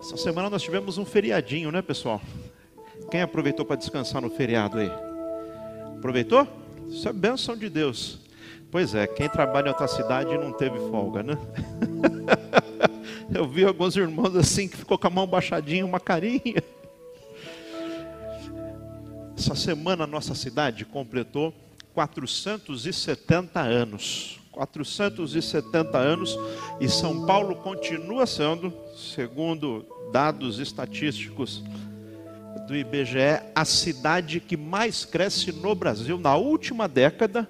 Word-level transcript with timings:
Essa 0.00 0.16
semana 0.16 0.48
nós 0.48 0.62
tivemos 0.62 0.96
um 0.96 1.04
feriadinho, 1.04 1.70
né, 1.70 1.82
pessoal? 1.82 2.22
Quem 3.10 3.20
aproveitou 3.20 3.66
para 3.66 3.76
descansar 3.76 4.22
no 4.22 4.30
feriado 4.30 4.78
aí? 4.78 4.90
Aproveitou? 5.98 6.48
Isso 6.88 7.06
é 7.06 7.12
bênção 7.12 7.54
de 7.54 7.68
Deus. 7.68 8.18
Pois 8.70 8.94
é, 8.94 9.06
quem 9.06 9.28
trabalha 9.28 9.66
em 9.66 9.68
outra 9.68 9.86
cidade 9.86 10.38
não 10.38 10.52
teve 10.52 10.78
folga, 10.90 11.22
né? 11.22 11.36
Eu 13.32 13.46
vi 13.46 13.62
alguns 13.62 13.94
irmãos 13.94 14.34
assim 14.34 14.68
que 14.68 14.76
ficou 14.76 14.96
com 14.98 15.06
a 15.06 15.10
mão 15.10 15.26
baixadinha, 15.26 15.84
uma 15.84 16.00
carinha. 16.00 16.62
Essa 19.36 19.54
semana 19.54 20.04
a 20.04 20.06
nossa 20.06 20.34
cidade 20.34 20.84
completou 20.84 21.52
470 21.94 23.60
anos. 23.60 24.40
470 24.52 25.96
anos 25.96 26.38
e 26.80 26.88
São 26.88 27.24
Paulo 27.24 27.56
continua 27.56 28.26
sendo, 28.26 28.72
segundo 28.96 29.86
dados 30.12 30.58
estatísticos 30.58 31.62
do 32.66 32.76
IBGE, 32.76 33.40
a 33.54 33.64
cidade 33.64 34.40
que 34.40 34.56
mais 34.56 35.04
cresce 35.04 35.52
no 35.52 35.74
Brasil. 35.74 36.18
Na 36.18 36.36
última 36.36 36.88
década, 36.88 37.48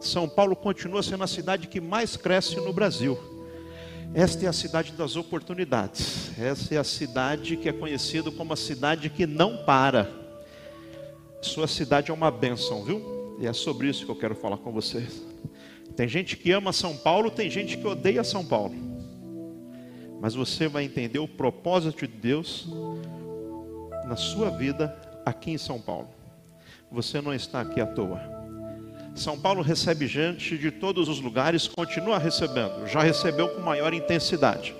São 0.00 0.28
Paulo 0.28 0.54
continua 0.54 1.02
sendo 1.02 1.24
a 1.24 1.26
cidade 1.26 1.66
que 1.66 1.80
mais 1.80 2.16
cresce 2.16 2.56
no 2.56 2.72
Brasil. 2.72 3.18
Esta 4.14 4.44
é 4.44 4.48
a 4.48 4.52
cidade 4.52 4.92
das 4.92 5.16
oportunidades. 5.16 6.30
Essa 6.38 6.74
é 6.74 6.78
a 6.78 6.84
cidade 6.84 7.56
que 7.56 7.68
é 7.68 7.72
conhecida 7.72 8.30
como 8.30 8.52
a 8.52 8.56
cidade 8.56 9.08
que 9.08 9.26
não 9.26 9.64
para. 9.64 10.10
Sua 11.40 11.66
cidade 11.66 12.10
é 12.10 12.14
uma 12.14 12.30
bênção, 12.30 12.84
viu? 12.84 13.11
E 13.42 13.46
é 13.48 13.52
sobre 13.52 13.88
isso 13.88 14.04
que 14.04 14.10
eu 14.12 14.14
quero 14.14 14.36
falar 14.36 14.56
com 14.56 14.70
vocês. 14.70 15.20
Tem 15.96 16.06
gente 16.06 16.36
que 16.36 16.52
ama 16.52 16.72
São 16.72 16.96
Paulo, 16.96 17.28
tem 17.28 17.50
gente 17.50 17.76
que 17.76 17.84
odeia 17.84 18.22
São 18.22 18.46
Paulo. 18.46 18.72
Mas 20.20 20.32
você 20.32 20.68
vai 20.68 20.84
entender 20.84 21.18
o 21.18 21.26
propósito 21.26 22.06
de 22.06 22.12
Deus 22.14 22.68
na 24.06 24.14
sua 24.14 24.48
vida 24.48 24.96
aqui 25.26 25.50
em 25.50 25.58
São 25.58 25.80
Paulo. 25.80 26.08
Você 26.92 27.20
não 27.20 27.34
está 27.34 27.62
aqui 27.62 27.80
à 27.80 27.86
toa. 27.86 28.20
São 29.12 29.36
Paulo 29.36 29.60
recebe 29.60 30.06
gente 30.06 30.56
de 30.56 30.70
todos 30.70 31.08
os 31.08 31.20
lugares, 31.20 31.66
continua 31.66 32.18
recebendo, 32.18 32.86
já 32.86 33.02
recebeu 33.02 33.48
com 33.48 33.60
maior 33.60 33.92
intensidade. 33.92 34.72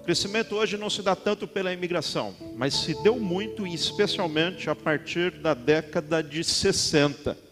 O 0.00 0.02
crescimento 0.02 0.56
hoje 0.56 0.76
não 0.76 0.90
se 0.90 1.00
dá 1.00 1.14
tanto 1.14 1.46
pela 1.46 1.72
imigração, 1.72 2.34
mas 2.56 2.74
se 2.74 3.00
deu 3.04 3.20
muito, 3.20 3.64
especialmente 3.64 4.68
a 4.68 4.74
partir 4.74 5.30
da 5.30 5.54
década 5.54 6.20
de 6.24 6.42
60. 6.42 7.44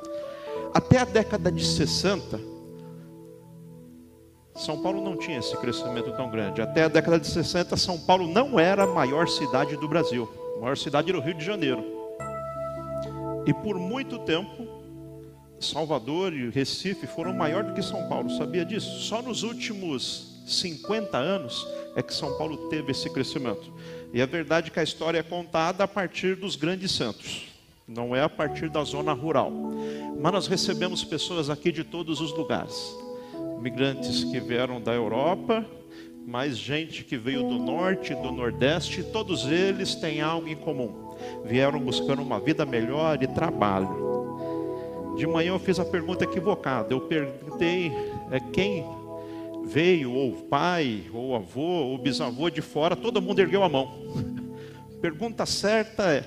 Até 0.75 0.99
a 0.99 1.05
década 1.05 1.53
de 1.53 1.65
60, 1.65 2.41
são 4.55 4.83
Paulo 4.83 5.03
não 5.03 5.17
tinha 5.17 5.39
esse 5.39 5.57
crescimento 5.57 6.13
tão 6.13 6.31
grande. 6.31 6.61
Até 6.61 6.85
a 6.85 6.89
década 6.89 7.19
de 7.19 7.27
60, 7.27 7.77
São 7.77 7.99
Paulo 7.99 8.29
não 8.29 8.61
era 8.61 8.85
a 8.85 8.87
maior 8.87 9.29
cidade 9.29 9.77
do 9.77 9.89
Brasil. 9.89 10.29
A 10.57 10.61
maior 10.61 10.77
cidade 10.77 11.11
era 11.11 11.19
o 11.19 11.23
Rio 11.23 11.35
de 11.35 11.45
Janeiro. 11.45 11.85
E 13.47 13.53
por 13.53 13.79
muito 13.79 14.19
tempo, 14.21 14.67
Salvador 15.59 16.33
e 16.33 16.51
Recife 16.51 17.07
foram 17.07 17.33
maior 17.33 17.65
do 17.65 17.73
que 17.73 17.83
São 17.83 18.09
Paulo. 18.09 18.31
Sabia 18.31 18.65
disso? 18.65 19.01
Só 19.01 19.21
nos 19.21 19.43
últimos 19.43 20.43
50 20.47 21.17
anos 21.17 21.67
é 21.97 22.03
que 22.03 22.15
São 22.15 22.37
Paulo 22.37 22.69
teve 22.69 22.93
esse 22.93 23.09
crescimento. 23.11 23.73
E 24.13 24.21
é 24.21 24.27
verdade 24.27 24.71
que 24.71 24.79
a 24.79 24.83
história 24.83 25.19
é 25.19 25.23
contada 25.23 25.85
a 25.85 25.89
partir 25.89 26.37
dos 26.37 26.57
grandes 26.57 26.93
centros, 26.93 27.49
não 27.87 28.15
é 28.15 28.23
a 28.23 28.29
partir 28.29 28.69
da 28.69 28.83
zona 28.85 29.13
rural. 29.13 29.53
Mas 30.21 30.33
nós 30.33 30.47
recebemos 30.47 31.05
pessoas 31.05 31.51
aqui 31.51 31.73
de 31.73 31.85
todos 31.85 32.21
os 32.21 32.33
lugares 32.33 32.97
migrantes 33.63 34.25
que 34.25 34.41
vieram 34.41 34.81
da 34.81 34.93
Europa, 34.93 35.65
mais 36.27 36.59
gente 36.59 37.05
que 37.05 37.17
veio 37.17 37.43
do 37.45 37.59
norte, 37.59 38.13
do 38.15 38.33
nordeste, 38.33 39.05
todos 39.05 39.47
eles 39.47 39.95
têm 39.95 40.21
algo 40.21 40.49
em 40.49 40.57
comum. 40.57 41.15
Vieram 41.45 41.79
buscando 41.79 42.23
uma 42.23 42.41
vida 42.41 42.67
melhor 42.67 43.23
e 43.23 43.27
trabalho. 43.29 45.15
De 45.17 45.27
manhã 45.27 45.51
eu 45.51 45.59
fiz 45.61 45.79
a 45.79 45.85
pergunta 45.85 46.25
equivocada. 46.25 46.93
Eu 46.93 47.03
perguntei 47.03 47.93
é, 48.31 48.41
quem 48.53 48.85
veio, 49.65 50.13
ou 50.13 50.33
pai, 50.33 51.05
ou 51.13 51.37
avô, 51.37 51.61
ou 51.61 51.99
bisavô 51.99 52.51
de 52.51 52.61
fora, 52.61 52.97
todo 52.97 53.23
mundo 53.23 53.41
ergueu 53.41 53.63
a 53.63 53.69
mão. 53.69 53.93
Pergunta 55.01 55.45
certa 55.47 56.05
é: 56.05 56.25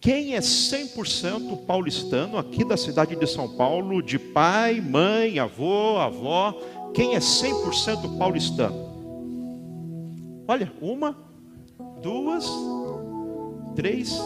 quem 0.00 0.34
é 0.34 0.40
100% 0.40 1.66
paulistano 1.66 2.38
aqui 2.38 2.64
da 2.64 2.74
cidade 2.74 3.14
de 3.14 3.26
São 3.26 3.46
Paulo, 3.46 4.02
de 4.02 4.18
pai, 4.18 4.80
mãe, 4.80 5.38
avô, 5.38 5.98
avó? 5.98 6.58
Quem 6.94 7.14
é 7.14 7.18
100% 7.18 8.16
paulistano? 8.16 8.88
Olha, 10.48 10.72
uma, 10.80 11.14
duas, 12.02 12.50
três. 13.76 14.18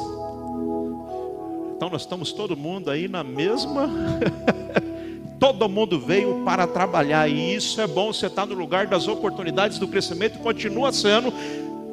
Então 1.76 1.90
nós 1.90 2.02
estamos 2.02 2.32
todo 2.32 2.56
mundo 2.56 2.88
aí 2.88 3.08
na 3.08 3.24
mesma. 3.24 3.90
todo 5.40 5.68
mundo 5.68 5.98
veio 5.98 6.44
para 6.44 6.68
trabalhar 6.68 7.28
e 7.28 7.52
isso 7.52 7.80
é 7.80 7.86
bom. 7.88 8.12
Você 8.12 8.26
está 8.26 8.46
no 8.46 8.54
lugar 8.54 8.86
das 8.86 9.08
oportunidades 9.08 9.80
do 9.80 9.88
crescimento, 9.88 10.38
continua 10.38 10.92
sendo, 10.92 11.32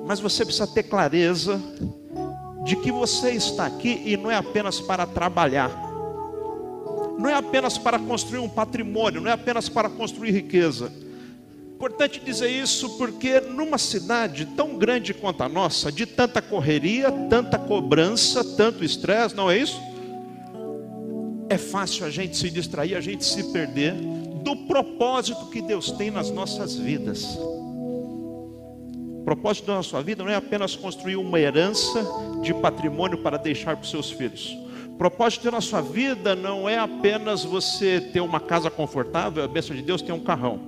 mas 0.06 0.20
você 0.20 0.46
precisa 0.46 0.68
ter 0.68 0.84
clareza 0.84 1.60
de 2.64 2.76
que 2.76 2.92
você 2.92 3.32
está 3.32 3.66
aqui 3.66 4.02
e 4.06 4.16
não 4.16 4.30
é 4.30 4.36
apenas 4.36 4.80
para 4.80 5.06
trabalhar, 5.06 5.72
não 7.18 7.30
é 7.30 7.34
apenas 7.34 7.78
para 7.78 8.00
construir 8.00 8.40
um 8.40 8.50
patrimônio, 8.50 9.22
não 9.22 9.30
é 9.30 9.34
apenas 9.34 9.70
para 9.70 9.90
construir 9.90 10.32
riqueza. 10.32 10.92
Importante 11.76 12.20
dizer 12.20 12.50
isso 12.50 12.98
porque 12.98 13.40
numa 13.40 13.78
cidade 13.78 14.46
tão 14.46 14.78
grande 14.78 15.14
quanto 15.14 15.42
a 15.42 15.50
nossa, 15.50 15.92
de 15.92 16.06
tanta 16.06 16.40
correria, 16.42 17.12
tanta 17.30 17.58
cobrança, 17.58 18.44
tanto 18.44 18.84
estresse, 18.84 19.36
não 19.36 19.50
é 19.50 19.58
isso? 19.58 19.82
É 21.50 21.58
fácil 21.58 22.06
a 22.06 22.10
gente 22.10 22.38
se 22.38 22.50
distrair, 22.50 22.96
a 22.96 23.02
gente 23.02 23.26
se 23.26 23.52
perder 23.52 23.94
do 24.44 24.56
propósito 24.56 25.48
que 25.48 25.62
Deus 25.62 25.92
tem 25.92 26.12
nas 26.12 26.30
nossas 26.30 26.76
vidas. 26.76 27.38
Propósito 29.32 29.68
da 29.68 29.82
sua 29.82 30.02
vida 30.02 30.26
não 30.26 30.30
é 30.30 30.36
apenas 30.36 30.76
construir 30.76 31.16
uma 31.16 31.40
herança 31.40 32.06
de 32.42 32.54
patrimônio 32.54 33.20
para 33.20 33.38
deixar 33.38 33.78
para 33.78 33.86
os 33.86 33.90
seus 33.90 34.12
filhos. 34.12 34.58
O 34.88 34.98
propósito 34.98 35.50
da 35.50 35.62
sua 35.62 35.80
vida 35.82 36.36
não 36.36 36.68
é 36.68 36.78
apenas 36.78 37.46
você 37.46 38.02
ter 38.02 38.20
uma 38.20 38.42
casa 38.42 38.70
confortável, 38.70 39.42
a 39.42 39.48
bênção 39.48 39.74
de 39.74 39.82
Deus 39.82 40.02
tem 40.02 40.14
um 40.14 40.20
carrão. 40.20 40.60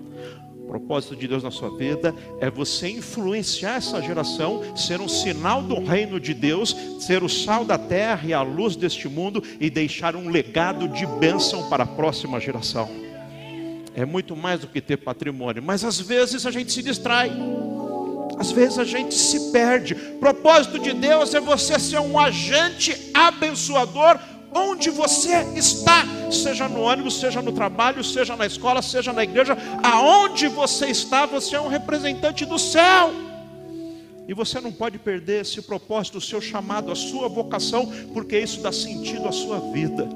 O 0.64 0.68
propósito 0.68 1.14
de 1.14 1.28
Deus 1.28 1.44
na 1.44 1.52
sua 1.52 1.78
vida 1.78 2.16
é 2.40 2.50
você 2.50 2.90
influenciar 2.90 3.76
essa 3.76 4.02
geração, 4.02 4.62
ser 4.78 5.02
um 5.02 5.10
sinal 5.10 5.62
do 5.62 5.84
reino 5.84 6.18
de 6.18 6.34
Deus, 6.34 6.74
ser 7.02 7.22
o 7.22 7.28
sal 7.28 7.66
da 7.66 7.78
terra 7.78 8.26
e 8.26 8.34
a 8.34 8.44
luz 8.44 8.78
deste 8.78 9.10
mundo 9.10 9.44
e 9.60 9.70
deixar 9.70 10.16
um 10.16 10.30
legado 10.30 10.88
de 10.88 11.06
bênção 11.06 11.68
para 11.68 11.84
a 11.84 11.88
próxima 11.88 12.40
geração. 12.40 12.90
É 13.94 14.06
muito 14.06 14.38
mais 14.38 14.62
do 14.62 14.68
que 14.68 14.80
ter 14.80 14.96
patrimônio, 14.96 15.62
mas 15.62 15.84
às 15.84 16.00
vezes 16.00 16.46
a 16.46 16.52
gente 16.52 16.72
se 16.72 16.82
distrai. 16.82 17.30
Às 18.38 18.52
vezes 18.52 18.80
a 18.80 18.84
gente 18.84 19.14
se 19.14 19.52
perde. 19.52 19.94
O 19.94 20.20
propósito 20.20 20.80
de 20.80 20.94
Deus 20.94 21.34
é 21.34 21.40
você 21.40 21.80
ser 21.80 22.00
um 22.00 22.20
agente 22.20 23.12
abençoador 23.14 24.20
onde 24.56 24.90
você 24.90 25.44
está, 25.56 26.06
seja 26.32 26.68
no 26.68 26.82
ônibus, 26.82 27.20
seja 27.20 27.42
no 27.42 27.52
trabalho, 27.52 28.04
seja 28.04 28.36
na 28.36 28.46
escola, 28.46 28.82
seja 28.82 29.12
na 29.12 29.24
igreja, 29.24 29.58
aonde 29.82 30.48
você 30.48 30.88
está, 30.88 31.26
você 31.26 31.56
é 31.56 31.62
um 31.62 31.68
representante 31.68 32.46
do 32.46 32.60
céu. 32.60 33.12
E 34.28 34.34
você 34.34 34.62
não 34.62 34.72
pode 34.72 34.98
perder 35.00 35.42
esse 35.42 35.62
propósito, 35.62 36.18
o 36.18 36.22
seu 36.22 36.40
chamado, 36.40 36.92
a 36.92 36.96
sua 36.96 37.28
vocação, 37.28 37.92
porque 38.14 38.40
isso 38.40 38.62
dá 38.62 38.72
sentido 38.72 39.28
à 39.28 39.32
sua 39.32 39.60
vida. 39.72 40.08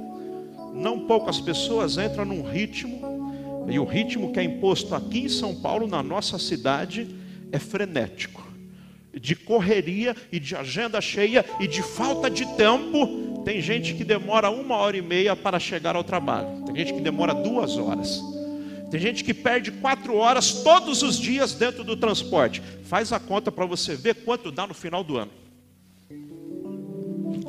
Não 0.73 0.99
poucas 0.99 1.41
pessoas 1.41 1.97
entram 1.97 2.23
num 2.23 2.43
ritmo, 2.43 3.65
e 3.67 3.77
o 3.79 3.83
ritmo 3.83 4.31
que 4.31 4.39
é 4.39 4.43
imposto 4.43 4.95
aqui 4.95 5.25
em 5.25 5.29
São 5.29 5.53
Paulo, 5.55 5.87
na 5.87 6.01
nossa 6.01 6.39
cidade, 6.39 7.13
é 7.51 7.59
frenético, 7.59 8.45
de 9.13 9.35
correria 9.35 10.15
e 10.31 10.39
de 10.39 10.55
agenda 10.55 11.01
cheia 11.01 11.45
e 11.59 11.67
de 11.67 11.81
falta 11.81 12.29
de 12.29 12.45
tempo. 12.55 13.43
Tem 13.43 13.61
gente 13.61 13.93
que 13.93 14.03
demora 14.03 14.49
uma 14.49 14.75
hora 14.75 14.97
e 14.97 15.01
meia 15.01 15.35
para 15.35 15.59
chegar 15.59 15.95
ao 15.95 16.03
trabalho, 16.03 16.63
tem 16.65 16.75
gente 16.75 16.93
que 16.93 17.01
demora 17.01 17.33
duas 17.33 17.77
horas. 17.77 18.21
Tem 18.89 18.99
gente 19.01 19.23
que 19.23 19.33
perde 19.33 19.69
quatro 19.69 20.15
horas 20.15 20.63
todos 20.63 21.03
os 21.03 21.19
dias 21.19 21.53
dentro 21.53 21.83
do 21.83 21.97
transporte. 21.97 22.61
Faz 22.83 23.11
a 23.11 23.19
conta 23.19 23.51
para 23.51 23.65
você 23.65 23.95
ver 23.95 24.15
quanto 24.15 24.49
dá 24.49 24.65
no 24.65 24.73
final 24.73 25.03
do 25.03 25.17
ano. 25.17 25.31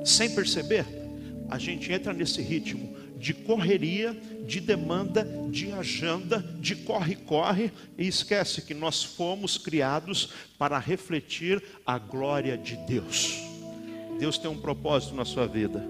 Sem 0.05 0.35
perceber, 0.35 0.85
a 1.49 1.57
gente 1.59 1.93
entra 1.93 2.13
nesse 2.13 2.43
ritmo 2.43 2.97
de 3.19 3.35
correria, 3.35 4.17
de 4.47 4.61
demanda, 4.61 5.27
de 5.51 5.73
agenda, 5.73 6.45
de 6.61 6.77
corre-corre, 6.77 7.73
e 7.97 8.07
esquece 8.07 8.63
que 8.63 8.75
nós 8.75 9.03
fomos 9.03 9.59
criados 9.59 10.31
para 10.57 10.79
refletir 10.79 11.63
a 11.85 11.99
glória 11.99 12.57
de 12.57 12.77
Deus. 12.77 13.41
Deus 14.19 14.39
tem 14.39 14.51
um 14.51 14.61
propósito 14.61 15.15
na 15.15 15.25
sua 15.25 15.47
vida. 15.47 15.85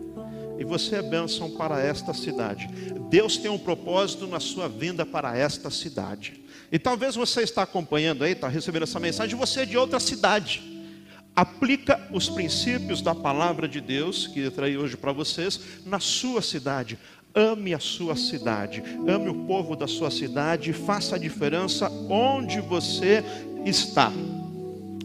E 0.58 0.64
você 0.64 0.96
é 0.96 1.02
bênção 1.02 1.52
para 1.52 1.80
esta 1.80 2.12
cidade. 2.12 2.68
Deus 3.08 3.36
tem 3.36 3.50
um 3.50 3.58
propósito 3.58 4.26
na 4.26 4.40
sua 4.40 4.68
vinda 4.68 5.06
para 5.06 5.36
esta 5.36 5.70
cidade. 5.70 6.40
E 6.70 6.78
talvez 6.78 7.14
você 7.14 7.42
está 7.42 7.62
acompanhando 7.62 8.24
aí, 8.24 8.32
está 8.32 8.48
recebendo 8.48 8.82
essa 8.82 8.98
mensagem, 8.98 9.38
você 9.38 9.60
é 9.60 9.64
de 9.64 9.78
outra 9.78 10.00
cidade. 10.00 10.60
aplica 11.38 12.04
os 12.10 12.28
princípios 12.28 13.00
da 13.00 13.14
palavra 13.14 13.68
de 13.68 13.80
Deus, 13.80 14.26
que 14.26 14.40
eu 14.40 14.50
traí 14.50 14.76
hoje 14.76 14.96
para 14.96 15.12
vocês, 15.12 15.60
na 15.86 16.00
sua 16.00 16.42
cidade. 16.42 16.98
Ame 17.38 17.72
a 17.72 17.78
sua 17.78 18.16
cidade, 18.16 18.82
ame 19.06 19.28
o 19.28 19.46
povo 19.46 19.76
da 19.76 19.86
sua 19.86 20.10
cidade, 20.10 20.72
faça 20.72 21.14
a 21.14 21.18
diferença 21.18 21.88
onde 22.10 22.60
você 22.60 23.22
está. 23.64 24.10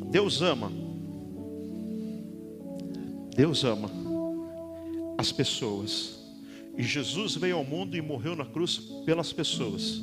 Deus 0.10 0.42
ama. 0.42 0.72
Deus 3.36 3.64
ama 3.64 3.92
as 5.16 5.32
pessoas. 5.32 6.20
E 6.76 6.82
Jesus 6.82 7.36
veio 7.36 7.58
ao 7.58 7.64
mundo 7.64 7.96
e 7.96 8.02
morreu 8.02 8.36
na 8.36 8.46
cruz 8.46 8.78
pelas 9.06 9.32
pessoas. 9.32 10.02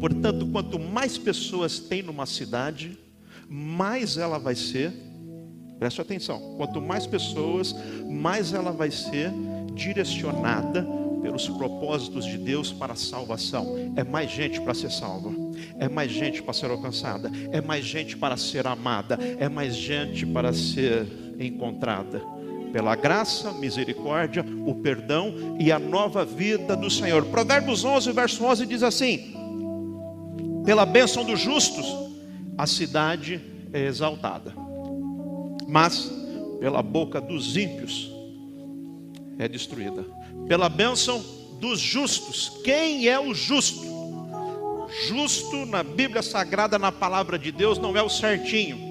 Portanto, 0.00 0.46
quanto 0.46 0.78
mais 0.78 1.18
pessoas 1.18 1.78
tem 1.78 2.02
numa 2.02 2.24
cidade, 2.24 2.98
mais 3.46 4.16
ela 4.16 4.38
vai 4.38 4.54
ser, 4.54 4.90
preste 5.78 6.00
atenção, 6.00 6.54
quanto 6.56 6.80
mais 6.80 7.06
pessoas, 7.06 7.74
mais 8.08 8.54
ela 8.54 8.72
vai 8.72 8.90
ser 8.90 9.30
direcionada 9.74 10.86
pelos 11.20 11.48
propósitos 11.48 12.24
de 12.24 12.38
Deus 12.38 12.72
para 12.72 12.92
a 12.92 12.96
salvação. 12.96 13.92
É 13.96 14.04
mais 14.04 14.30
gente 14.30 14.60
para 14.60 14.74
ser 14.74 14.90
salva, 14.90 15.30
é 15.78 15.88
mais 15.88 16.10
gente 16.10 16.42
para 16.42 16.52
ser 16.54 16.70
alcançada, 16.70 17.30
é 17.52 17.60
mais 17.60 17.84
gente 17.84 18.16
para 18.16 18.36
ser 18.36 18.66
amada, 18.66 19.18
é 19.38 19.48
mais 19.48 19.74
gente 19.74 20.26
para 20.26 20.52
ser 20.52 21.06
encontrada. 21.38 22.22
Pela 22.72 22.94
graça, 22.94 23.52
misericórdia, 23.52 24.44
o 24.66 24.74
perdão 24.74 25.56
e 25.58 25.72
a 25.72 25.78
nova 25.78 26.24
vida 26.24 26.76
do 26.76 26.90
Senhor. 26.90 27.24
Provérbios 27.26 27.84
11, 27.84 28.12
verso 28.12 28.44
11 28.44 28.66
diz 28.66 28.82
assim: 28.82 29.34
Pela 30.64 30.84
bênção 30.84 31.24
dos 31.24 31.40
justos, 31.40 31.86
a 32.58 32.66
cidade 32.66 33.40
é 33.72 33.86
exaltada, 33.86 34.52
mas 35.66 36.12
pela 36.60 36.82
boca 36.82 37.20
dos 37.20 37.56
ímpios 37.56 38.17
é 39.38 39.48
destruída 39.48 40.04
pela 40.46 40.68
bênção 40.68 41.24
dos 41.60 41.78
justos. 41.78 42.60
Quem 42.64 43.08
é 43.08 43.18
o 43.18 43.34
justo? 43.34 43.86
Justo 45.06 45.66
na 45.66 45.82
Bíblia 45.82 46.22
Sagrada, 46.22 46.78
na 46.78 46.90
palavra 46.90 47.38
de 47.38 47.52
Deus, 47.52 47.78
não 47.78 47.96
é 47.96 48.02
o 48.02 48.08
certinho. 48.08 48.87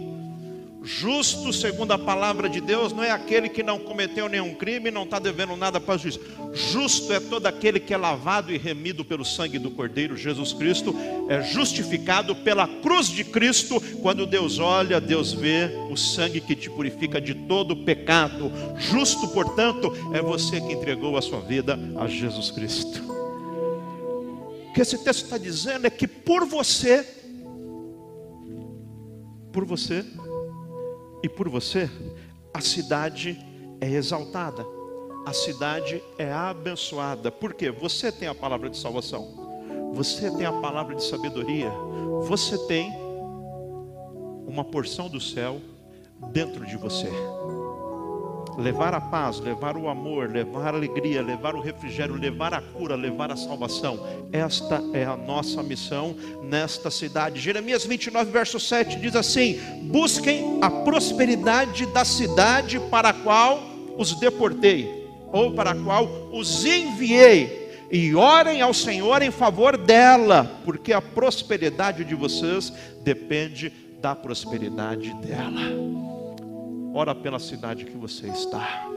Justo, 0.88 1.51
segundo 1.51 1.92
a 1.92 2.00
palavra 2.00 2.48
de 2.48 2.62
Deus, 2.62 2.94
não 2.94 3.04
é 3.04 3.12
aquele 3.12 3.50
que 3.50 3.62
não 3.62 3.78
cometeu 3.78 4.30
nenhum 4.30 4.56
crime, 4.56 4.89
não 4.89 5.04
está 5.04 5.19
devendo 5.19 5.57
nada 5.57 5.81
para 5.81 5.95
o 5.95 5.98
juiz. 5.98 6.18
Justo 6.54 7.12
é 7.12 7.19
todo 7.19 7.45
aquele 7.45 7.78
que 7.78 7.94
é 7.94 7.98
lavado 7.98 8.54
e 8.54 8.57
remido 8.57 9.04
pelo 9.04 9.25
sangue 9.25 9.60
do 9.60 9.69
Cordeiro 9.69 10.16
Jesus 10.16 10.54
Cristo, 10.54 10.95
é 11.28 11.42
justificado 11.42 12.34
pela 12.38 12.66
cruz 12.66 13.10
de 13.10 13.25
Cristo. 13.25 13.81
Quando 14.01 14.25
Deus 14.25 14.60
olha, 14.60 15.01
Deus 15.01 15.34
vê 15.34 15.69
o 15.92 15.98
sangue 15.98 16.39
que 16.39 16.56
te 16.56 16.69
purifica 16.69 17.19
de 17.19 17.33
todo 17.33 17.83
pecado. 17.83 18.50
Justo, 18.78 19.28
portanto, 19.28 19.92
é 20.13 20.22
você 20.22 20.62
que 20.62 20.72
entregou 20.72 21.18
a 21.18 21.22
sua 21.22 21.42
vida 21.42 21.78
a 21.98 22.07
Jesus 22.07 22.50
Cristo. 22.50 23.04
O 24.69 24.74
que 24.74 24.80
esse 24.80 24.98
texto 25.04 25.25
está 25.25 25.38
dizendo 25.38 25.86
é 25.86 25.90
que 25.90 26.07
por 26.07 26.45
você, 26.45 27.06
por 29.51 29.66
você, 29.66 30.06
e 31.28 31.30
por 31.30 31.50
você, 31.50 31.90
a 32.54 32.62
cidade 32.62 33.38
é 33.82 33.90
exaltada, 33.90 34.66
a 35.26 35.34
cidade 35.34 36.02
é 36.18 36.32
abençoada. 36.32 37.30
Por 37.30 37.54
quê? 37.54 37.70
Você 37.70 38.14
tem 38.14 38.30
a 38.30 38.34
palavra 38.34 38.70
de 38.70 38.78
salvação, 38.78 39.92
você 39.94 40.32
tem 40.32 40.46
a 40.46 40.54
palavra 40.54 40.96
de 40.96 41.04
sabedoria, 41.04 41.70
você 42.24 42.58
tem 42.66 42.94
uma 44.48 44.64
porção 44.64 45.10
do 45.10 45.20
céu 45.20 45.60
dentro 46.32 46.66
de 46.66 46.78
você 46.78 47.12
levar 48.57 48.94
a 48.94 49.00
paz, 49.00 49.39
levar 49.39 49.77
o 49.77 49.88
amor, 49.88 50.30
levar 50.30 50.74
a 50.74 50.77
alegria, 50.77 51.21
levar 51.21 51.56
o 51.56 51.62
refrigério, 51.62 52.15
levar 52.15 52.54
a 52.54 52.62
cura, 52.62 52.95
levar 52.95 53.31
a 53.31 53.36
salvação. 53.36 54.00
Esta 54.31 54.81
é 54.94 55.06
a 55.06 55.15
nossa 55.15 55.62
missão 55.62 56.15
nesta 56.44 56.89
cidade. 56.89 57.39
Jeremias 57.39 57.86
29, 57.86 58.31
verso 58.31 58.59
7 58.59 59.00
diz 59.00 59.15
assim: 59.15 59.59
Busquem 59.83 60.57
a 60.62 60.69
prosperidade 60.69 61.86
da 61.88 62.04
cidade 62.04 62.80
para 62.89 63.09
a 63.09 63.13
qual 63.13 63.62
os 63.98 64.19
deportei, 64.19 65.07
ou 65.31 65.54
para 65.54 65.71
a 65.71 65.75
qual 65.75 66.06
os 66.31 66.65
enviei. 66.65 67.68
E 67.89 68.13
orem 68.15 68.62
ao 68.62 68.74
Senhor 68.74 69.21
em 69.21 69.31
favor 69.31 69.77
dela, 69.77 70.59
porque 70.65 70.92
a 70.92 71.01
prosperidade 71.01 72.04
de 72.04 72.15
vocês 72.15 72.74
depende 73.01 73.71
da 74.01 74.13
prosperidade 74.13 75.13
dela. 75.13 76.17
Ora 76.98 77.14
pela 77.14 77.38
cidade 77.38 77.86
que 77.86 77.96
você 77.96 78.26
está. 78.26 78.90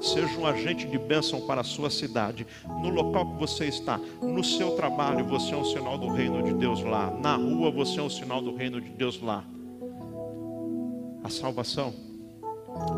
Seja 0.00 0.40
um 0.40 0.44
agente 0.44 0.88
de 0.88 0.98
bênção 0.98 1.42
para 1.42 1.60
a 1.60 1.64
sua 1.64 1.88
cidade, 1.88 2.44
no 2.66 2.88
local 2.88 3.26
que 3.26 3.38
você 3.38 3.66
está, 3.66 3.96
no 4.20 4.42
seu 4.42 4.72
trabalho, 4.72 5.24
você 5.24 5.54
é 5.54 5.56
um 5.56 5.64
sinal 5.64 5.96
do 5.96 6.08
reino 6.08 6.42
de 6.42 6.52
Deus 6.52 6.82
lá, 6.82 7.12
na 7.12 7.36
rua, 7.36 7.70
você 7.70 8.00
é 8.00 8.02
um 8.02 8.10
sinal 8.10 8.42
do 8.42 8.56
reino 8.56 8.80
de 8.80 8.90
Deus 8.90 9.22
lá. 9.22 9.44
A 11.22 11.30
salvação 11.30 11.94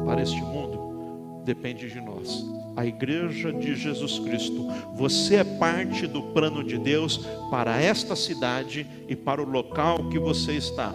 para 0.06 0.22
este 0.22 0.40
mundo 0.40 1.42
depende 1.44 1.90
de 1.90 2.00
nós. 2.00 2.42
A 2.76 2.86
igreja 2.86 3.52
de 3.52 3.74
Jesus 3.74 4.18
Cristo, 4.20 4.68
você 4.94 5.36
é 5.36 5.44
parte 5.44 6.06
do 6.06 6.22
plano 6.32 6.64
de 6.64 6.78
Deus 6.78 7.18
para 7.50 7.78
esta 7.78 8.16
cidade 8.16 8.86
e 9.06 9.14
para 9.14 9.42
o 9.42 9.44
local 9.44 10.08
que 10.08 10.18
você 10.18 10.52
está. 10.54 10.94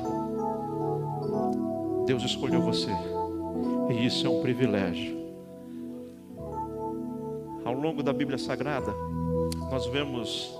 Deus 2.07 2.23
escolheu 2.23 2.59
você. 2.59 2.89
E 3.91 4.05
isso 4.05 4.25
é 4.25 4.29
um 4.29 4.41
privilégio. 4.41 5.19
Ao 7.65 7.73
longo 7.73 8.01
da 8.01 8.13
Bíblia 8.13 8.37
Sagrada, 8.37 8.93
nós 9.69 9.85
vemos 9.87 10.55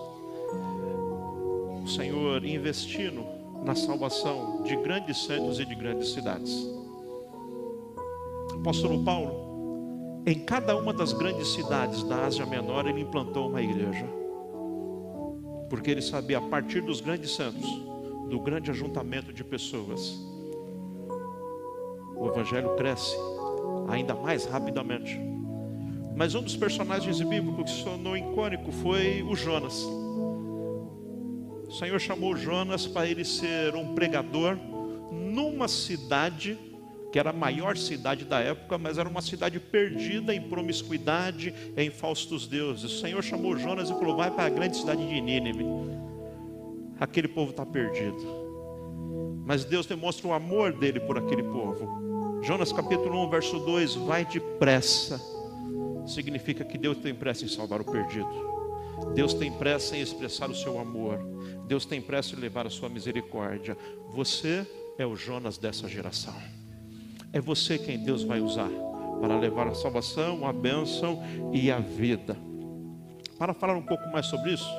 o 1.82 1.88
Senhor 1.88 2.44
investindo 2.44 3.24
na 3.64 3.74
salvação 3.74 4.64
de 4.64 4.76
grandes 4.76 5.24
santos 5.24 5.60
e 5.60 5.66
de 5.66 5.74
grandes 5.76 6.10
cidades. 6.10 6.68
Apóstolo 8.54 9.02
Paulo, 9.04 10.22
em 10.26 10.40
cada 10.42 10.76
uma 10.76 10.94
das 10.94 11.14
grandes 11.14 11.48
cidades 11.54 12.04
da 12.04 12.26
Ásia 12.26 12.46
Menor, 12.46 12.86
ele 12.86 13.00
implantou 13.00 13.48
uma 13.50 13.62
igreja. 13.62 14.06
Porque 15.70 15.90
ele 15.90 16.02
sabia, 16.02 16.40
a 16.40 16.42
partir 16.42 16.82
dos 16.82 17.00
grandes 17.00 17.32
santos, 17.32 17.66
do 18.30 18.40
grande 18.42 18.70
ajuntamento 18.72 19.32
de 19.32 19.44
pessoas, 19.44 20.20
o 22.22 22.28
evangelho 22.28 22.76
cresce 22.76 23.16
ainda 23.90 24.14
mais 24.14 24.46
rapidamente. 24.46 25.20
Mas 26.16 26.36
um 26.36 26.44
dos 26.44 26.56
personagens 26.56 27.20
bíblicos 27.20 27.72
que 27.72 27.78
se 27.78 27.84
tornou 27.84 28.16
icônico 28.16 28.72
foi 28.72 29.24
o 29.24 29.36
Jonas. 29.36 29.74
O 31.68 31.72
Senhor 31.72 32.00
chamou 32.00 32.36
Jonas 32.36 32.86
para 32.86 33.08
ele 33.08 33.26
ser 33.26 33.76
um 33.76 33.96
pregador 33.96 34.56
numa 35.12 35.68
cidade 35.68 36.58
que 37.12 37.20
era 37.20 37.32
a 37.32 37.34
maior 37.34 37.76
cidade 37.76 38.24
da 38.24 38.40
época, 38.40 38.78
mas 38.78 38.98
era 38.98 39.10
uma 39.10 39.22
cidade 39.22 39.60
perdida 39.60 40.34
em 40.34 40.42
promiscuidade, 40.42 41.54
em 41.76 41.90
falsos 41.90 42.48
deuses. 42.48 42.86
O 42.86 43.00
Senhor 43.02 43.22
chamou 43.22 43.58
Jonas 43.58 43.90
e 43.90 43.94
falou: 43.94 44.16
Vai 44.16 44.32
para 44.32 44.46
a 44.46 44.50
grande 44.50 44.78
cidade 44.78 45.06
de 45.06 45.20
Nínive. 45.20 45.66
Aquele 46.98 47.28
povo 47.28 47.52
está 47.52 47.66
perdido. 47.66 48.41
Mas 49.46 49.66
Deus 49.66 49.86
demonstra 49.86 50.28
o 50.28 50.34
amor 50.34 50.74
dele 50.74 51.00
por 51.00 51.18
aquele 51.18 51.44
povo. 51.44 52.42
Jonas 52.44 52.72
capítulo 52.72 53.24
1, 53.26 53.30
verso 53.30 53.60
2: 53.60 53.96
Vai 53.96 54.26
depressa, 54.26 55.22
significa 56.08 56.64
que 56.64 56.78
Deus 56.78 56.98
tem 56.98 57.14
pressa 57.14 57.46
em 57.46 57.48
salvar 57.48 57.82
o 57.82 57.86
perdido, 57.86 58.28
Deus 59.14 59.34
tem 59.34 59.52
pressa 59.52 59.96
em 59.96 60.02
expressar 60.02 60.50
o 60.50 60.56
seu 60.56 60.80
amor, 60.80 61.20
Deus 61.68 61.86
tem 61.86 62.02
pressa 62.02 62.36
em 62.36 62.40
levar 62.40 62.66
a 62.66 62.70
sua 62.70 62.90
misericórdia. 62.90 63.78
Você 64.10 64.66
é 64.98 65.06
o 65.06 65.16
Jonas 65.16 65.58
dessa 65.58 65.88
geração, 65.88 66.36
é 67.32 67.40
você 67.40 67.78
quem 67.78 68.00
Deus 68.00 68.24
vai 68.24 68.40
usar 68.42 68.70
para 69.22 69.38
levar 69.38 69.68
a 69.68 69.76
salvação, 69.76 70.48
a 70.48 70.52
bênção 70.52 71.22
e 71.54 71.70
a 71.70 71.78
vida. 71.80 72.36
Para 73.38 73.54
falar 73.54 73.76
um 73.76 73.84
pouco 73.84 74.08
mais 74.12 74.26
sobre 74.26 74.54
isso, 74.54 74.70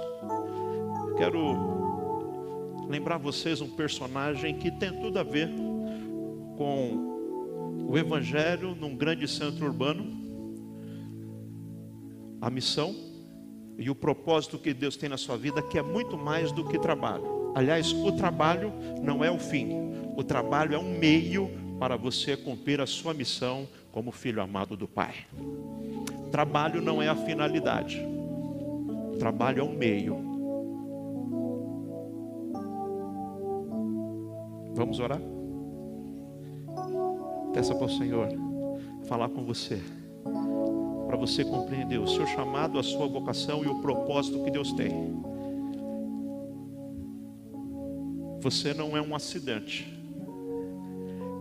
quero 1.17 1.82
lembrar 2.89 3.19
vocês 3.19 3.61
um 3.61 3.71
personagem 3.71 4.55
que 4.55 4.71
tem 4.71 4.93
tudo 4.93 5.19
a 5.19 5.23
ver 5.23 5.49
com 6.57 7.13
o 7.89 7.99
Evangelho 7.99 8.75
num 8.75 8.97
grande 8.97 9.27
centro 9.29 9.67
urbano, 9.67 10.21
a 12.41 12.51
missão 12.51 12.95
e 13.79 13.91
o 13.91 13.95
propósito 13.95 14.59
que 14.59 14.73
Deus 14.73 14.97
tem 14.97 15.09
na 15.09 15.17
sua 15.17 15.37
vida, 15.37 15.63
que 15.63 15.79
é 15.79 15.83
muito 15.83 16.17
mais 16.17 16.53
do 16.53 16.65
que 16.65 16.79
trabalho. 16.79 17.53
Aliás, 17.55 17.93
o 17.93 18.13
trabalho 18.13 18.73
não 19.03 19.25
é 19.25 19.31
o 19.31 19.39
fim, 19.39 19.69
o 20.17 20.23
trabalho 20.23 20.75
é 20.75 20.79
um 20.79 20.99
meio 20.99 21.51
para 21.79 21.97
você 21.97 22.37
cumprir 22.37 22.81
a 22.81 22.87
sua 22.87 23.13
missão 23.13 23.69
como 23.91 24.11
filho 24.13 24.41
amado 24.41 24.77
do 24.77 24.89
Pai. 24.89 25.15
Trabalho 26.31 26.81
não 26.81 27.03
é 27.03 27.09
a 27.09 27.15
finalidade, 27.15 28.01
trabalho 29.19 29.61
é 29.61 29.65
um 29.65 29.77
meio. 29.77 30.32
Vamos 34.75 34.99
orar? 34.99 35.21
Peça 37.53 37.75
para 37.75 37.87
o 37.87 37.91
Senhor 37.91 38.29
falar 39.05 39.29
com 39.29 39.45
você, 39.45 39.81
para 41.07 41.17
você 41.17 41.45
compreender 41.45 41.99
o 41.99 42.09
seu 42.09 42.27
chamado, 42.27 42.79
a 42.79 42.83
sua 42.83 43.07
vocação 43.07 43.63
e 43.63 43.69
o 43.69 43.81
propósito 43.81 44.43
que 44.43 44.51
Deus 44.51 44.73
tem. 44.73 45.21
Você 48.41 48.73
não 48.73 48.97
é 48.97 49.03
um 49.03 49.15
acidente. 49.15 49.87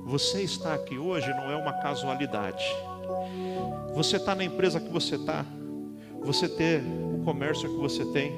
Você 0.06 0.42
está 0.42 0.74
aqui 0.74 0.98
hoje 0.98 1.30
não 1.30 1.50
é 1.50 1.56
uma 1.56 1.74
casualidade. 1.74 2.66
Você 3.96 4.18
está 4.18 4.36
na 4.36 4.44
empresa 4.44 4.80
que 4.80 4.90
você 4.90 5.16
está, 5.16 5.46
você 6.22 6.50
ter 6.50 6.84
o 6.84 7.24
comércio 7.24 7.70
que 7.70 7.78
você 7.78 8.06
tem. 8.12 8.34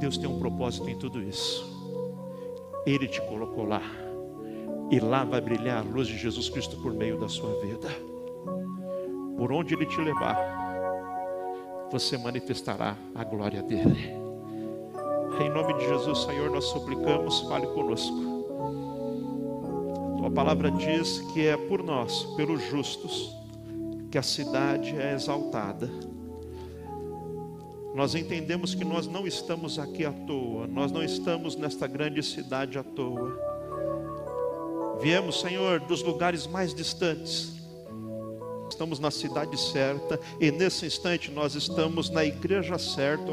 Deus 0.00 0.16
tem 0.16 0.28
um 0.28 0.38
propósito 0.38 0.88
em 0.88 0.96
tudo 0.96 1.22
isso. 1.22 1.77
Ele 2.88 3.06
te 3.06 3.20
colocou 3.22 3.66
lá. 3.66 3.82
E 4.90 4.98
lá 4.98 5.22
vai 5.22 5.40
brilhar 5.42 5.78
a 5.78 5.82
luz 5.82 6.08
de 6.08 6.16
Jesus 6.16 6.48
Cristo 6.48 6.76
por 6.78 6.94
meio 6.94 7.18
da 7.18 7.28
sua 7.28 7.60
vida. 7.60 7.88
Por 9.36 9.52
onde 9.52 9.74
Ele 9.74 9.84
te 9.84 10.00
levar, 10.00 10.36
você 11.92 12.16
manifestará 12.16 12.96
a 13.14 13.22
glória 13.24 13.62
dEle. 13.62 14.16
Em 15.38 15.50
nome 15.50 15.74
de 15.74 15.86
Jesus, 15.86 16.22
Senhor, 16.22 16.50
nós 16.50 16.64
suplicamos, 16.64 17.40
fale 17.42 17.66
conosco. 17.68 18.16
Tua 20.16 20.30
palavra 20.30 20.70
diz 20.70 21.20
que 21.32 21.46
é 21.46 21.56
por 21.56 21.82
nós, 21.82 22.22
pelos 22.36 22.62
justos, 22.70 23.36
que 24.10 24.16
a 24.16 24.22
cidade 24.22 24.96
é 24.96 25.12
exaltada. 25.12 25.90
Nós 27.98 28.14
entendemos 28.14 28.76
que 28.76 28.84
nós 28.84 29.08
não 29.08 29.26
estamos 29.26 29.76
aqui 29.76 30.04
à 30.04 30.12
toa, 30.12 30.68
nós 30.68 30.92
não 30.92 31.02
estamos 31.02 31.56
nesta 31.56 31.88
grande 31.88 32.22
cidade 32.22 32.78
à 32.78 32.84
toa. 32.84 33.36
Viemos, 35.00 35.40
Senhor, 35.40 35.80
dos 35.80 36.00
lugares 36.04 36.46
mais 36.46 36.72
distantes. 36.72 37.54
Estamos 38.70 39.00
na 39.00 39.10
cidade 39.10 39.60
certa 39.60 40.20
e 40.40 40.52
nesse 40.52 40.86
instante 40.86 41.32
nós 41.32 41.56
estamos 41.56 42.08
na 42.08 42.24
igreja 42.24 42.78
certa. 42.78 43.32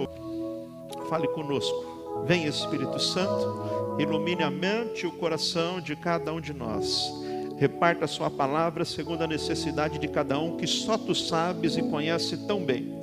Fale 1.10 1.28
conosco. 1.28 2.24
Vem 2.26 2.48
Espírito 2.48 3.00
Santo, 3.00 4.00
ilumine 4.00 4.42
a 4.42 4.50
mente 4.50 5.04
e 5.04 5.08
o 5.08 5.12
coração 5.12 5.80
de 5.80 5.96
cada 5.96 6.34
um 6.34 6.42
de 6.42 6.54
nós. 6.54 7.14
Reparta 7.60 8.06
a 8.06 8.08
sua 8.08 8.32
palavra 8.32 8.84
segundo 8.84 9.22
a 9.22 9.28
necessidade 9.28 10.00
de 10.00 10.08
cada 10.08 10.40
um 10.40 10.58
que 10.58 10.66
só 10.66 10.98
tu 10.98 11.14
sabes 11.14 11.78
e 11.78 11.84
conhece 11.84 12.48
tão 12.48 12.66
bem. 12.66 12.95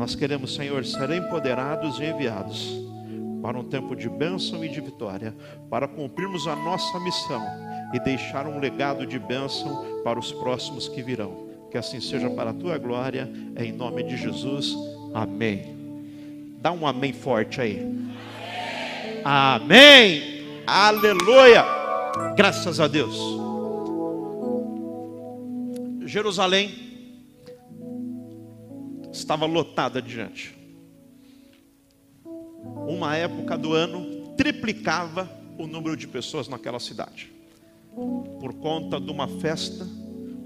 Nós 0.00 0.14
queremos, 0.14 0.54
Senhor, 0.54 0.82
ser 0.86 1.10
empoderados 1.10 2.00
e 2.00 2.04
enviados 2.06 2.70
para 3.42 3.58
um 3.58 3.62
tempo 3.62 3.94
de 3.94 4.08
bênção 4.08 4.64
e 4.64 4.68
de 4.70 4.80
vitória, 4.80 5.36
para 5.68 5.86
cumprirmos 5.86 6.46
a 6.46 6.56
nossa 6.56 6.98
missão 7.00 7.46
e 7.92 8.00
deixar 8.00 8.46
um 8.46 8.58
legado 8.58 9.04
de 9.04 9.18
bênção 9.18 10.00
para 10.02 10.18
os 10.18 10.32
próximos 10.32 10.88
que 10.88 11.02
virão. 11.02 11.50
Que 11.70 11.76
assim 11.76 12.00
seja 12.00 12.30
para 12.30 12.48
a 12.48 12.54
tua 12.54 12.78
glória, 12.78 13.30
em 13.58 13.72
nome 13.72 14.02
de 14.02 14.16
Jesus. 14.16 14.74
Amém. 15.12 15.76
Dá 16.62 16.72
um 16.72 16.86
amém 16.86 17.12
forte 17.12 17.60
aí. 17.60 17.82
Amém. 19.22 20.22
amém. 20.32 20.62
Aleluia. 20.66 21.62
Graças 22.34 22.80
a 22.80 22.88
Deus. 22.88 23.18
Jerusalém 26.06 26.89
estava 29.20 29.46
lotada 29.46 30.02
gente 30.06 30.58
uma 32.86 33.16
época 33.16 33.56
do 33.56 33.72
ano, 33.72 34.34
triplicava 34.36 35.30
o 35.56 35.66
número 35.66 35.96
de 35.96 36.06
pessoas 36.06 36.48
naquela 36.48 36.80
cidade, 36.80 37.32
por 38.40 38.52
conta 38.54 39.00
de 39.00 39.10
uma 39.10 39.28
festa 39.28 39.86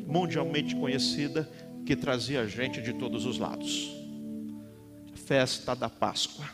mundialmente 0.07 0.76
conhecida 0.76 1.50
que 1.87 1.97
trazia 1.97 2.47
gente 2.47 2.81
de 2.83 2.93
todos 2.93 3.25
os 3.25 3.38
lados 3.38 4.04
festa 5.25 5.75
da 5.75 5.88
Páscoa. 5.88 6.45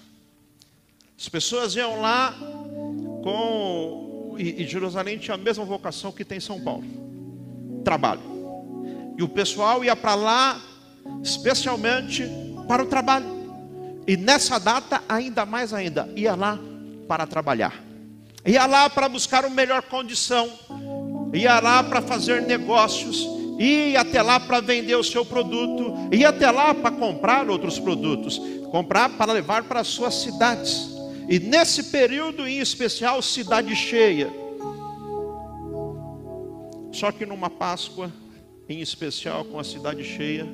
As 1.19 1.29
pessoas 1.29 1.75
iam 1.75 2.01
lá 2.01 2.35
com. 3.23 4.37
E 4.39 4.65
Jerusalém 4.65 5.19
tinha 5.19 5.35
a 5.35 5.39
mesma 5.39 5.65
vocação 5.65 6.13
que 6.13 6.25
tem 6.25 6.41
São 6.41 6.61
Paulo: 6.61 6.85
trabalho. 7.85 8.23
E 9.19 9.23
o 9.23 9.29
pessoal 9.29 9.85
ia 9.85 9.95
para 9.95 10.15
lá, 10.15 10.63
especialmente 11.23 12.29
para 12.67 12.83
o 12.83 12.87
trabalho. 12.87 13.41
E 14.07 14.17
nessa 14.17 14.59
data, 14.59 15.03
ainda 15.09 15.45
mais 15.47 15.73
ainda, 15.73 16.09
ia 16.17 16.35
lá 16.35 16.59
para 17.07 17.27
trabalhar. 17.27 17.83
Ia 18.45 18.67
lá 18.67 18.89
para 18.89 19.09
buscar 19.09 19.45
uma 19.45 19.55
melhor 19.55 19.83
condição. 19.83 20.49
Ia 21.33 21.61
lá 21.61 21.83
para 21.83 22.01
fazer 22.01 22.43
negócios. 22.43 23.27
Ia 23.59 24.01
até 24.01 24.23
lá 24.23 24.41
para 24.41 24.61
vender 24.61 24.95
o 24.95 25.05
seu 25.05 25.25
produto. 25.25 25.95
Ia 26.13 26.31
até 26.31 26.51
lá 26.51 26.75
para 26.75 26.91
comprar 26.91 27.49
outros 27.49 27.79
produtos. 27.79 28.41
Comprar 28.71 29.11
para 29.11 29.33
levar 29.33 29.65
para 29.65 29.81
as 29.81 29.89
suas 29.89 30.15
cidades. 30.15 30.89
E 31.29 31.39
nesse 31.39 31.85
período 31.85 32.49
em 32.49 32.59
especial, 32.59 33.21
cidade 33.21 33.77
cheia. 33.77 34.31
Só 36.93 37.13
que 37.13 37.25
numa 37.25 37.51
Páscoa, 37.51 38.11
em 38.69 38.81
especial 38.81 39.45
com 39.45 39.59
a 39.59 39.65
cidade 39.65 40.03
cheia, 40.03 40.49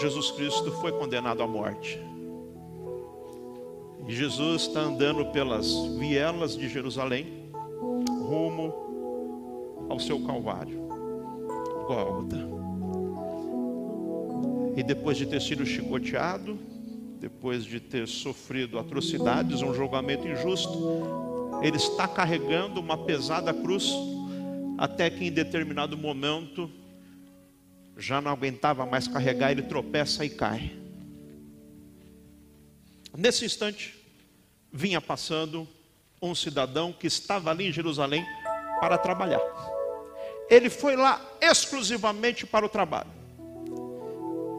Jesus 0.00 0.30
Cristo 0.32 0.72
foi 0.72 0.92
condenado 0.92 1.42
à 1.42 1.46
morte. 1.46 1.98
E 4.06 4.14
Jesus 4.14 4.62
está 4.62 4.80
andando 4.80 5.26
pelas 5.26 5.72
vielas 5.98 6.56
de 6.56 6.68
Jerusalém, 6.68 7.50
rumo 8.28 9.86
ao 9.88 9.98
seu 9.98 10.20
Calvário, 10.20 10.78
Gólgota. 11.86 12.36
E 14.76 14.82
depois 14.82 15.16
de 15.16 15.26
ter 15.26 15.40
sido 15.40 15.64
chicoteado, 15.64 16.58
depois 17.20 17.64
de 17.64 17.80
ter 17.80 18.06
sofrido 18.06 18.78
atrocidades, 18.78 19.62
um 19.62 19.72
julgamento 19.72 20.26
injusto, 20.28 20.78
ele 21.62 21.76
está 21.76 22.06
carregando 22.06 22.80
uma 22.80 22.98
pesada 22.98 23.54
cruz, 23.54 23.90
até 24.76 25.08
que 25.08 25.24
em 25.24 25.32
determinado 25.32 25.96
momento 25.96 26.68
já 27.96 28.20
não 28.20 28.30
aguentava 28.30 28.84
mais 28.84 29.06
carregar, 29.06 29.50
ele 29.50 29.62
tropeça 29.62 30.24
e 30.24 30.30
cai. 30.30 30.76
Nesse 33.16 33.44
instante, 33.44 33.94
vinha 34.72 35.00
passando 35.00 35.68
um 36.20 36.34
cidadão 36.34 36.92
que 36.92 37.06
estava 37.06 37.50
ali 37.50 37.68
em 37.68 37.72
Jerusalém 37.72 38.26
para 38.80 38.98
trabalhar. 38.98 39.40
Ele 40.50 40.68
foi 40.68 40.96
lá 40.96 41.20
exclusivamente 41.40 42.44
para 42.46 42.66
o 42.66 42.68
trabalho. 42.68 43.10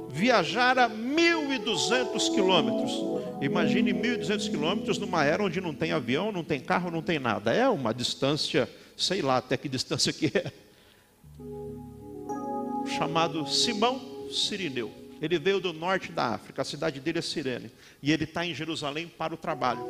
Viajara 0.10 0.90
1.200 0.90 2.34
quilômetros. 2.34 2.94
Imagine 3.42 3.94
1.200 3.94 4.50
quilômetros 4.50 4.98
numa 4.98 5.26
era 5.26 5.44
onde 5.44 5.60
não 5.60 5.74
tem 5.74 5.92
avião, 5.92 6.32
não 6.32 6.44
tem 6.44 6.60
carro, 6.60 6.90
não 6.90 7.02
tem 7.02 7.20
nada. 7.20 7.54
É 7.54 7.68
uma 7.68 7.94
distância, 7.94 8.70
sei 8.96 9.22
lá 9.22 9.38
até 9.38 9.58
que 9.58 9.68
distância 9.68 10.14
que 10.14 10.28
é 10.28 10.52
chamado 12.88 13.48
Simão 13.48 14.30
Sirineu. 14.32 15.06
Ele 15.22 15.40
veio 15.40 15.60
do 15.60 15.72
norte 15.72 16.12
da 16.12 16.28
África, 16.28 16.62
a 16.62 16.66
cidade 16.66 17.00
dele 17.00 17.20
é 17.20 17.22
Sirene. 17.22 17.72
E 18.02 18.12
ele 18.12 18.26
está 18.26 18.46
em 18.46 18.54
Jerusalém 18.54 19.08
para 19.08 19.34
o 19.34 19.38
trabalho. 19.38 19.84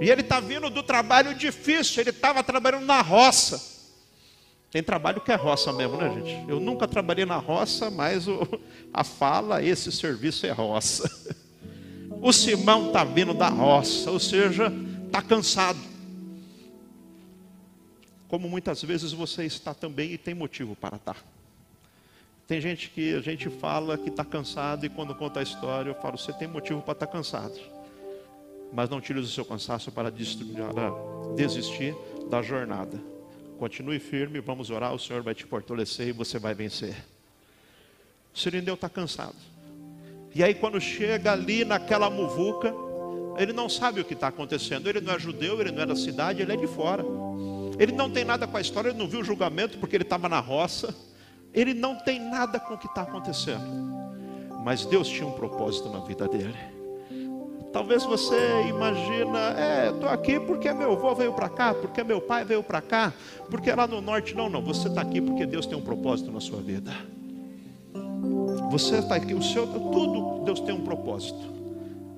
E 0.00 0.10
ele 0.10 0.20
está 0.20 0.40
vindo 0.40 0.68
do 0.68 0.82
trabalho 0.82 1.34
difícil, 1.34 2.02
ele 2.02 2.10
estava 2.10 2.42
trabalhando 2.42 2.84
na 2.84 3.00
roça. 3.00 3.78
Tem 4.70 4.82
trabalho 4.82 5.22
que 5.22 5.32
é 5.32 5.34
roça 5.34 5.72
mesmo, 5.72 5.96
né, 5.96 6.12
gente? 6.14 6.50
Eu 6.50 6.60
nunca 6.60 6.86
trabalhei 6.86 7.24
na 7.24 7.38
roça, 7.38 7.90
mas 7.90 8.28
o, 8.28 8.46
a 8.92 9.02
fala, 9.02 9.62
esse 9.62 9.90
serviço 9.90 10.46
é 10.46 10.50
roça. 10.50 11.10
O 12.20 12.32
Simão 12.32 12.88
está 12.88 13.04
vindo 13.04 13.32
da 13.32 13.48
roça, 13.48 14.10
ou 14.10 14.18
seja, 14.18 14.72
está 15.06 15.22
cansado. 15.22 15.78
Como 18.26 18.48
muitas 18.48 18.82
vezes 18.82 19.12
você 19.12 19.44
está 19.44 19.72
também 19.72 20.12
e 20.12 20.18
tem 20.18 20.34
motivo 20.34 20.76
para 20.76 20.96
estar. 20.96 21.16
Tem 22.48 22.62
gente 22.62 22.88
que 22.88 23.14
a 23.14 23.20
gente 23.20 23.50
fala 23.50 23.98
que 23.98 24.08
está 24.08 24.24
cansado 24.24 24.86
e 24.86 24.88
quando 24.88 25.14
conta 25.14 25.40
a 25.40 25.42
história 25.42 25.90
eu 25.90 25.94
falo, 25.94 26.16
você 26.16 26.32
tem 26.32 26.48
motivo 26.48 26.80
para 26.80 26.92
estar 26.94 27.06
tá 27.06 27.12
cansado. 27.12 27.60
Mas 28.72 28.88
não 28.88 29.02
tire 29.02 29.18
o 29.18 29.26
seu 29.26 29.44
cansaço 29.44 29.92
para 29.92 30.10
desistir 30.10 31.94
da 32.30 32.40
jornada. 32.40 32.98
Continue 33.58 33.98
firme, 33.98 34.40
vamos 34.40 34.70
orar, 34.70 34.94
o 34.94 34.98
Senhor 34.98 35.22
vai 35.22 35.34
te 35.34 35.44
fortalecer 35.44 36.08
e 36.08 36.12
você 36.12 36.38
vai 36.38 36.54
vencer. 36.54 36.96
O 38.34 38.38
Sirineu 38.38 38.74
está 38.74 38.88
cansado. 38.88 39.36
E 40.34 40.42
aí 40.42 40.54
quando 40.54 40.80
chega 40.80 41.32
ali 41.32 41.66
naquela 41.66 42.08
muvuca, 42.08 42.72
ele 43.36 43.52
não 43.52 43.68
sabe 43.68 44.00
o 44.00 44.04
que 44.06 44.14
está 44.14 44.28
acontecendo. 44.28 44.88
Ele 44.88 45.02
não 45.02 45.12
é 45.12 45.18
judeu, 45.18 45.60
ele 45.60 45.70
não 45.70 45.82
é 45.82 45.86
da 45.86 45.96
cidade, 45.96 46.40
ele 46.40 46.52
é 46.54 46.56
de 46.56 46.66
fora. 46.66 47.04
Ele 47.78 47.92
não 47.92 48.10
tem 48.10 48.24
nada 48.24 48.46
com 48.46 48.56
a 48.56 48.60
história, 48.60 48.88
ele 48.88 48.98
não 48.98 49.06
viu 49.06 49.20
o 49.20 49.24
julgamento 49.24 49.76
porque 49.76 49.94
ele 49.94 50.04
estava 50.04 50.30
na 50.30 50.40
roça. 50.40 50.94
Ele 51.52 51.74
não 51.74 51.96
tem 51.96 52.20
nada 52.20 52.60
com 52.60 52.74
o 52.74 52.78
que 52.78 52.86
está 52.86 53.02
acontecendo. 53.02 53.66
Mas 54.64 54.84
Deus 54.84 55.08
tinha 55.08 55.26
um 55.26 55.32
propósito 55.32 55.88
na 55.88 56.00
vida 56.00 56.28
dele. 56.28 56.56
Talvez 57.72 58.04
você 58.04 58.36
imagina, 58.68 59.38
é, 59.58 59.90
estou 59.90 60.08
aqui 60.08 60.40
porque 60.40 60.72
meu 60.72 60.92
avô 60.92 61.14
veio 61.14 61.32
para 61.32 61.48
cá, 61.48 61.74
porque 61.74 62.02
meu 62.02 62.20
pai 62.20 62.44
veio 62.44 62.62
para 62.62 62.80
cá, 62.80 63.12
porque 63.50 63.70
lá 63.72 63.86
no 63.86 64.00
norte 64.00 64.34
não, 64.34 64.48
não. 64.48 64.62
Você 64.62 64.88
está 64.88 65.02
aqui 65.02 65.20
porque 65.20 65.44
Deus 65.44 65.66
tem 65.66 65.76
um 65.76 65.82
propósito 65.82 66.32
na 66.32 66.40
sua 66.40 66.60
vida. 66.60 66.92
Você 68.70 68.98
está 68.98 69.16
aqui, 69.16 69.34
o 69.34 69.42
seu 69.42 69.66
tudo 69.66 70.44
Deus 70.44 70.60
tem 70.60 70.74
um 70.74 70.82
propósito. 70.82 71.58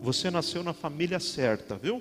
Você 0.03 0.31
nasceu 0.31 0.63
na 0.63 0.73
família 0.73 1.21
certa, 1.21 1.77
viu? 1.77 2.01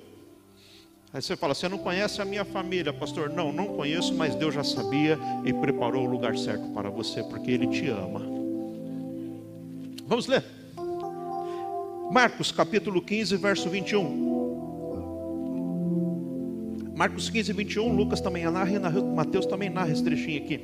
Aí 1.12 1.20
você 1.20 1.36
fala, 1.36 1.54
você 1.54 1.68
não 1.68 1.78
conhece 1.78 2.22
a 2.22 2.24
minha 2.24 2.44
família, 2.44 2.92
pastor? 2.92 3.30
Não, 3.30 3.52
não 3.52 3.66
conheço, 3.66 4.14
mas 4.14 4.36
Deus 4.36 4.54
já 4.54 4.62
sabia 4.62 5.18
e 5.44 5.52
preparou 5.52 6.06
o 6.06 6.10
lugar 6.10 6.38
certo 6.38 6.68
para 6.68 6.88
você, 6.88 7.20
porque 7.24 7.50
Ele 7.50 7.66
te 7.66 7.88
ama. 7.88 8.20
Vamos 10.06 10.28
ler. 10.28 10.44
Marcos 12.12 12.52
capítulo 12.52 13.02
15, 13.02 13.36
verso 13.38 13.68
21. 13.68 14.30
Marcos 16.94 17.28
15, 17.28 17.54
21, 17.54 17.92
Lucas 17.92 18.20
também 18.20 18.44
narra, 18.44 19.02
Mateus 19.02 19.46
também 19.46 19.68
narra 19.68 19.90
esse 19.90 20.04
trechinho 20.04 20.44
aqui. 20.44 20.60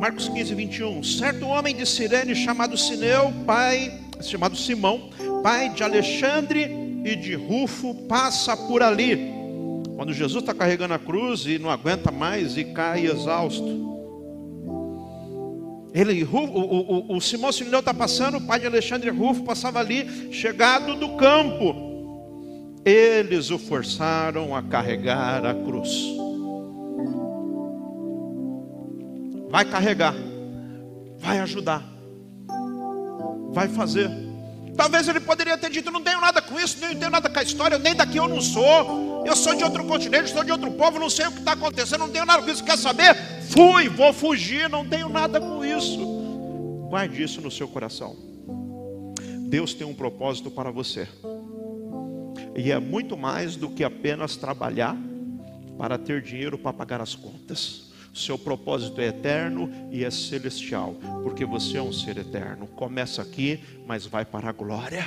Marcos 0.00 0.28
15, 0.28 0.52
21. 0.52 1.04
Certo 1.04 1.46
homem 1.46 1.76
de 1.76 1.86
Sirene 1.86 2.34
chamado 2.34 2.76
Sineu, 2.76 3.32
pai, 3.46 4.00
chamado 4.20 4.56
Simão, 4.56 5.10
pai 5.44 5.68
de 5.68 5.84
Alexandre 5.84 6.83
e 7.04 7.14
de 7.14 7.34
Rufo 7.34 7.94
passa 8.08 8.56
por 8.56 8.82
ali. 8.82 9.32
Quando 9.94 10.12
Jesus 10.12 10.42
está 10.42 10.54
carregando 10.54 10.94
a 10.94 10.98
cruz 10.98 11.46
e 11.46 11.58
não 11.58 11.70
aguenta 11.70 12.10
mais 12.10 12.56
e 12.56 12.64
cai 12.64 13.06
exausto. 13.06 13.84
Ele, 15.92 16.24
o, 16.24 16.36
o, 16.36 17.12
o, 17.12 17.16
o 17.16 17.20
Simão 17.20 17.52
Sirineu 17.52 17.78
está 17.78 17.94
passando, 17.94 18.38
o 18.38 18.46
pai 18.46 18.58
de 18.58 18.66
Alexandre 18.66 19.10
Rufo 19.10 19.44
passava 19.44 19.78
ali, 19.78 20.32
chegado 20.32 20.96
do 20.96 21.16
campo. 21.16 21.94
Eles 22.84 23.50
o 23.50 23.58
forçaram 23.58 24.56
a 24.56 24.62
carregar 24.62 25.46
a 25.46 25.54
cruz. 25.54 25.90
Vai 29.48 29.64
carregar, 29.64 30.14
vai 31.16 31.38
ajudar, 31.38 31.84
vai 33.52 33.68
fazer. 33.68 34.23
Talvez 34.76 35.08
ele 35.08 35.20
poderia 35.20 35.56
ter 35.56 35.70
dito: 35.70 35.90
não 35.90 36.02
tenho 36.02 36.20
nada 36.20 36.42
com 36.42 36.58
isso, 36.58 36.78
não 36.80 36.94
tenho 36.94 37.10
nada 37.10 37.28
com 37.28 37.38
a 37.38 37.42
história, 37.42 37.78
nem 37.78 37.94
daqui 37.94 38.16
eu 38.16 38.28
não 38.28 38.40
sou. 38.40 39.24
Eu 39.26 39.34
sou 39.34 39.54
de 39.54 39.64
outro 39.64 39.84
continente, 39.84 40.30
sou 40.30 40.44
de 40.44 40.52
outro 40.52 40.70
povo, 40.72 40.98
não 40.98 41.08
sei 41.08 41.26
o 41.26 41.32
que 41.32 41.38
está 41.38 41.52
acontecendo, 41.52 42.00
não 42.00 42.10
tenho 42.10 42.26
nada 42.26 42.42
com 42.42 42.50
isso. 42.50 42.64
Quer 42.64 42.76
saber? 42.76 43.14
Fui, 43.50 43.88
vou 43.88 44.12
fugir, 44.12 44.68
não 44.68 44.86
tenho 44.86 45.08
nada 45.08 45.40
com 45.40 45.64
isso. 45.64 45.98
Guarde 46.88 47.22
isso 47.22 47.40
no 47.40 47.50
seu 47.50 47.66
coração. 47.68 48.16
Deus 49.46 49.72
tem 49.72 49.86
um 49.86 49.94
propósito 49.94 50.50
para 50.50 50.70
você, 50.70 51.06
e 52.56 52.72
é 52.72 52.78
muito 52.78 53.16
mais 53.16 53.56
do 53.56 53.70
que 53.70 53.84
apenas 53.84 54.36
trabalhar 54.36 54.96
para 55.78 55.96
ter 55.96 56.22
dinheiro 56.22 56.58
para 56.58 56.72
pagar 56.72 57.00
as 57.00 57.14
contas. 57.14 57.92
Seu 58.14 58.38
propósito 58.38 59.00
é 59.00 59.08
eterno 59.08 59.68
e 59.90 60.04
é 60.04 60.10
celestial, 60.10 60.94
porque 61.24 61.44
você 61.44 61.78
é 61.78 61.82
um 61.82 61.92
ser 61.92 62.16
eterno. 62.16 62.68
Começa 62.68 63.20
aqui, 63.20 63.58
mas 63.88 64.06
vai 64.06 64.24
para 64.24 64.50
a 64.50 64.52
glória. 64.52 65.04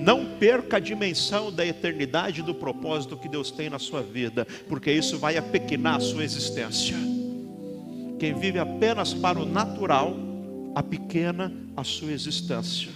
Não 0.00 0.38
perca 0.38 0.78
a 0.78 0.80
dimensão 0.80 1.52
da 1.52 1.66
eternidade 1.66 2.40
do 2.40 2.54
propósito 2.54 3.18
que 3.18 3.28
Deus 3.28 3.50
tem 3.50 3.68
na 3.68 3.78
sua 3.78 4.02
vida, 4.02 4.46
porque 4.66 4.90
isso 4.90 5.18
vai 5.18 5.36
apequenar 5.36 5.96
a 5.96 6.00
sua 6.00 6.24
existência. 6.24 6.96
Quem 8.18 8.32
vive 8.32 8.58
apenas 8.58 9.12
para 9.12 9.38
o 9.38 9.44
natural, 9.44 10.16
apequena 10.74 11.52
a 11.76 11.84
sua 11.84 12.10
existência. 12.10 12.90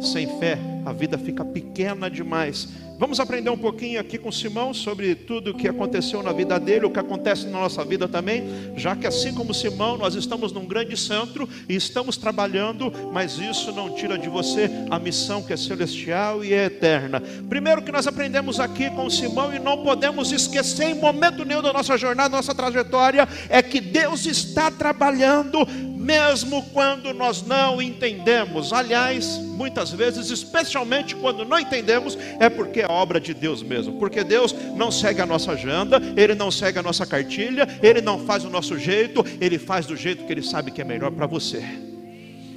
Sem 0.00 0.38
fé, 0.40 0.58
a 0.84 0.92
vida 0.92 1.16
fica 1.16 1.44
pequena 1.44 2.10
demais 2.10 2.68
Vamos 2.98 3.20
aprender 3.20 3.48
um 3.48 3.56
pouquinho 3.56 4.00
aqui 4.00 4.18
com 4.18 4.32
Simão 4.32 4.74
sobre 4.74 5.14
tudo 5.14 5.52
o 5.52 5.54
que 5.54 5.68
aconteceu 5.68 6.20
na 6.20 6.32
vida 6.32 6.58
dele, 6.58 6.86
o 6.86 6.90
que 6.90 6.98
acontece 6.98 7.46
na 7.46 7.60
nossa 7.60 7.84
vida 7.84 8.08
também, 8.08 8.42
já 8.74 8.96
que 8.96 9.06
assim 9.06 9.32
como 9.32 9.54
Simão, 9.54 9.96
nós 9.96 10.16
estamos 10.16 10.50
num 10.50 10.66
grande 10.66 10.96
centro 10.96 11.48
e 11.68 11.76
estamos 11.76 12.16
trabalhando, 12.16 12.92
mas 13.12 13.38
isso 13.38 13.70
não 13.70 13.94
tira 13.94 14.18
de 14.18 14.28
você 14.28 14.68
a 14.90 14.98
missão 14.98 15.44
que 15.44 15.52
é 15.52 15.56
celestial 15.56 16.44
e 16.44 16.52
é 16.52 16.64
eterna. 16.64 17.22
Primeiro 17.48 17.82
que 17.82 17.92
nós 17.92 18.08
aprendemos 18.08 18.58
aqui 18.58 18.90
com 18.90 19.08
Simão 19.08 19.54
e 19.54 19.60
não 19.60 19.84
podemos 19.84 20.32
esquecer 20.32 20.86
em 20.86 20.94
momento 20.94 21.44
nenhum 21.44 21.62
da 21.62 21.72
nossa 21.72 21.96
jornada, 21.96 22.30
da 22.30 22.36
nossa 22.38 22.54
trajetória, 22.54 23.28
é 23.48 23.62
que 23.62 23.80
Deus 23.80 24.26
está 24.26 24.72
trabalhando 24.72 25.64
mesmo 26.08 26.62
quando 26.72 27.12
nós 27.12 27.42
não 27.42 27.82
entendemos. 27.82 28.72
Aliás, 28.72 29.36
muitas 29.36 29.90
vezes, 29.90 30.30
especialmente 30.30 31.14
quando 31.14 31.44
não 31.44 31.60
entendemos, 31.60 32.16
é 32.40 32.48
porque 32.48 32.80
é 32.80 32.86
obra 32.86 33.20
de 33.20 33.34
Deus 33.34 33.62
mesmo. 33.62 33.98
Porque 33.98 34.24
Deus 34.24 34.54
não 34.74 34.90
segue 34.90 35.20
a 35.20 35.26
nossa 35.26 35.52
agenda, 35.52 36.00
Ele 36.16 36.34
não 36.34 36.50
segue 36.50 36.78
a 36.78 36.82
nossa 36.82 37.04
cartilha, 37.04 37.68
Ele 37.82 38.00
não 38.00 38.24
faz 38.24 38.42
o 38.42 38.48
nosso 38.48 38.78
jeito, 38.78 39.22
Ele 39.38 39.58
faz 39.58 39.84
do 39.84 39.94
jeito 39.94 40.24
que 40.24 40.32
Ele 40.32 40.42
sabe 40.42 40.70
que 40.70 40.80
é 40.80 40.84
melhor 40.84 41.10
para 41.10 41.26
você. 41.26 41.62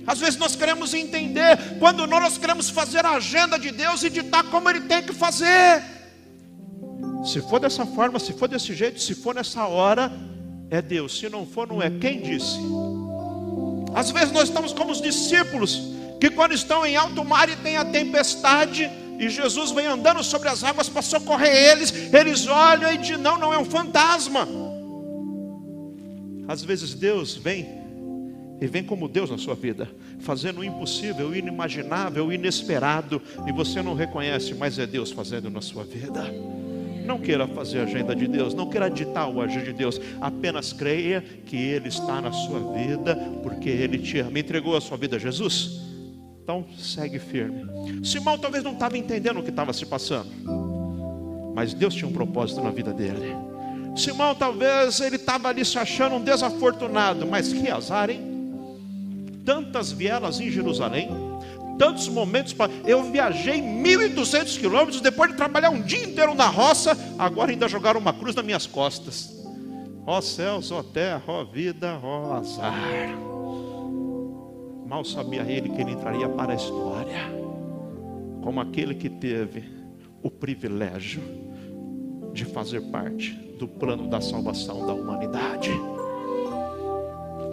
Às 0.07 0.19
vezes 0.19 0.37
nós 0.37 0.55
queremos 0.55 0.93
entender, 0.93 1.59
quando 1.77 2.07
nós 2.07 2.37
queremos 2.37 2.69
fazer 2.69 3.05
a 3.05 3.17
agenda 3.17 3.59
de 3.59 3.69
Deus 3.71 4.01
e 4.03 4.09
ditar 4.09 4.45
como 4.45 4.69
Ele 4.69 4.79
tem 4.79 5.03
que 5.03 5.11
fazer. 5.11 5.83
Se 7.25 7.41
for 7.41 7.59
dessa 7.59 7.85
forma, 7.85 8.17
se 8.17 8.31
for 8.31 8.47
desse 8.47 8.73
jeito, 8.73 9.01
se 9.01 9.13
for 9.13 9.35
nessa 9.35 9.67
hora, 9.67 10.09
é 10.69 10.81
Deus. 10.81 11.19
Se 11.19 11.27
não 11.27 11.45
for, 11.45 11.67
não 11.67 11.81
é. 11.81 11.89
Quem 11.89 12.21
disse? 12.21 12.57
Às 13.93 14.11
vezes 14.11 14.31
nós 14.31 14.49
estamos 14.49 14.73
como 14.73 14.91
os 14.91 15.01
discípulos, 15.01 15.81
que 16.19 16.29
quando 16.29 16.53
estão 16.53 16.85
em 16.85 16.95
alto 16.95 17.23
mar 17.25 17.49
e 17.49 17.55
tem 17.57 17.77
a 17.77 17.85
tempestade, 17.85 18.89
e 19.19 19.29
Jesus 19.29 19.71
vem 19.71 19.85
andando 19.85 20.23
sobre 20.23 20.49
as 20.49 20.63
águas 20.63 20.89
para 20.89 21.01
socorrer 21.01 21.53
eles, 21.53 21.93
eles 22.13 22.47
olham 22.47 22.91
e 22.91 22.97
dizem: 22.97 23.17
Não, 23.17 23.37
não 23.37 23.53
é 23.53 23.57
um 23.59 23.65
fantasma. 23.65 24.47
Às 26.47 26.63
vezes 26.63 26.93
Deus 26.93 27.35
vem 27.35 27.81
e 28.59 28.67
vem 28.67 28.83
como 28.83 29.07
Deus 29.07 29.29
na 29.29 29.37
sua 29.37 29.55
vida, 29.55 29.89
fazendo 30.19 30.61
o 30.61 30.63
impossível, 30.63 31.29
o 31.29 31.35
inimaginável, 31.35 32.27
o 32.27 32.33
inesperado, 32.33 33.21
e 33.47 33.51
você 33.51 33.81
não 33.81 33.95
reconhece, 33.95 34.53
mas 34.53 34.77
é 34.77 34.85
Deus 34.85 35.11
fazendo 35.11 35.49
na 35.49 35.61
sua 35.61 35.83
vida. 35.83 36.23
Não 37.05 37.19
queira 37.19 37.47
fazer 37.47 37.79
a 37.79 37.83
agenda 37.83 38.15
de 38.15 38.27
Deus, 38.27 38.53
não 38.53 38.69
queira 38.69 38.89
ditar 38.89 39.29
o 39.29 39.41
agir 39.41 39.63
de 39.63 39.73
Deus, 39.73 39.99
apenas 40.19 40.73
creia 40.73 41.21
que 41.45 41.55
Ele 41.55 41.89
está 41.89 42.21
na 42.21 42.31
sua 42.31 42.59
vida, 42.73 43.15
porque 43.43 43.69
Ele 43.69 43.97
te 43.97 44.19
ama. 44.19 44.39
Entregou 44.39 44.75
a 44.75 44.81
sua 44.81 44.97
vida 44.97 45.15
a 45.15 45.19
Jesus? 45.19 45.81
Então 46.43 46.65
segue 46.77 47.19
firme. 47.19 47.65
Simão 48.03 48.37
talvez 48.37 48.63
não 48.63 48.73
estava 48.73 48.97
entendendo 48.97 49.39
o 49.39 49.43
que 49.43 49.49
estava 49.49 49.71
se 49.73 49.85
passando, 49.85 50.29
mas 51.55 51.73
Deus 51.73 51.93
tinha 51.93 52.07
um 52.07 52.13
propósito 52.13 52.61
na 52.61 52.71
vida 52.71 52.93
dele. 52.93 53.35
Simão 53.95 54.33
talvez 54.33 54.99
ele 55.01 55.17
estava 55.17 55.49
ali 55.49 55.63
se 55.65 55.77
achando 55.77 56.15
um 56.15 56.23
desafortunado, 56.23 57.27
mas 57.27 57.51
que 57.51 57.69
azar, 57.69 58.09
hein? 58.09 58.21
Tantas 59.45 59.91
vielas 59.91 60.39
em 60.39 60.49
Jerusalém, 60.49 61.09
tantos 61.81 62.07
momentos. 62.07 62.55
Eu 62.85 63.01
viajei 63.11 63.59
1.200 63.59 64.59
quilômetros 64.59 65.01
depois 65.01 65.31
de 65.31 65.37
trabalhar 65.37 65.71
um 65.71 65.81
dia 65.81 66.03
inteiro 66.03 66.35
na 66.35 66.45
roça. 66.45 66.95
Agora 67.17 67.49
ainda 67.49 67.67
jogaram 67.67 67.99
uma 67.99 68.13
cruz 68.13 68.35
nas 68.35 68.45
minhas 68.45 68.67
costas. 68.67 69.35
Ó 70.05 70.21
céus, 70.21 70.71
ó 70.71 70.83
terra, 70.83 71.23
ó 71.27 71.43
vida, 71.43 71.99
ó 72.03 72.33
azar. 72.33 73.17
Mal 74.85 75.03
sabia 75.03 75.41
ele 75.41 75.69
que 75.69 75.81
ele 75.81 75.93
entraria 75.93 76.29
para 76.29 76.51
a 76.53 76.55
história 76.55 77.41
como 78.43 78.59
aquele 78.59 78.93
que 78.93 79.09
teve 79.09 79.63
o 80.21 80.29
privilégio 80.29 81.21
de 82.31 82.45
fazer 82.45 82.81
parte 82.91 83.31
do 83.57 83.67
plano 83.67 84.07
da 84.07 84.21
salvação 84.21 84.85
da 84.85 84.93
humanidade. 84.93 85.71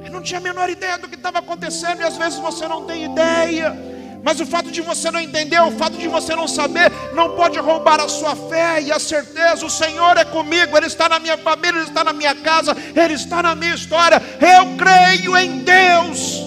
Eu 0.05 0.13
não 0.13 0.23
tinha 0.23 0.39
a 0.39 0.43
menor 0.43 0.69
ideia 0.69 0.99
do 0.99 1.09
que 1.09 1.15
estava 1.15 1.39
acontecendo, 1.39 2.01
e 2.01 2.05
às 2.05 2.17
vezes 2.17 2.39
você 2.39 2.67
não 2.67 2.85
tem 2.85 3.05
ideia. 3.05 3.98
Mas 4.29 4.41
o 4.41 4.45
fato 4.45 4.71
de 4.71 4.83
você 4.83 5.11
não 5.11 5.21
entender, 5.21 5.59
o 5.59 5.71
fato 5.71 5.97
de 5.97 6.07
você 6.07 6.37
não 6.37 6.47
saber, 6.47 6.93
não 7.15 7.35
pode 7.35 7.59
roubar 7.59 7.99
a 7.99 8.11
sua 8.11 8.37
fé 8.37 8.79
e 8.83 8.93
a 8.93 8.99
certeza. 8.99 9.65
O 9.65 9.71
Senhor 9.71 10.19
é 10.19 10.25
comigo, 10.27 10.77
Ele 10.77 10.85
está 10.85 11.09
na 11.09 11.19
minha 11.19 11.39
família, 11.39 11.79
Ele 11.79 11.89
está 11.89 12.05
na 12.05 12.13
minha 12.13 12.35
casa, 12.35 12.77
Ele 12.95 13.15
está 13.15 13.43
na 13.43 13.55
minha 13.55 13.75
história. 13.75 14.21
Eu 14.39 14.77
creio 14.77 15.35
em 15.35 15.61
Deus. 15.61 16.43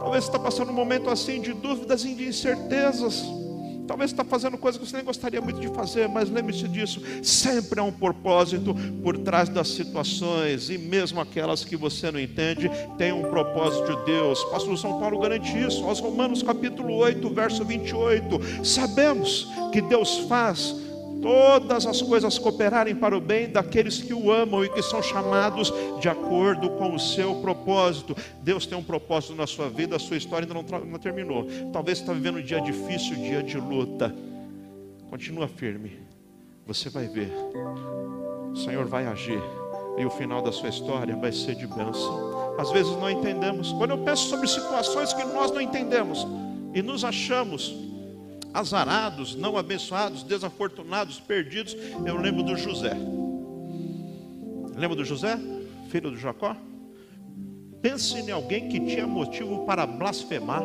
Talvez 0.00 0.24
você 0.24 0.30
está 0.30 0.38
passando 0.38 0.70
um 0.70 0.74
momento 0.74 1.10
assim 1.10 1.38
de 1.38 1.52
dúvidas 1.52 2.02
e 2.06 2.14
de 2.14 2.28
incertezas. 2.28 3.22
Talvez 3.86 4.10
está 4.10 4.24
fazendo 4.24 4.56
coisas 4.56 4.80
que 4.80 4.86
você 4.86 4.96
nem 4.96 5.04
gostaria 5.04 5.40
muito 5.40 5.60
de 5.60 5.68
fazer, 5.68 6.08
mas 6.08 6.30
lembre-se 6.30 6.66
disso: 6.68 7.02
sempre 7.22 7.80
há 7.80 7.82
um 7.82 7.92
propósito 7.92 8.74
por 9.02 9.18
trás 9.18 9.48
das 9.48 9.68
situações, 9.68 10.70
e 10.70 10.78
mesmo 10.78 11.20
aquelas 11.20 11.64
que 11.64 11.76
você 11.76 12.10
não 12.10 12.20
entende, 12.20 12.70
tem 12.96 13.12
um 13.12 13.22
propósito 13.22 13.96
de 13.96 14.04
Deus. 14.06 14.42
Pastor 14.44 14.78
São 14.78 14.98
Paulo 15.00 15.18
garante 15.18 15.56
isso, 15.58 15.84
aos 15.84 16.00
Romanos 16.00 16.42
capítulo 16.42 16.94
8, 16.94 17.28
verso 17.30 17.64
28. 17.64 18.64
Sabemos 18.64 19.48
que 19.72 19.80
Deus 19.80 20.18
faz 20.28 20.74
todas 21.24 21.86
as 21.86 22.02
coisas 22.02 22.38
cooperarem 22.38 22.94
para 22.94 23.16
o 23.16 23.20
bem 23.20 23.48
daqueles 23.48 24.02
que 24.02 24.12
o 24.12 24.30
amam 24.30 24.62
e 24.62 24.68
que 24.68 24.82
são 24.82 25.02
chamados 25.02 25.72
de 25.98 26.06
acordo 26.06 26.68
com 26.72 26.94
o 26.94 27.00
seu 27.00 27.36
propósito. 27.36 28.14
Deus 28.42 28.66
tem 28.66 28.76
um 28.76 28.82
propósito 28.84 29.34
na 29.34 29.46
sua 29.46 29.70
vida, 29.70 29.96
a 29.96 29.98
sua 29.98 30.18
história 30.18 30.46
ainda 30.46 30.52
não, 30.52 30.84
não 30.84 30.98
terminou. 30.98 31.46
Talvez 31.72 31.96
você 31.96 32.04
está 32.04 32.12
vivendo 32.12 32.36
um 32.36 32.42
dia 32.42 32.60
difícil, 32.60 33.16
um 33.16 33.22
dia 33.22 33.42
de 33.42 33.56
luta. 33.56 34.14
Continua 35.08 35.48
firme. 35.48 35.98
Você 36.66 36.90
vai 36.90 37.08
ver. 37.08 37.32
O 38.52 38.56
Senhor 38.56 38.84
vai 38.84 39.06
agir. 39.06 39.40
E 39.96 40.04
o 40.04 40.10
final 40.10 40.42
da 40.42 40.52
sua 40.52 40.68
história 40.68 41.16
vai 41.16 41.32
ser 41.32 41.54
de 41.54 41.66
bênção. 41.66 42.54
Às 42.58 42.70
vezes 42.70 42.92
não 42.98 43.08
entendemos. 43.08 43.72
Quando 43.72 43.92
eu 43.92 43.98
penso 43.98 44.28
sobre 44.28 44.46
situações 44.46 45.14
que 45.14 45.24
nós 45.24 45.50
não 45.50 45.60
entendemos 45.62 46.26
e 46.74 46.82
nos 46.82 47.02
achamos 47.02 47.74
azarados, 48.54 49.34
não 49.34 49.58
abençoados, 49.58 50.22
desafortunados, 50.22 51.18
perdidos. 51.18 51.76
Eu 52.06 52.16
lembro 52.16 52.44
do 52.44 52.56
José. 52.56 52.96
Lembra 54.76 54.96
do 54.96 55.04
José, 55.04 55.36
filho 55.90 56.12
de 56.12 56.20
Jacó? 56.20 56.56
Pense 57.82 58.16
em 58.16 58.30
alguém 58.30 58.68
que 58.68 58.80
tinha 58.80 59.06
motivo 59.06 59.66
para 59.66 59.84
blasfemar, 59.84 60.62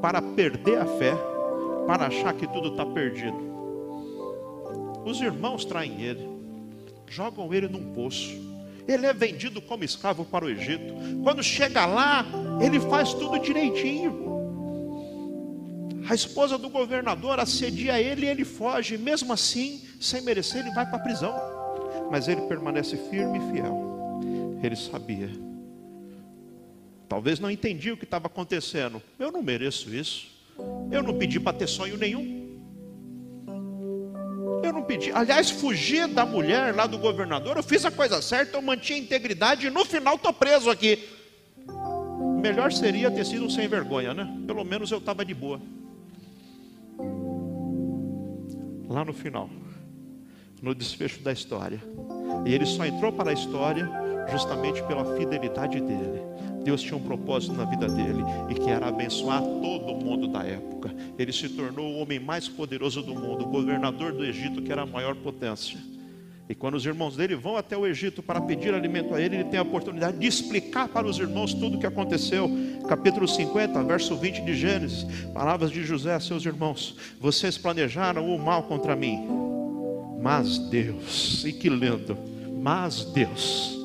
para 0.00 0.20
perder 0.20 0.78
a 0.78 0.86
fé, 0.86 1.14
para 1.86 2.06
achar 2.06 2.34
que 2.34 2.46
tudo 2.46 2.68
está 2.68 2.84
perdido. 2.84 3.46
Os 5.04 5.20
irmãos 5.20 5.64
traem 5.64 6.02
ele, 6.02 6.28
jogam 7.08 7.52
ele 7.52 7.66
num 7.66 7.92
poço. 7.94 8.44
Ele 8.86 9.06
é 9.06 9.12
vendido 9.12 9.60
como 9.60 9.82
escravo 9.82 10.24
para 10.24 10.44
o 10.44 10.48
Egito. 10.48 10.94
Quando 11.24 11.42
chega 11.42 11.84
lá, 11.86 12.24
ele 12.60 12.78
faz 12.78 13.12
tudo 13.12 13.38
direitinho. 13.40 14.35
A 16.08 16.14
esposa 16.14 16.56
do 16.56 16.68
governador 16.68 17.40
assedia 17.40 18.00
ele 18.00 18.26
e 18.26 18.28
ele 18.28 18.44
foge. 18.44 18.96
Mesmo 18.96 19.32
assim, 19.32 19.82
sem 20.00 20.20
merecer, 20.22 20.60
ele 20.60 20.74
vai 20.74 20.86
para 20.86 20.96
a 20.96 21.02
prisão. 21.02 21.34
Mas 22.10 22.28
ele 22.28 22.42
permanece 22.42 22.96
firme 23.10 23.38
e 23.38 23.52
fiel. 23.52 24.20
Ele 24.62 24.76
sabia. 24.76 25.30
Talvez 27.08 27.40
não 27.40 27.50
entendia 27.50 27.94
o 27.94 27.96
que 27.96 28.04
estava 28.04 28.26
acontecendo. 28.26 29.02
Eu 29.18 29.32
não 29.32 29.42
mereço 29.42 29.92
isso. 29.94 30.28
Eu 30.90 31.02
não 31.02 31.18
pedi 31.18 31.38
para 31.38 31.56
ter 31.56 31.66
sonho 31.66 31.96
nenhum. 31.96 32.46
Eu 34.62 34.72
não 34.72 34.82
pedi. 34.82 35.12
Aliás, 35.12 35.50
fugir 35.50 36.06
da 36.08 36.24
mulher 36.24 36.74
lá 36.74 36.86
do 36.86 36.98
governador, 36.98 37.56
eu 37.56 37.62
fiz 37.62 37.84
a 37.84 37.90
coisa 37.90 38.22
certa, 38.22 38.56
eu 38.56 38.62
mantinha 38.62 38.98
a 38.98 39.02
integridade 39.02 39.66
e 39.66 39.70
no 39.70 39.84
final 39.84 40.16
estou 40.16 40.32
preso 40.32 40.70
aqui. 40.70 41.08
Melhor 42.40 42.72
seria 42.72 43.10
ter 43.10 43.26
sido 43.26 43.44
um 43.44 43.50
sem 43.50 43.68
vergonha, 43.68 44.14
né? 44.14 44.28
Pelo 44.46 44.64
menos 44.64 44.90
eu 44.90 44.98
estava 44.98 45.24
de 45.24 45.34
boa. 45.34 45.60
Lá 48.88 49.04
no 49.04 49.12
final, 49.12 49.50
no 50.62 50.74
desfecho 50.74 51.20
da 51.22 51.32
história. 51.32 51.80
E 52.44 52.54
ele 52.54 52.66
só 52.66 52.86
entrou 52.86 53.12
para 53.12 53.30
a 53.30 53.32
história 53.34 53.88
justamente 54.30 54.82
pela 54.84 55.16
fidelidade 55.16 55.80
dele. 55.80 56.22
Deus 56.64 56.82
tinha 56.82 56.96
um 56.96 57.02
propósito 57.02 57.52
na 57.54 57.64
vida 57.64 57.88
dele 57.88 58.22
e 58.50 58.54
que 58.54 58.68
era 58.68 58.88
abençoar 58.88 59.40
todo 59.40 59.94
mundo 59.94 60.26
da 60.26 60.42
época. 60.42 60.92
Ele 61.16 61.32
se 61.32 61.48
tornou 61.48 61.92
o 61.92 61.98
homem 61.98 62.18
mais 62.18 62.48
poderoso 62.48 63.02
do 63.02 63.14
mundo, 63.14 63.44
o 63.44 63.48
governador 63.48 64.12
do 64.12 64.24
Egito, 64.24 64.60
que 64.62 64.72
era 64.72 64.82
a 64.82 64.86
maior 64.86 65.14
potência. 65.14 65.78
E 66.48 66.54
quando 66.54 66.74
os 66.74 66.86
irmãos 66.86 67.16
dele 67.16 67.34
vão 67.34 67.56
até 67.56 67.76
o 67.76 67.86
Egito 67.86 68.22
para 68.22 68.40
pedir 68.40 68.72
alimento 68.72 69.14
a 69.14 69.20
ele, 69.20 69.36
ele 69.36 69.44
tem 69.44 69.58
a 69.58 69.62
oportunidade 69.62 70.18
de 70.18 70.26
explicar 70.26 70.88
para 70.88 71.06
os 71.06 71.18
irmãos 71.18 71.52
tudo 71.52 71.76
o 71.76 71.80
que 71.80 71.86
aconteceu. 71.86 72.48
Capítulo 72.88 73.26
50, 73.28 73.82
verso 73.82 74.16
20 74.16 74.42
de 74.42 74.54
Gênesis. 74.54 75.04
Palavras 75.34 75.70
de 75.70 75.84
José 75.84 76.14
a 76.14 76.20
seus 76.20 76.44
irmãos: 76.44 76.96
Vocês 77.20 77.58
planejaram 77.58 78.26
o 78.26 78.38
mal 78.38 78.62
contra 78.64 78.96
mim, 78.96 79.26
mas 80.22 80.58
Deus, 80.58 81.44
e 81.44 81.52
que 81.52 81.68
lindo, 81.68 82.16
mas 82.62 83.04
Deus 83.04 83.75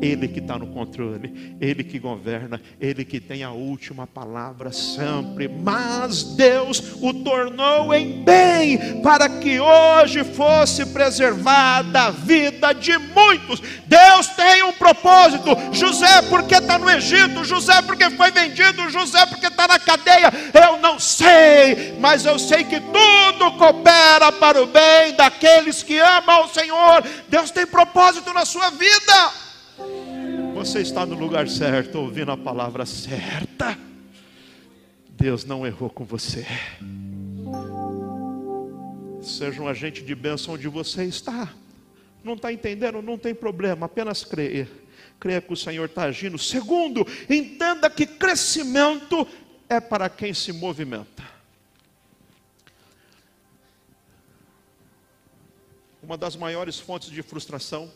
ele 0.00 0.28
que 0.28 0.38
está 0.38 0.58
no 0.58 0.68
controle, 0.68 1.56
Ele 1.60 1.82
que 1.82 1.98
governa, 1.98 2.60
Ele 2.80 3.04
que 3.04 3.20
tem 3.20 3.42
a 3.42 3.50
última 3.50 4.06
palavra 4.06 4.72
sempre. 4.72 5.48
Mas 5.48 6.22
Deus 6.22 6.96
o 7.00 7.12
tornou 7.12 7.92
em 7.92 8.22
bem, 8.22 9.02
para 9.02 9.28
que 9.28 9.58
hoje 9.58 10.22
fosse 10.24 10.86
preservada 10.86 12.04
a 12.04 12.10
vida 12.10 12.72
de 12.72 12.96
muitos. 12.96 13.60
Deus 13.86 14.28
tem 14.28 14.62
um 14.62 14.72
propósito. 14.72 15.56
José, 15.72 16.22
porque 16.22 16.54
está 16.54 16.78
no 16.78 16.90
Egito, 16.90 17.44
José, 17.44 17.82
porque 17.82 18.08
foi 18.10 18.30
vendido, 18.30 18.88
José, 18.90 19.26
porque 19.26 19.46
está 19.46 19.66
na 19.66 19.78
cadeia. 19.78 20.32
Eu 20.54 20.78
não 20.78 20.98
sei, 20.98 21.96
mas 21.98 22.24
eu 22.24 22.38
sei 22.38 22.64
que 22.64 22.80
tudo 22.80 23.52
coopera 23.58 24.30
para 24.32 24.62
o 24.62 24.66
bem 24.66 25.14
daqueles 25.16 25.82
que 25.82 25.98
amam 25.98 26.44
o 26.44 26.48
Senhor. 26.48 27.04
Deus 27.28 27.50
tem 27.50 27.66
propósito 27.66 28.32
na 28.32 28.44
sua 28.44 28.70
vida. 28.70 29.37
Você 30.58 30.80
está 30.80 31.06
no 31.06 31.14
lugar 31.14 31.48
certo, 31.48 32.00
ouvindo 32.00 32.32
a 32.32 32.36
palavra 32.36 32.84
certa. 32.84 33.78
Deus 35.08 35.44
não 35.44 35.64
errou 35.64 35.88
com 35.88 36.04
você. 36.04 36.44
Seja 39.22 39.62
um 39.62 39.68
agente 39.68 40.02
de 40.02 40.16
bênção 40.16 40.54
onde 40.54 40.66
você 40.66 41.04
está. 41.04 41.54
Não 42.24 42.34
está 42.34 42.52
entendendo? 42.52 43.00
Não 43.00 43.16
tem 43.16 43.32
problema, 43.32 43.86
apenas 43.86 44.24
creia. 44.24 44.68
Creia 45.20 45.40
que 45.40 45.52
o 45.52 45.56
Senhor 45.56 45.84
está 45.84 46.02
agindo. 46.02 46.36
Segundo, 46.36 47.06
entenda 47.30 47.88
que 47.88 48.04
crescimento 48.04 49.28
é 49.68 49.78
para 49.78 50.08
quem 50.08 50.34
se 50.34 50.52
movimenta. 50.52 51.22
Uma 56.02 56.18
das 56.18 56.34
maiores 56.34 56.80
fontes 56.80 57.10
de 57.10 57.22
frustração 57.22 57.88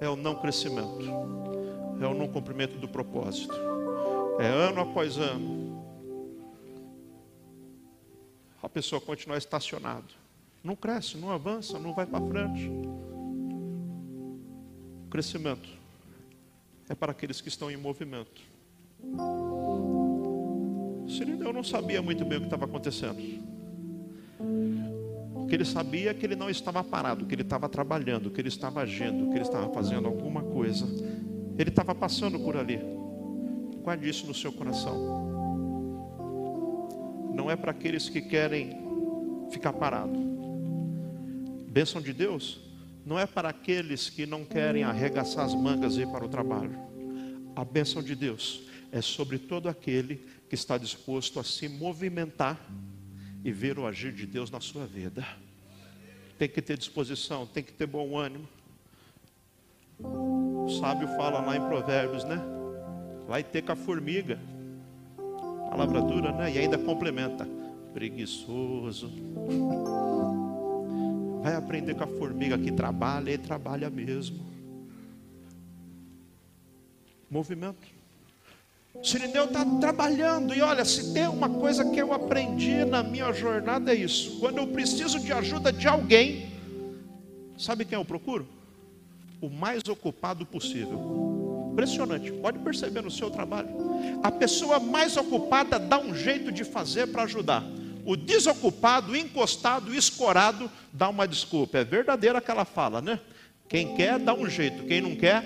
é 0.00 0.08
o 0.08 0.16
não 0.16 0.34
crescimento, 0.34 0.98
é 2.00 2.06
o 2.06 2.14
não 2.14 2.28
cumprimento 2.28 2.78
do 2.78 2.88
propósito. 2.88 3.54
É 4.38 4.46
ano 4.46 4.80
após 4.80 5.18
ano. 5.18 5.84
A 8.62 8.68
pessoa 8.68 9.00
continua 9.00 9.36
estacionada. 9.38 10.06
Não 10.62 10.76
cresce, 10.76 11.16
não 11.16 11.30
avança, 11.30 11.78
não 11.78 11.94
vai 11.94 12.06
para 12.06 12.24
frente. 12.26 12.70
O 15.06 15.08
crescimento 15.10 15.68
é 16.88 16.94
para 16.94 17.12
aqueles 17.12 17.40
que 17.40 17.48
estão 17.48 17.70
em 17.70 17.76
movimento. 17.76 18.42
Eu 21.40 21.52
não 21.52 21.64
sabia 21.64 22.00
muito 22.00 22.24
bem 22.24 22.38
o 22.38 22.40
que 22.42 22.46
estava 22.46 22.64
acontecendo 22.66 23.50
que 25.50 25.56
ele 25.56 25.64
sabia 25.64 26.14
que 26.14 26.24
ele 26.24 26.36
não 26.36 26.48
estava 26.48 26.82
parado, 26.84 27.26
que 27.26 27.34
ele 27.34 27.42
estava 27.42 27.68
trabalhando, 27.68 28.30
que 28.30 28.40
ele 28.40 28.46
estava 28.46 28.82
agindo, 28.82 29.28
que 29.30 29.34
ele 29.34 29.42
estava 29.42 29.68
fazendo 29.74 30.06
alguma 30.06 30.44
coisa. 30.44 30.86
Ele 31.60 31.68
estava 31.68 31.94
passando 31.94 32.40
por 32.40 32.56
ali. 32.56 32.80
Guarde 33.82 34.08
isso 34.08 34.26
no 34.26 34.32
seu 34.32 34.50
coração. 34.50 34.96
Não 37.34 37.50
é 37.50 37.54
para 37.54 37.70
aqueles 37.70 38.08
que 38.08 38.22
querem 38.22 38.80
ficar 39.50 39.74
parado. 39.74 40.18
Bênção 41.68 42.00
de 42.00 42.14
Deus 42.14 42.62
não 43.04 43.18
é 43.18 43.26
para 43.26 43.50
aqueles 43.50 44.08
que 44.08 44.24
não 44.24 44.42
querem 44.42 44.84
arregaçar 44.84 45.44
as 45.44 45.54
mangas 45.54 45.96
e 45.96 46.00
ir 46.00 46.06
para 46.06 46.24
o 46.24 46.30
trabalho. 46.30 46.78
A 47.54 47.62
bênção 47.62 48.02
de 48.02 48.14
Deus 48.14 48.62
é 48.90 49.02
sobre 49.02 49.38
todo 49.38 49.68
aquele 49.68 50.16
que 50.48 50.54
está 50.54 50.78
disposto 50.78 51.38
a 51.38 51.44
se 51.44 51.68
movimentar 51.68 52.58
e 53.44 53.52
ver 53.52 53.78
o 53.78 53.86
agir 53.86 54.14
de 54.14 54.24
Deus 54.24 54.50
na 54.50 54.60
sua 54.60 54.86
vida. 54.86 55.28
Tem 56.38 56.48
que 56.48 56.62
ter 56.62 56.78
disposição, 56.78 57.46
tem 57.46 57.62
que 57.62 57.72
ter 57.74 57.86
bom 57.86 58.16
ânimo. 58.16 58.48
O 60.64 60.68
sábio 60.68 61.08
fala 61.16 61.40
lá 61.40 61.56
em 61.56 61.60
Provérbios, 61.60 62.24
né? 62.24 62.40
Vai 63.26 63.42
ter 63.42 63.62
com 63.62 63.72
a 63.72 63.76
formiga. 63.76 64.38
Palavra 65.70 66.02
dura, 66.02 66.32
né? 66.32 66.52
E 66.52 66.58
ainda 66.58 66.76
complementa. 66.76 67.46
Preguiçoso. 67.92 69.10
Vai 71.42 71.54
aprender 71.54 71.94
com 71.94 72.04
a 72.04 72.06
formiga 72.06 72.58
que 72.58 72.70
trabalha 72.70 73.30
e 73.30 73.38
trabalha 73.38 73.88
mesmo. 73.88 74.38
Movimento. 77.30 78.00
Sirineu 79.02 79.44
está 79.44 79.64
trabalhando, 79.80 80.52
e 80.52 80.60
olha, 80.60 80.84
se 80.84 81.14
tem 81.14 81.28
uma 81.28 81.48
coisa 81.48 81.88
que 81.88 81.98
eu 81.98 82.12
aprendi 82.12 82.84
na 82.84 83.02
minha 83.02 83.32
jornada 83.32 83.92
é 83.92 83.96
isso: 83.96 84.38
quando 84.40 84.58
eu 84.58 84.66
preciso 84.66 85.18
de 85.20 85.32
ajuda 85.32 85.72
de 85.72 85.86
alguém, 85.86 86.50
sabe 87.56 87.84
quem 87.84 87.96
eu 87.96 88.04
procuro? 88.04 88.46
O 89.40 89.48
mais 89.48 89.82
ocupado 89.88 90.44
possível. 90.44 91.70
Impressionante, 91.72 92.30
pode 92.32 92.58
perceber 92.58 93.00
no 93.00 93.10
seu 93.10 93.30
trabalho. 93.30 93.68
A 94.22 94.30
pessoa 94.30 94.78
mais 94.78 95.16
ocupada 95.16 95.78
dá 95.78 95.98
um 95.98 96.14
jeito 96.14 96.52
de 96.52 96.64
fazer 96.64 97.06
para 97.06 97.22
ajudar. 97.22 97.64
O 98.04 98.16
desocupado, 98.16 99.16
encostado, 99.16 99.94
escorado, 99.94 100.70
dá 100.92 101.08
uma 101.08 101.26
desculpa. 101.26 101.78
É 101.78 101.84
verdadeira 101.84 102.38
aquela 102.38 102.64
fala, 102.64 103.00
né? 103.00 103.20
Quem 103.68 103.94
quer, 103.94 104.18
dá 104.18 104.34
um 104.34 104.48
jeito. 104.48 104.84
Quem 104.84 105.00
não 105.00 105.14
quer, 105.14 105.44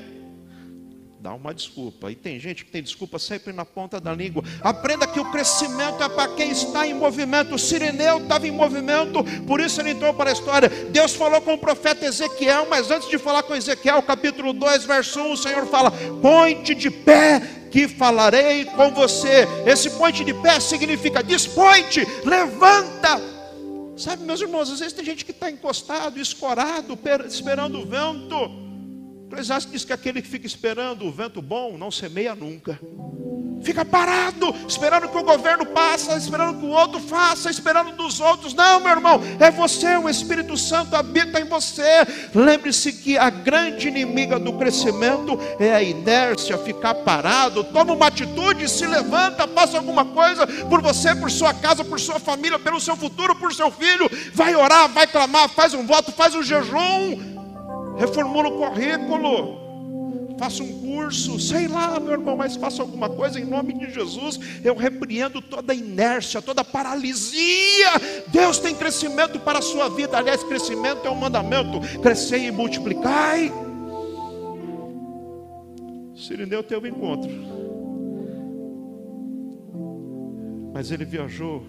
dá 1.25 1.33
uma 1.33 1.55
desculpa. 1.55 2.13
E 2.13 2.15
tem 2.15 2.39
gente 2.39 2.67
que 2.67 2.71
tem 2.71 2.83
desculpa 2.83 3.19
sempre 3.19 3.51
na 3.51 3.65
ponta 3.65 3.99
da 3.99 4.13
língua. 4.13 4.45
Aprenda 4.61 5.07
que 5.07 5.19
o 5.19 5.31
crescimento 5.31 6.03
é 6.03 6.09
para 6.11 6.35
quem 6.35 6.51
está 6.51 6.87
em 6.87 6.93
movimento. 6.93 7.55
O 7.55 7.59
Sirineu 7.59 8.19
estava 8.19 8.47
em 8.47 8.51
movimento, 8.51 9.25
por 9.47 9.59
isso 9.59 9.81
ele 9.81 9.93
entrou 9.93 10.13
para 10.13 10.29
a 10.29 10.33
história. 10.35 10.69
Deus 10.69 11.15
falou 11.15 11.41
com 11.41 11.55
o 11.55 11.59
profeta 11.59 12.05
Ezequiel, 12.05 12.67
mas 12.69 12.91
antes 12.91 13.09
de 13.09 13.17
falar 13.17 13.43
com 13.43 13.57
Ezequiel, 13.57 14.03
capítulo 14.03 14.53
2, 14.53 14.85
verso 14.85 15.19
1, 15.19 15.33
o 15.33 15.37
Senhor 15.39 15.67
fala: 15.67 15.91
Põe-te 16.21 16.75
de 16.75 16.91
pé, 16.91 17.41
que 17.71 17.89
falarei 17.89 18.67
com 18.67 18.91
você. 18.91 19.49
Esse 19.65 19.89
ponte 19.93 20.27
de 20.27 20.35
pé 20.35 20.61
significa 20.61 21.25
dispõe-te, 21.25 22.07
levanta. 22.23 23.19
Sabe, 23.97 24.25
meus 24.25 24.43
irmãos, 24.43 24.71
às 24.71 24.81
vezes 24.81 24.93
tem 24.93 25.05
gente 25.07 25.25
que 25.25 25.31
está 25.31 25.51
encostado, 25.51 26.21
escorado, 26.21 26.99
esperando 27.27 27.81
o 27.81 27.87
vento. 27.87 28.63
Eclesiastes 29.35 29.73
diz 29.73 29.85
que 29.85 29.92
aquele 29.92 30.23
que 30.23 30.29
fica 30.29 30.47
esperando 30.47 31.05
o 31.05 31.11
vento 31.11 31.42
bom 31.42 31.77
não 31.77 31.90
semeia 31.90 32.35
nunca. 32.35 32.79
Fica 33.62 33.85
parado, 33.85 34.55
esperando 34.68 35.09
que 35.09 35.16
o 35.16 35.25
governo 35.25 35.64
passe, 35.66 36.14
esperando 36.16 36.61
que 36.61 36.66
o 36.66 36.70
outro 36.70 37.01
faça, 37.01 37.51
esperando 37.51 37.92
dos 37.92 38.20
outros. 38.20 38.53
Não, 38.53 38.79
meu 38.79 38.90
irmão, 38.90 39.20
é 39.40 39.51
você, 39.51 39.97
o 39.97 40.09
Espírito 40.09 40.57
Santo 40.57 40.94
habita 40.94 41.40
em 41.40 41.44
você. 41.44 41.83
Lembre-se 42.35 42.92
que 42.92 43.16
a 43.16 43.31
grande 43.31 43.88
inimiga 43.88 44.38
do 44.38 44.53
crescimento 44.53 45.38
é 45.59 45.75
a 45.75 45.83
inércia, 45.83 46.59
ficar 46.59 46.94
parado. 46.94 47.64
Toma 47.64 47.94
uma 47.94 48.07
atitude, 48.07 48.68
se 48.68 48.87
levanta, 48.87 49.49
faça 49.49 49.79
alguma 49.79 50.05
coisa 50.05 50.47
por 50.47 50.83
você, 50.83 51.14
por 51.14 51.31
sua 51.31 51.55
casa, 51.55 51.83
por 51.83 51.99
sua 51.99 52.20
família, 52.20 52.59
pelo 52.59 52.79
seu 52.79 52.97
futuro, 52.97 53.35
por 53.35 53.53
seu 53.55 53.70
filho. 53.70 54.09
Vai 54.35 54.55
orar, 54.55 54.88
vai 54.90 55.07
clamar, 55.07 55.49
faz 55.49 55.73
um 55.73 55.87
voto, 55.87 56.12
faz 56.12 56.35
um 56.35 56.42
jejum 56.42 57.35
reformula 57.98 58.48
o 58.48 58.59
currículo, 58.59 59.64
faça 60.38 60.62
um 60.62 60.80
curso, 60.80 61.38
sei 61.38 61.68
lá, 61.68 61.98
meu 61.98 62.12
irmão, 62.12 62.37
mas 62.37 62.57
faça 62.57 62.83
alguma 62.83 63.09
coisa 63.09 63.38
em 63.38 63.44
nome 63.44 63.72
de 63.72 63.92
Jesus. 63.92 64.38
Eu 64.62 64.74
repreendo 64.76 65.40
toda 65.40 65.74
inércia, 65.74 66.42
toda 66.42 66.64
paralisia. 66.64 67.90
Deus 68.28 68.59
tem 68.59 68.74
crescimento 68.74 69.38
para 69.38 69.59
a 69.59 69.62
sua 69.62 69.88
vida. 69.88 70.18
Aliás, 70.18 70.42
crescimento 70.42 71.07
é 71.07 71.11
um 71.11 71.14
mandamento: 71.14 71.80
crescer 72.00 72.38
e 72.38 72.50
multiplicai. 72.50 73.52
Sirineu 76.16 76.62
teve 76.62 76.88
um 76.88 76.92
encontro, 76.92 77.30
mas 80.72 80.90
ele 80.90 81.04
viajou 81.04 81.64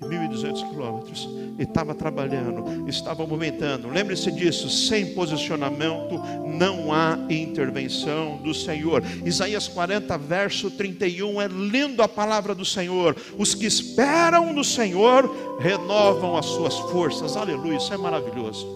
1.200 0.00 0.68
quilômetros, 0.68 1.28
e 1.58 1.62
estava 1.62 1.94
trabalhando, 1.94 2.88
estava 2.88 3.26
movimentando. 3.26 3.88
Lembre-se 3.88 4.30
disso: 4.30 4.68
sem 4.68 5.14
posicionamento 5.14 6.20
não 6.46 6.92
há 6.92 7.18
intervenção 7.30 8.36
do 8.38 8.52
Senhor. 8.52 9.02
Isaías 9.24 9.66
40, 9.68 10.18
verso 10.18 10.70
31, 10.70 11.40
é 11.40 11.48
lindo 11.48 12.02
a 12.02 12.08
palavra 12.08 12.54
do 12.54 12.64
Senhor. 12.64 13.16
Os 13.38 13.54
que 13.54 13.66
esperam 13.66 14.52
no 14.52 14.64
Senhor 14.64 15.58
renovam 15.58 16.36
as 16.36 16.46
suas 16.46 16.76
forças. 16.90 17.36
Aleluia, 17.36 17.78
isso 17.78 17.92
é 17.92 17.96
maravilhoso. 17.96 18.66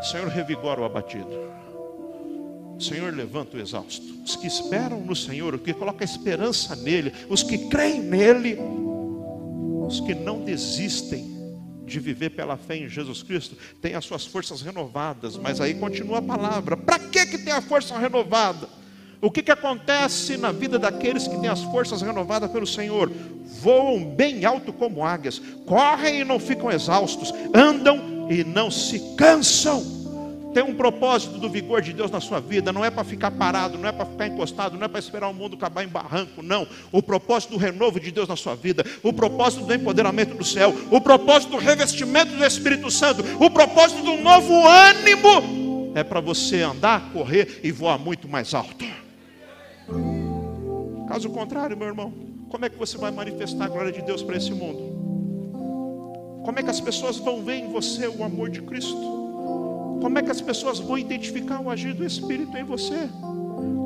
O 0.00 0.04
Senhor 0.04 0.28
revigora 0.28 0.80
o 0.80 0.84
abatido. 0.84 1.50
O 2.78 2.82
Senhor 2.82 3.14
levanta 3.14 3.58
o 3.58 3.60
exausto. 3.60 4.02
Os 4.24 4.36
que 4.36 4.46
esperam 4.46 5.00
no 5.00 5.14
Senhor, 5.14 5.54
os 5.54 5.60
que 5.60 5.74
colocam 5.74 6.00
a 6.00 6.04
esperança 6.04 6.74
nele, 6.74 7.12
os 7.28 7.42
que 7.42 7.68
creem 7.68 8.00
nele, 8.00 8.58
os 9.90 9.98
que 10.00 10.14
não 10.14 10.44
desistem 10.44 11.28
de 11.84 11.98
viver 11.98 12.30
pela 12.30 12.56
fé 12.56 12.76
em 12.76 12.88
Jesus 12.88 13.24
Cristo 13.24 13.56
têm 13.82 13.94
as 13.94 14.04
suas 14.04 14.24
forças 14.24 14.62
renovadas, 14.62 15.36
mas 15.36 15.60
aí 15.60 15.74
continua 15.74 16.18
a 16.18 16.22
palavra: 16.22 16.76
para 16.76 16.98
que, 17.00 17.26
que 17.26 17.38
tem 17.38 17.52
a 17.52 17.60
força 17.60 17.98
renovada? 17.98 18.68
O 19.20 19.30
que, 19.30 19.42
que 19.42 19.50
acontece 19.50 20.36
na 20.36 20.50
vida 20.52 20.78
daqueles 20.78 21.26
que 21.26 21.36
têm 21.38 21.50
as 21.50 21.62
forças 21.64 22.00
renovadas 22.00 22.50
pelo 22.50 22.66
Senhor? 22.66 23.10
Voam 23.60 24.02
bem 24.14 24.44
alto 24.44 24.72
como 24.72 25.04
águias, 25.04 25.42
correm 25.66 26.20
e 26.20 26.24
não 26.24 26.38
ficam 26.38 26.70
exaustos, 26.70 27.34
andam 27.52 28.30
e 28.30 28.44
não 28.44 28.70
se 28.70 28.98
cansam. 29.16 29.99
Tem 30.52 30.64
um 30.64 30.74
propósito 30.74 31.38
do 31.38 31.48
vigor 31.48 31.80
de 31.80 31.92
Deus 31.92 32.10
na 32.10 32.20
sua 32.20 32.40
vida, 32.40 32.72
não 32.72 32.84
é 32.84 32.90
para 32.90 33.04
ficar 33.04 33.30
parado, 33.30 33.78
não 33.78 33.88
é 33.88 33.92
para 33.92 34.04
ficar 34.04 34.26
encostado, 34.26 34.76
não 34.76 34.84
é 34.84 34.88
para 34.88 34.98
esperar 34.98 35.28
o 35.28 35.34
mundo 35.34 35.54
acabar 35.54 35.84
em 35.84 35.88
barranco, 35.88 36.42
não. 36.42 36.66
O 36.90 37.00
propósito 37.00 37.52
do 37.52 37.56
renovo 37.56 38.00
de 38.00 38.10
Deus 38.10 38.28
na 38.28 38.34
sua 38.34 38.56
vida, 38.56 38.84
o 39.02 39.12
propósito 39.12 39.64
do 39.64 39.72
empoderamento 39.72 40.34
do 40.34 40.44
céu, 40.44 40.74
o 40.90 41.00
propósito 41.00 41.50
do 41.50 41.56
revestimento 41.56 42.34
do 42.34 42.44
Espírito 42.44 42.90
Santo, 42.90 43.22
o 43.38 43.48
propósito 43.48 44.02
do 44.02 44.16
novo 44.16 44.52
ânimo 44.66 45.92
é 45.94 46.02
para 46.02 46.20
você 46.20 46.62
andar, 46.62 47.12
correr 47.12 47.60
e 47.62 47.70
voar 47.70 47.98
muito 47.98 48.28
mais 48.28 48.52
alto. 48.52 48.84
Caso 51.08 51.30
contrário, 51.30 51.76
meu 51.76 51.88
irmão, 51.88 52.12
como 52.48 52.64
é 52.64 52.68
que 52.68 52.76
você 52.76 52.98
vai 52.98 53.10
manifestar 53.10 53.66
a 53.66 53.68
glória 53.68 53.92
de 53.92 54.02
Deus 54.02 54.22
para 54.22 54.36
esse 54.36 54.52
mundo? 54.52 55.00
Como 56.44 56.58
é 56.58 56.62
que 56.62 56.70
as 56.70 56.80
pessoas 56.80 57.18
vão 57.18 57.42
ver 57.42 57.56
em 57.56 57.72
você 57.72 58.08
o 58.08 58.24
amor 58.24 58.48
de 58.50 58.62
Cristo? 58.62 59.19
Como 60.00 60.18
é 60.18 60.22
que 60.22 60.30
as 60.30 60.40
pessoas 60.40 60.78
vão 60.78 60.96
identificar 60.96 61.60
o 61.60 61.70
agir 61.70 61.92
do 61.92 62.04
Espírito 62.04 62.56
em 62.56 62.64
você? 62.64 63.08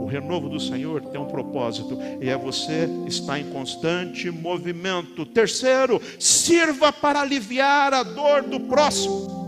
O 0.05 0.07
renovo 0.07 0.49
do 0.49 0.61
Senhor 0.61 1.01
tem 1.01 1.21
um 1.21 1.27
propósito 1.27 1.99
e 2.21 2.29
é 2.29 2.37
você 2.37 2.89
estar 3.07 3.39
em 3.39 3.51
constante 3.51 4.31
movimento. 4.31 5.27
Terceiro, 5.27 6.01
sirva 6.19 6.93
para 6.93 7.21
aliviar 7.21 7.93
a 7.93 8.03
dor 8.03 8.43
do 8.43 8.61
próximo. 8.61 9.45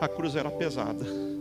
A 0.00 0.08
cruz 0.08 0.36
era 0.36 0.50
pesada. 0.50 1.31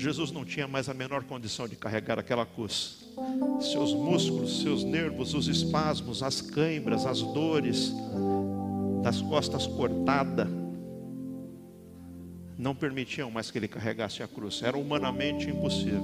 Jesus 0.00 0.32
não 0.32 0.46
tinha 0.46 0.66
mais 0.66 0.88
a 0.88 0.94
menor 0.94 1.24
condição 1.24 1.68
de 1.68 1.76
carregar 1.76 2.18
aquela 2.18 2.46
cruz. 2.46 3.04
Seus 3.60 3.92
músculos, 3.92 4.62
seus 4.62 4.82
nervos, 4.82 5.34
os 5.34 5.46
espasmos, 5.46 6.22
as 6.22 6.40
câimbras, 6.40 7.04
as 7.04 7.20
dores 7.20 7.92
das 9.02 9.20
costas 9.20 9.66
cortadas 9.66 10.48
não 12.56 12.74
permitiam 12.74 13.30
mais 13.30 13.50
que 13.50 13.58
ele 13.58 13.68
carregasse 13.68 14.22
a 14.22 14.28
cruz. 14.28 14.62
Era 14.62 14.78
humanamente 14.78 15.50
impossível. 15.50 16.02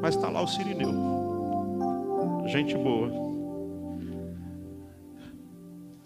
Mas 0.00 0.14
está 0.14 0.30
lá 0.30 0.40
o 0.40 0.48
Sirineu, 0.48 0.92
gente 2.46 2.74
boa. 2.74 3.10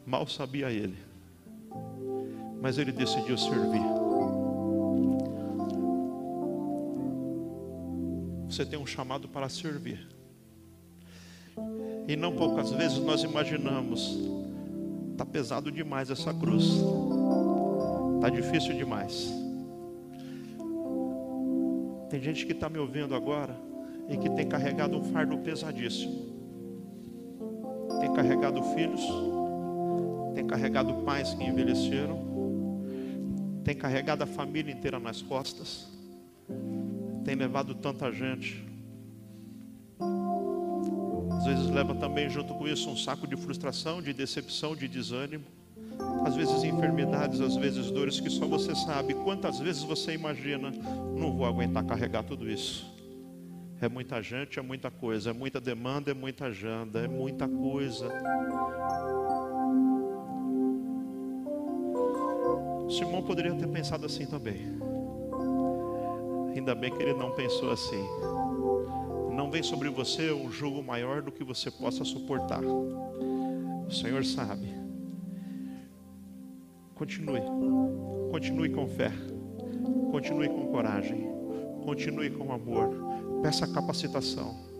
Mal 0.04 0.26
sabia 0.26 0.72
ele, 0.72 0.96
mas 2.60 2.76
ele 2.76 2.90
decidiu 2.90 3.38
servir. 3.38 3.99
Você 8.60 8.66
tem 8.66 8.78
um 8.78 8.84
chamado 8.84 9.26
para 9.26 9.48
servir. 9.48 10.06
E 12.06 12.14
não 12.14 12.36
poucas 12.36 12.70
vezes 12.70 12.98
nós 12.98 13.22
imaginamos, 13.22 14.18
está 15.12 15.24
pesado 15.24 15.72
demais 15.72 16.10
essa 16.10 16.34
cruz, 16.34 16.66
está 18.16 18.28
difícil 18.28 18.76
demais. 18.76 19.32
Tem 22.10 22.20
gente 22.20 22.44
que 22.44 22.52
está 22.52 22.68
me 22.68 22.76
ouvindo 22.76 23.14
agora 23.14 23.56
e 24.10 24.18
que 24.18 24.28
tem 24.28 24.46
carregado 24.46 24.94
um 24.98 25.04
fardo 25.04 25.38
pesadíssimo. 25.38 26.28
Tem 27.98 28.12
carregado 28.12 28.62
filhos, 28.74 29.00
tem 30.34 30.46
carregado 30.46 30.92
pais 31.06 31.32
que 31.32 31.44
envelheceram, 31.44 32.82
tem 33.64 33.74
carregado 33.74 34.22
a 34.22 34.26
família 34.26 34.70
inteira 34.70 34.98
nas 34.98 35.22
costas 35.22 35.88
tem 37.24 37.34
levado 37.34 37.74
tanta 37.74 38.10
gente. 38.12 38.64
Às 41.38 41.46
vezes 41.46 41.70
leva 41.70 41.94
também 41.94 42.28
junto 42.28 42.54
com 42.54 42.68
isso 42.68 42.90
um 42.90 42.96
saco 42.96 43.26
de 43.26 43.36
frustração, 43.36 44.02
de 44.02 44.12
decepção, 44.12 44.76
de 44.76 44.86
desânimo. 44.86 45.44
Às 46.24 46.36
vezes 46.36 46.62
enfermidades, 46.64 47.40
às 47.40 47.56
vezes 47.56 47.90
dores 47.90 48.20
que 48.20 48.28
só 48.28 48.46
você 48.46 48.74
sabe. 48.74 49.14
Quantas 49.14 49.58
vezes 49.58 49.82
você 49.82 50.12
imagina, 50.12 50.70
não 50.70 51.34
vou 51.36 51.46
aguentar 51.46 51.84
carregar 51.84 52.22
tudo 52.24 52.50
isso. 52.50 52.86
É 53.80 53.88
muita 53.88 54.22
gente, 54.22 54.58
é 54.58 54.62
muita 54.62 54.90
coisa, 54.90 55.30
é 55.30 55.32
muita 55.32 55.58
demanda, 55.58 56.10
é 56.10 56.14
muita 56.14 56.46
agenda, 56.46 57.00
é 57.00 57.08
muita 57.08 57.48
coisa. 57.48 58.08
Simão 62.90 63.22
poderia 63.22 63.54
ter 63.54 63.68
pensado 63.68 64.04
assim 64.04 64.26
também. 64.26 64.89
Ainda 66.54 66.74
bem 66.74 66.90
que 66.90 67.02
ele 67.02 67.14
não 67.14 67.32
pensou 67.32 67.70
assim. 67.70 68.04
Não 69.34 69.50
vem 69.50 69.62
sobre 69.62 69.88
você 69.88 70.30
um 70.32 70.50
jugo 70.50 70.82
maior 70.82 71.22
do 71.22 71.32
que 71.32 71.44
você 71.44 71.70
possa 71.70 72.04
suportar. 72.04 72.62
O 72.62 73.90
Senhor 73.90 74.24
sabe. 74.24 74.68
Continue. 76.94 77.40
Continue 78.30 78.70
com 78.70 78.86
fé. 78.86 79.10
Continue 80.10 80.48
com 80.48 80.66
coragem. 80.66 81.26
Continue 81.84 82.30
com 82.30 82.52
amor. 82.52 82.90
Peça 83.42 83.66
capacitação. 83.66 84.70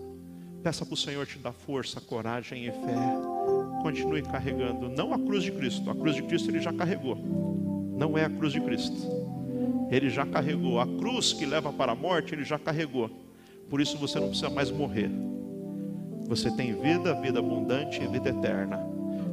Peça 0.63 0.85
para 0.85 0.93
o 0.93 0.97
Senhor 0.97 1.27
te 1.27 1.39
dar 1.39 1.53
força, 1.53 2.01
coragem 2.01 2.67
e 2.67 2.71
fé. 2.71 3.81
continue 3.83 4.21
carregando, 4.21 4.91
não 4.91 5.15
a 5.15 5.19
cruz 5.19 5.43
de 5.43 5.53
Cristo, 5.53 5.91
a 5.91 5.95
cruz 5.95 6.15
de 6.15 6.23
Cristo 6.23 6.51
ele 6.51 6.61
já 6.61 6.71
carregou, 6.71 7.17
não 7.97 8.19
é 8.19 8.27
a 8.27 8.31
cruz 8.31 8.53
de 8.53 8.61
Cristo, 8.61 8.95
ele 9.91 10.09
já 10.09 10.25
carregou, 10.25 10.81
a 10.81 10.87
cruz 10.87 11.33
que 11.33 11.45
leva 11.45 11.73
para 11.73 11.93
a 11.93 11.95
morte, 11.95 12.35
ele 12.35 12.45
já 12.45 12.59
carregou, 12.59 13.11
por 13.69 13.81
isso 13.81 13.97
você 13.99 14.19
não 14.19 14.29
precisa 14.29 14.51
mais 14.51 14.71
morrer, 14.71 15.11
você 16.27 16.51
tem 16.51 16.73
vida, 16.81 17.15
vida 17.21 17.39
abundante 17.39 18.03
e 18.03 18.07
vida 18.07 18.29
eterna, 18.29 18.79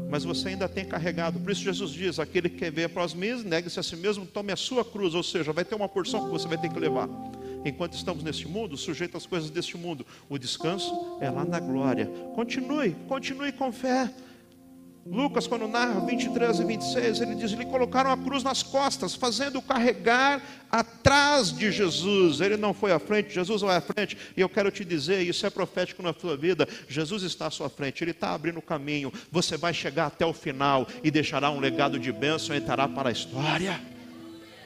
mas 0.10 0.24
você 0.24 0.50
ainda 0.50 0.70
tem 0.70 0.86
carregado, 0.86 1.39
por 1.39 1.52
isso 1.52 1.62
Jesus 1.62 1.91
diz: 1.91 2.20
aquele 2.20 2.50
que 2.50 2.58
quer 2.58 2.72
ver 2.72 2.86
após 2.86 3.13
mim, 3.13 3.43
negue-se 3.43 3.80
a 3.80 3.84
si 3.84 3.96
mesmo, 3.96 4.26
tome 4.26 4.52
a 4.52 4.56
sua 4.56 4.84
cruz, 4.84 5.13
ou 5.13 5.24
seja, 5.24 5.52
vai 5.52 5.65
ter 5.65 5.76
uma 5.76 5.89
porção 5.89 6.26
que 6.26 6.32
você 6.32 6.48
vai 6.48 6.58
ter 6.58 6.70
que 6.70 6.80
levar. 6.80 7.10
Enquanto 7.65 7.93
estamos 7.93 8.24
neste 8.24 8.48
mundo, 8.48 8.78
sujeito 8.78 9.17
às 9.17 9.26
coisas 9.26 9.50
deste 9.50 9.76
mundo. 9.78 10.06
O 10.30 10.38
descanso 10.38 11.17
é 11.20 11.30
lá 11.30 11.43
na 11.43 11.60
glória. 11.60 12.06
Continue, 12.34 12.96
continue 13.08 13.52
com 13.52 13.72
fé. 13.72 14.10
Lucas, 15.10 15.48
quando 15.48 15.67
narra 15.67 16.00
23 16.02 16.60
e 16.60 16.63
26, 16.63 17.22
ele 17.22 17.36
diz: 17.36 17.52
lhe 17.52 17.65
colocaram 17.65 18.12
a 18.12 18.17
cruz 18.17 18.43
nas 18.43 18.62
costas, 18.62 19.15
fazendo 19.15 19.62
carregar 19.62 20.41
atrás 20.72 21.52
de 21.52 21.72
Jesus. 21.72 22.41
Ele 22.41 22.58
não 22.58 22.74
foi 22.74 22.91
à 22.91 23.00
frente, 23.00 23.34
Jesus 23.34 23.62
vai 23.62 23.78
à 23.78 23.82
frente. 23.82 24.17
E 24.36 24.41
eu 24.41 24.50
quero 24.50 24.70
te 24.70 24.84
dizer: 24.84 25.22
isso 25.22 25.46
é 25.46 25.50
profético 25.50 26.04
na 26.04 26.13
sua 26.13 26.36
vida. 26.36 26.67
Jesus 26.88 27.24
está 27.24 27.48
à 27.48 27.52
sua 27.52 27.70
frente, 27.70 28.04
ele 28.04 28.12
está 28.12 28.34
abrindo 28.34 28.60
o 28.60 28.62
caminho. 28.62 29.12
Você 29.32 29.58
vai 29.58 29.74
chegar 29.74 30.08
até 30.08 30.26
o 30.26 30.34
final 30.34 30.88
e 31.04 31.10
deixará 31.10 31.50
um 31.50 31.60
legado 31.60 31.98
de 31.98 32.12
bênção 32.12 32.56
e 32.56 32.60
entrará 32.60 32.88
para 32.88 33.10
a 33.10 33.12
história. 33.12 33.97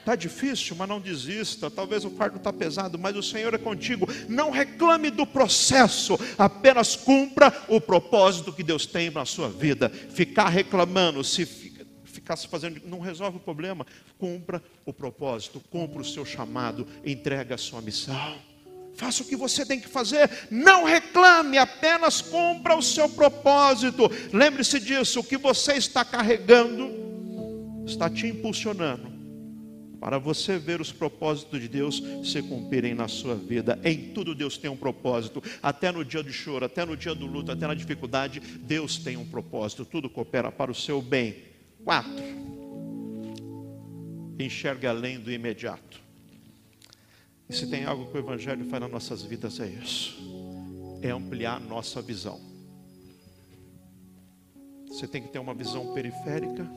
Está 0.01 0.15
difícil, 0.15 0.75
mas 0.75 0.89
não 0.89 0.99
desista. 0.99 1.69
Talvez 1.69 2.03
o 2.03 2.09
fardo 2.09 2.37
está 2.37 2.51
pesado, 2.51 2.97
mas 2.97 3.15
o 3.15 3.21
Senhor 3.21 3.53
é 3.53 3.57
contigo. 3.59 4.07
Não 4.27 4.49
reclame 4.49 5.11
do 5.11 5.27
processo, 5.27 6.19
apenas 6.39 6.95
cumpra 6.95 7.53
o 7.67 7.79
propósito 7.79 8.51
que 8.51 8.63
Deus 8.63 8.87
tem 8.87 9.11
na 9.11 9.25
sua 9.25 9.47
vida. 9.47 9.89
Ficar 9.89 10.49
reclamando, 10.49 11.23
se 11.23 11.45
ficar 11.45 12.35
se 12.35 12.47
fazendo, 12.47 12.81
não 12.83 12.99
resolve 12.99 13.37
o 13.37 13.39
problema. 13.39 13.85
Cumpra 14.17 14.61
o 14.87 14.91
propósito, 14.91 15.61
cumpra 15.69 16.01
o 16.01 16.05
seu 16.05 16.25
chamado, 16.25 16.87
entrega 17.05 17.53
a 17.53 17.59
sua 17.59 17.79
missão. 17.79 18.39
Faça 18.95 19.21
o 19.21 19.25
que 19.27 19.35
você 19.35 19.63
tem 19.63 19.79
que 19.79 19.87
fazer, 19.87 20.29
não 20.49 20.83
reclame, 20.83 21.59
apenas 21.59 22.21
cumpra 22.21 22.75
o 22.75 22.81
seu 22.81 23.07
propósito. 23.07 24.09
Lembre-se 24.33 24.79
disso: 24.79 25.19
o 25.19 25.23
que 25.23 25.37
você 25.37 25.73
está 25.73 26.03
carregando 26.03 26.89
está 27.85 28.09
te 28.09 28.25
impulsionando 28.25 29.10
para 30.01 30.17
você 30.17 30.57
ver 30.57 30.81
os 30.81 30.91
propósitos 30.91 31.61
de 31.61 31.67
Deus 31.67 32.01
se 32.23 32.41
cumprirem 32.41 32.95
na 32.95 33.07
sua 33.07 33.35
vida. 33.35 33.79
Em 33.83 34.11
tudo 34.11 34.33
Deus 34.33 34.57
tem 34.57 34.67
um 34.67 34.75
propósito, 34.75 35.43
até 35.61 35.91
no 35.91 36.03
dia 36.03 36.23
do 36.23 36.33
choro, 36.33 36.65
até 36.65 36.83
no 36.83 36.97
dia 36.97 37.13
do 37.13 37.27
luto, 37.27 37.51
até 37.51 37.67
na 37.67 37.75
dificuldade, 37.75 38.39
Deus 38.39 38.97
tem 38.97 39.15
um 39.15 39.25
propósito, 39.25 39.85
tudo 39.85 40.09
coopera 40.09 40.51
para 40.51 40.71
o 40.71 40.75
seu 40.75 41.03
bem. 41.03 41.35
Quatro, 41.83 42.23
enxergue 44.39 44.87
além 44.87 45.19
do 45.19 45.31
imediato. 45.31 46.01
E 47.47 47.53
se 47.53 47.67
tem 47.67 47.85
algo 47.85 48.07
que 48.07 48.17
o 48.17 48.19
Evangelho 48.19 48.65
faz 48.65 48.81
nas 48.81 48.91
nossas 48.91 49.21
vidas 49.21 49.59
é 49.59 49.67
isso, 49.67 50.17
é 51.03 51.11
ampliar 51.11 51.59
nossa 51.59 52.01
visão. 52.01 52.41
Você 54.87 55.07
tem 55.07 55.21
que 55.21 55.27
ter 55.27 55.37
uma 55.37 55.53
visão 55.53 55.93
periférica, 55.93 56.67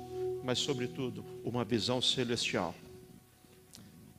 mas 0.45 0.59
sobretudo 0.59 1.25
uma 1.43 1.65
visão 1.65 2.03
celestial. 2.03 2.75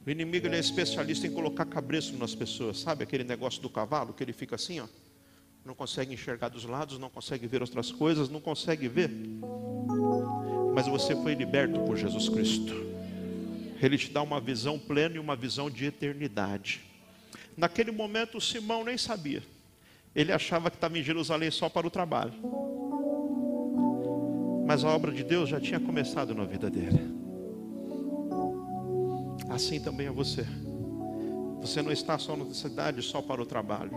O 0.05 0.09
inimigo 0.11 0.47
é 0.47 0.59
especialista 0.59 1.25
em 1.25 1.31
colocar 1.31 1.65
cabreço 1.65 2.15
nas 2.15 2.35
pessoas, 2.35 2.79
sabe 2.79 3.03
aquele 3.03 3.23
negócio 3.23 3.59
do 3.59 3.69
cavalo 3.69 4.13
que 4.13 4.23
ele 4.23 4.33
fica 4.33 4.53
assim, 4.53 4.79
ó, 4.79 4.87
não 5.65 5.73
consegue 5.73 6.13
enxergar 6.13 6.49
dos 6.49 6.63
lados, 6.63 6.99
não 6.99 7.09
consegue 7.09 7.47
ver 7.47 7.61
outras 7.61 7.91
coisas, 7.91 8.29
não 8.29 8.39
consegue 8.39 8.87
ver. 8.87 9.09
Mas 10.75 10.85
você 10.85 11.15
foi 11.15 11.33
liberto 11.33 11.79
por 11.79 11.97
Jesus 11.97 12.29
Cristo. 12.29 12.71
Ele 13.81 13.97
te 13.97 14.11
dá 14.11 14.21
uma 14.21 14.39
visão 14.39 14.77
plena 14.77 15.15
e 15.15 15.19
uma 15.19 15.35
visão 15.35 15.71
de 15.71 15.85
eternidade. 15.85 16.81
Naquele 17.57 17.91
momento, 17.91 18.39
Simão 18.39 18.83
nem 18.83 18.99
sabia. 18.99 19.41
Ele 20.15 20.31
achava 20.31 20.69
que 20.69 20.77
estava 20.77 20.99
em 20.99 21.03
Jerusalém 21.03 21.49
só 21.49 21.67
para 21.67 21.87
o 21.87 21.89
trabalho. 21.89 22.33
Mas 24.67 24.83
a 24.83 24.89
obra 24.89 25.11
de 25.11 25.23
Deus 25.23 25.49
já 25.49 25.59
tinha 25.59 25.79
começado 25.79 26.35
na 26.35 26.45
vida 26.45 26.69
dele 26.69 27.14
assim 29.55 29.79
também 29.79 30.07
é 30.07 30.11
você. 30.11 30.45
Você 31.61 31.81
não 31.81 31.91
está 31.91 32.17
só 32.19 32.35
na 32.35 32.45
cidade 32.53 33.01
só 33.01 33.21
para 33.21 33.41
o 33.41 33.45
trabalho. 33.45 33.91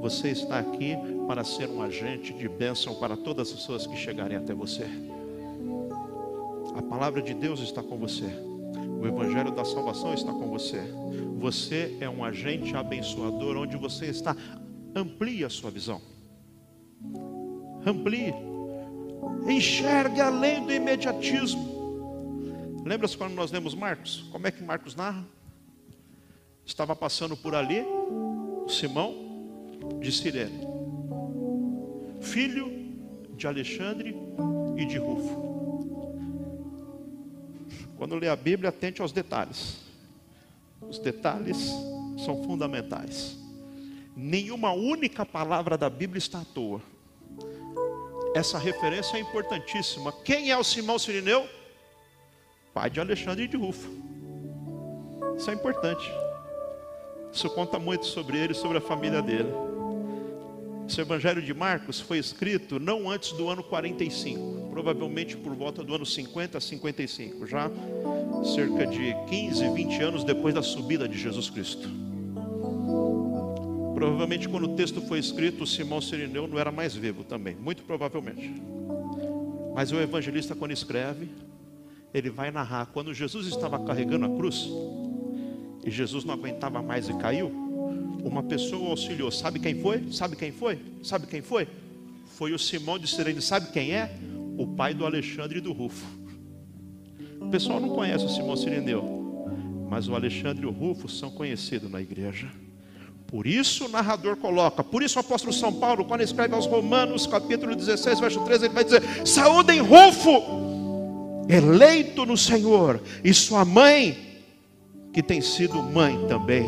Você 0.00 0.30
está 0.30 0.58
aqui 0.58 0.96
para 1.26 1.44
ser 1.44 1.68
um 1.68 1.82
agente 1.82 2.32
de 2.32 2.48
bênção 2.48 2.94
para 2.96 3.16
todas 3.16 3.48
as 3.48 3.54
pessoas 3.54 3.86
que 3.86 3.96
chegarem 3.96 4.36
até 4.36 4.54
você. 4.54 4.84
A 6.74 6.82
palavra 6.82 7.22
de 7.22 7.32
Deus 7.34 7.60
está 7.60 7.82
com 7.82 7.96
você. 7.96 8.24
O 9.00 9.06
evangelho 9.06 9.50
da 9.50 9.64
salvação 9.64 10.12
está 10.12 10.32
com 10.32 10.48
você. 10.48 10.80
Você 11.38 11.96
é 12.00 12.08
um 12.08 12.24
agente 12.24 12.74
abençoador 12.74 13.56
onde 13.56 13.76
você 13.76 14.06
está. 14.06 14.34
Amplie 14.94 15.44
a 15.44 15.50
sua 15.50 15.70
visão. 15.70 16.00
Amplie. 17.86 18.34
Enxergue 19.46 20.20
além 20.20 20.64
do 20.64 20.72
imediatismo. 20.72 21.75
Lembra-se 22.86 23.16
quando 23.16 23.34
nós 23.34 23.50
lemos 23.50 23.74
Marcos? 23.74 24.28
Como 24.30 24.46
é 24.46 24.50
que 24.52 24.62
Marcos 24.62 24.94
narra? 24.94 25.26
Estava 26.64 26.94
passando 26.94 27.36
por 27.36 27.52
ali 27.52 27.84
Simão 28.68 29.98
de 30.00 30.12
Sirene, 30.12 30.64
filho 32.20 32.70
de 33.36 33.44
Alexandre 33.44 34.14
e 34.76 34.84
de 34.86 34.98
Rufo. 34.98 35.46
Quando 37.98 38.14
lê 38.14 38.28
a 38.28 38.36
Bíblia, 38.36 38.68
atente 38.68 39.02
aos 39.02 39.10
detalhes. 39.10 39.78
Os 40.80 41.00
detalhes 41.00 41.72
são 42.24 42.44
fundamentais. 42.44 43.36
Nenhuma 44.16 44.70
única 44.70 45.26
palavra 45.26 45.76
da 45.76 45.90
Bíblia 45.90 46.18
está 46.18 46.42
à 46.42 46.44
toa. 46.44 46.80
Essa 48.32 48.58
referência 48.58 49.16
é 49.16 49.20
importantíssima. 49.20 50.12
Quem 50.24 50.52
é 50.52 50.56
o 50.56 50.62
Simão 50.62 51.00
Sirineu? 51.00 51.48
Pai 52.76 52.90
de 52.90 53.00
Alexandre 53.00 53.48
de 53.48 53.56
Rufo. 53.56 53.88
Isso 55.34 55.50
é 55.50 55.54
importante. 55.54 56.12
Isso 57.32 57.48
conta 57.48 57.78
muito 57.78 58.04
sobre 58.04 58.36
ele 58.36 58.52
e 58.52 58.54
sobre 58.54 58.76
a 58.76 58.82
família 58.82 59.22
dele. 59.22 59.48
Esse 60.86 61.00
Evangelho 61.00 61.40
de 61.40 61.54
Marcos 61.54 62.00
foi 62.00 62.18
escrito 62.18 62.78
não 62.78 63.10
antes 63.10 63.32
do 63.32 63.48
ano 63.48 63.62
45, 63.62 64.68
provavelmente 64.70 65.38
por 65.38 65.54
volta 65.54 65.82
do 65.82 65.94
ano 65.94 66.04
50 66.04 66.58
a 66.58 66.60
55, 66.60 67.46
já 67.46 67.70
cerca 68.54 68.86
de 68.86 69.14
15, 69.26 69.70
20 69.70 70.02
anos 70.02 70.22
depois 70.22 70.54
da 70.54 70.62
subida 70.62 71.08
de 71.08 71.16
Jesus 71.18 71.48
Cristo. 71.48 71.88
Provavelmente 73.94 74.50
quando 74.50 74.64
o 74.64 74.76
texto 74.76 75.00
foi 75.00 75.18
escrito, 75.18 75.66
Simão 75.66 76.02
Sirineu 76.02 76.46
não 76.46 76.58
era 76.58 76.70
mais 76.70 76.94
vivo 76.94 77.24
também, 77.24 77.56
muito 77.56 77.84
provavelmente. 77.84 78.52
Mas 79.74 79.92
o 79.92 79.96
evangelista 79.96 80.54
quando 80.54 80.72
escreve, 80.72 81.30
ele 82.16 82.30
vai 82.30 82.50
narrar 82.50 82.86
quando 82.86 83.12
Jesus 83.12 83.46
estava 83.46 83.78
carregando 83.78 84.24
a 84.24 84.28
cruz 84.34 84.70
e 85.84 85.90
Jesus 85.90 86.24
não 86.24 86.32
aguentava 86.32 86.80
mais 86.80 87.10
e 87.10 87.14
caiu. 87.18 87.48
Uma 88.24 88.42
pessoa 88.42 88.88
auxiliou. 88.88 89.30
Sabe 89.30 89.58
quem 89.60 89.82
foi? 89.82 90.10
Sabe 90.10 90.34
quem 90.34 90.50
foi? 90.50 90.80
Sabe 91.02 91.26
quem 91.26 91.42
foi? 91.42 91.68
Foi 92.38 92.54
o 92.54 92.58
Simão 92.58 92.98
de 92.98 93.06
Sirene. 93.06 93.42
Sabe 93.42 93.70
quem 93.70 93.92
é? 93.92 94.16
O 94.56 94.66
pai 94.66 94.94
do 94.94 95.04
Alexandre 95.04 95.58
e 95.58 95.60
do 95.60 95.74
Rufo. 95.74 96.06
O 97.38 97.50
pessoal 97.50 97.78
não 97.78 97.90
conhece 97.90 98.24
o 98.24 98.30
Simão 98.30 98.56
Sireneu, 98.56 99.86
mas 99.90 100.08
o 100.08 100.14
Alexandre 100.14 100.64
e 100.64 100.66
o 100.66 100.72
Rufo 100.72 101.10
são 101.10 101.30
conhecidos 101.30 101.90
na 101.90 102.00
igreja. 102.00 102.50
Por 103.26 103.46
isso 103.46 103.84
o 103.84 103.88
narrador 103.88 104.36
coloca, 104.36 104.82
por 104.82 105.02
isso 105.02 105.18
o 105.18 105.20
apóstolo 105.20 105.52
São 105.52 105.72
Paulo, 105.72 106.06
quando 106.06 106.22
escreve 106.22 106.54
aos 106.54 106.64
Romanos, 106.64 107.26
capítulo 107.26 107.76
16, 107.76 108.20
verso 108.20 108.40
13, 108.40 108.64
ele 108.64 108.74
vai 108.74 108.84
dizer: 108.84 109.02
Saúdem 109.26 109.80
Rufo, 109.80 110.65
eleito 111.48 112.24
no 112.26 112.36
Senhor, 112.36 113.00
e 113.22 113.32
sua 113.32 113.64
mãe, 113.64 114.16
que 115.12 115.22
tem 115.22 115.40
sido 115.40 115.82
mãe 115.82 116.26
também 116.28 116.64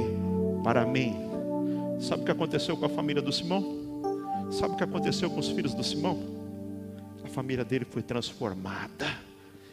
para 0.63 0.87
mim. 0.87 1.15
Sabe 2.01 2.23
o 2.23 2.25
que 2.25 2.31
aconteceu 2.31 2.77
com 2.77 2.87
a 2.87 2.89
família 2.89 3.21
do 3.21 3.33
Simão? 3.33 4.49
Sabe 4.51 4.75
o 4.75 4.77
que 4.77 4.85
aconteceu 4.85 5.29
com 5.29 5.41
os 5.41 5.49
filhos 5.49 5.75
do 5.75 5.85
Simão? 5.85 6.19
A 7.25 7.29
família 7.29 7.65
dele 7.65 7.85
foi 7.85 8.03
transformada 8.03 9.07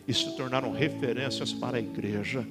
e 0.08 0.14
se 0.14 0.36
tornaram 0.36 0.72
referências 0.72 1.54
para 1.54 1.78
a 1.78 1.80
igreja. 1.80 2.46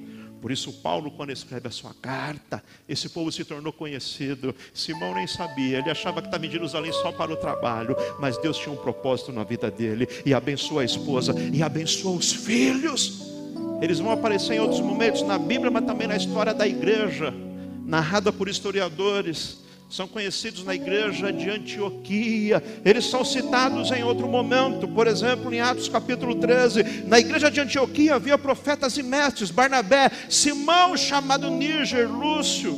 Por 0.45 0.51
isso, 0.51 0.71
Paulo, 0.71 1.09
quando 1.09 1.31
escreve 1.31 1.67
a 1.67 1.71
sua 1.71 1.91
carta, 1.99 2.63
esse 2.87 3.09
povo 3.09 3.31
se 3.31 3.43
tornou 3.43 3.73
conhecido. 3.73 4.53
Simão 4.75 5.15
nem 5.15 5.25
sabia, 5.25 5.79
ele 5.79 5.89
achava 5.89 6.21
que 6.21 6.27
estava 6.27 6.45
em 6.45 6.51
Jerusalém 6.51 6.93
só 6.93 7.11
para 7.11 7.33
o 7.33 7.35
trabalho, 7.35 7.95
mas 8.19 8.37
Deus 8.37 8.55
tinha 8.55 8.71
um 8.71 8.77
propósito 8.77 9.31
na 9.31 9.43
vida 9.43 9.71
dele, 9.71 10.07
e 10.23 10.35
abençoou 10.35 10.81
a 10.81 10.85
esposa, 10.85 11.33
e 11.51 11.63
abençoou 11.63 12.15
os 12.15 12.31
filhos. 12.31 13.23
Eles 13.81 13.97
vão 13.97 14.11
aparecer 14.11 14.53
em 14.53 14.59
outros 14.59 14.81
momentos 14.81 15.23
na 15.23 15.39
Bíblia, 15.39 15.71
mas 15.71 15.83
também 15.83 16.07
na 16.07 16.15
história 16.15 16.53
da 16.53 16.67
igreja, 16.67 17.33
narrada 17.83 18.31
por 18.31 18.47
historiadores. 18.47 19.64
São 19.89 20.07
conhecidos 20.07 20.63
na 20.63 20.73
igreja 20.73 21.31
de 21.31 21.49
Antioquia. 21.49 22.61
Eles 22.83 23.05
são 23.05 23.23
citados 23.23 23.91
em 23.91 24.03
outro 24.03 24.27
momento, 24.27 24.87
por 24.87 25.07
exemplo, 25.07 25.53
em 25.53 25.61
Atos 25.61 25.87
capítulo 25.87 26.35
13. 26.35 27.05
Na 27.07 27.19
igreja 27.19 27.51
de 27.51 27.61
Antioquia 27.61 28.15
havia 28.15 28.37
profetas 28.37 28.97
e 28.97 29.03
mestres: 29.03 29.51
Barnabé, 29.51 30.11
Simão, 30.29 30.97
chamado 30.97 31.49
Níger, 31.49 32.11
Lúcio, 32.11 32.75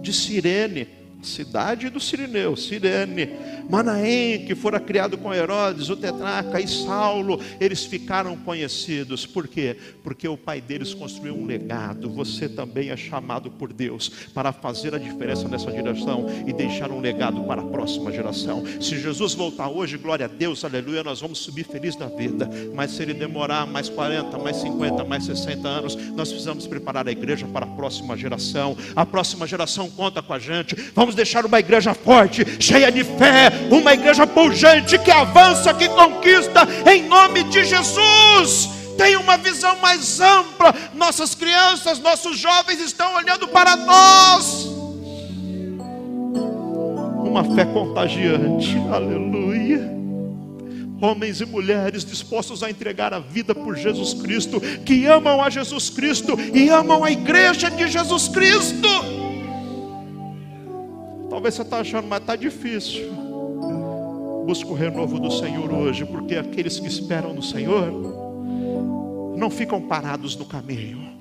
de 0.00 0.12
Cirene 0.12 0.95
cidade 1.26 1.90
do 1.90 2.00
Sirineu, 2.00 2.56
Sirene, 2.56 3.30
Manaém, 3.68 4.44
que 4.44 4.54
fora 4.54 4.78
criado 4.78 5.18
com 5.18 5.34
Herodes, 5.34 5.88
o 5.88 5.96
tetraca 5.96 6.60
e 6.60 6.68
Saulo, 6.68 7.40
eles 7.60 7.84
ficaram 7.84 8.36
conhecidos. 8.36 9.26
Por 9.26 9.48
quê? 9.48 9.76
Porque 10.02 10.28
o 10.28 10.36
pai 10.36 10.60
deles 10.60 10.94
construiu 10.94 11.34
um 11.34 11.46
legado. 11.46 12.08
Você 12.10 12.48
também 12.48 12.90
é 12.90 12.96
chamado 12.96 13.50
por 13.50 13.72
Deus 13.72 14.08
para 14.32 14.52
fazer 14.52 14.94
a 14.94 14.98
diferença 14.98 15.48
nessa 15.48 15.70
direção 15.70 16.26
e 16.46 16.52
deixar 16.52 16.90
um 16.90 17.00
legado 17.00 17.42
para 17.44 17.60
a 17.60 17.66
próxima 17.66 18.12
geração. 18.12 18.64
Se 18.80 18.98
Jesus 18.98 19.34
voltar 19.34 19.68
hoje, 19.68 19.98
glória 19.98 20.26
a 20.26 20.28
Deus, 20.28 20.64
aleluia, 20.64 21.02
nós 21.02 21.20
vamos 21.20 21.38
subir 21.38 21.64
feliz 21.64 21.96
da 21.96 22.06
vida. 22.06 22.48
Mas 22.74 22.92
se 22.92 23.02
ele 23.02 23.14
demorar 23.14 23.66
mais 23.66 23.88
40, 23.88 24.38
mais 24.38 24.58
50, 24.58 25.04
mais 25.04 25.24
60 25.24 25.66
anos, 25.66 25.96
nós 26.12 26.28
precisamos 26.28 26.66
preparar 26.66 27.08
a 27.08 27.10
igreja 27.12 27.46
para 27.48 27.66
a 27.66 27.68
próxima 27.68 28.16
geração. 28.16 28.76
A 28.94 29.04
próxima 29.04 29.46
geração 29.46 29.90
conta 29.90 30.22
com 30.22 30.32
a 30.32 30.38
gente. 30.38 30.74
Vamos 30.94 31.15
deixar 31.16 31.44
uma 31.44 31.58
igreja 31.58 31.94
forte, 31.94 32.44
cheia 32.60 32.92
de 32.92 33.02
fé, 33.02 33.50
uma 33.70 33.94
igreja 33.94 34.26
pujante 34.26 34.98
que 34.98 35.10
avança, 35.10 35.74
que 35.74 35.88
conquista, 35.88 36.60
em 36.88 37.02
nome 37.02 37.42
de 37.44 37.64
Jesus. 37.64 38.68
Tem 38.96 39.16
uma 39.16 39.36
visão 39.36 39.76
mais 39.76 40.20
ampla. 40.20 40.74
Nossas 40.94 41.34
crianças, 41.34 41.98
nossos 41.98 42.38
jovens 42.38 42.80
estão 42.80 43.14
olhando 43.16 43.48
para 43.48 43.76
nós. 43.76 44.66
Uma 47.24 47.44
fé 47.54 47.64
contagiante, 47.64 48.76
aleluia 48.90 49.96
homens 51.00 51.40
e 51.40 51.46
mulheres 51.46 52.04
dispostos 52.04 52.62
a 52.62 52.70
entregar 52.70 53.12
a 53.12 53.18
vida 53.18 53.54
por 53.54 53.76
Jesus 53.76 54.14
Cristo, 54.14 54.60
que 54.84 55.06
amam 55.06 55.42
a 55.42 55.50
Jesus 55.50 55.90
Cristo 55.90 56.38
e 56.54 56.68
amam 56.68 57.04
a 57.04 57.10
igreja 57.10 57.70
de 57.70 57.88
Jesus 57.88 58.28
Cristo. 58.28 58.88
Talvez 61.36 61.52
você 61.52 61.60
está 61.60 61.80
achando, 61.80 62.08
mas 62.08 62.20
está 62.20 62.34
difícil. 62.34 63.12
Busca 64.46 64.70
o 64.70 64.74
renovo 64.74 65.20
do 65.20 65.30
Senhor 65.30 65.70
hoje, 65.70 66.02
porque 66.06 66.34
aqueles 66.34 66.80
que 66.80 66.86
esperam 66.86 67.34
no 67.34 67.42
Senhor 67.42 67.92
não 69.36 69.50
ficam 69.50 69.82
parados 69.82 70.34
no 70.34 70.46
caminho, 70.46 71.12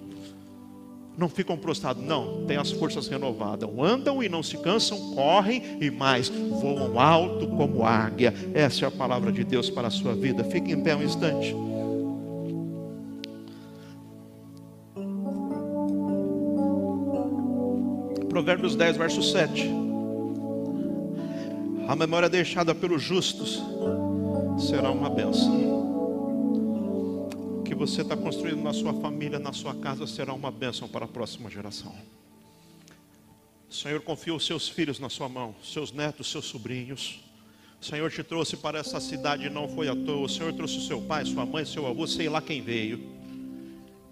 não 1.18 1.28
ficam 1.28 1.58
prostrados, 1.58 2.02
não, 2.02 2.46
têm 2.46 2.56
as 2.56 2.72
forças 2.72 3.10
renovadas, 3.10 3.70
andam 3.78 4.24
e 4.24 4.30
não 4.30 4.42
se 4.42 4.58
cansam, 4.58 4.98
correm 5.14 5.62
e 5.82 5.92
mais, 5.92 6.30
voam 6.30 6.98
alto 6.98 7.46
como 7.48 7.86
águia. 7.86 8.34
Essa 8.54 8.86
é 8.86 8.88
a 8.88 8.92
palavra 8.92 9.34
de 9.34 9.44
Deus 9.44 9.70
para 9.70 9.90
a 9.90 9.92
sua 9.92 10.16
vida. 10.16 10.46
Fique 10.46 10.72
em 10.72 10.82
pé 10.82 10.96
um 10.96 11.04
instante. 11.04 11.54
Provérbios 18.30 18.78
10, 18.78 18.96
verso 18.96 19.22
7. 19.22 19.85
A 21.88 21.96
memória 21.96 22.28
deixada 22.28 22.74
pelos 22.74 23.04
justos 23.04 23.62
será 24.58 24.90
uma 24.90 25.08
benção. 25.08 25.76
O 27.60 27.64
que 27.64 27.76
você 27.76 28.02
está 28.02 28.18
construindo 28.18 28.64
na 28.64 28.74
sua 28.74 28.92
família, 28.92 29.38
na 29.38 29.54
sua 29.54 29.76
casa, 29.76 30.08
será 30.08 30.34
uma 30.34 30.50
bênção 30.50 30.88
para 30.88 31.06
a 31.06 31.08
próxima 31.08 31.48
geração. 31.48 31.94
O 33.70 33.74
Senhor 33.74 34.02
confiou 34.02 34.40
seus 34.40 34.68
filhos 34.68 35.00
na 35.00 35.10
sua 35.10 35.30
mão, 35.30 35.54
seus 35.64 35.92
netos, 35.92 36.32
seus 36.32 36.46
sobrinhos. 36.46 37.24
O 37.80 37.86
Senhor 37.86 38.10
te 38.10 38.24
trouxe 38.24 38.58
para 38.58 38.80
essa 38.80 39.00
cidade 39.00 39.46
e 39.46 39.50
não 39.50 39.70
foi 39.70 39.88
à 39.88 39.96
toa. 39.96 40.26
O 40.26 40.30
Senhor 40.30 40.54
trouxe 40.54 40.88
seu 40.88 41.02
pai, 41.02 41.24
sua 41.24 41.46
mãe, 41.46 41.66
seu 41.66 41.86
avô, 41.86 42.08
sei 42.08 42.28
lá 42.28 42.42
quem 42.42 42.64
veio, 42.64 43.00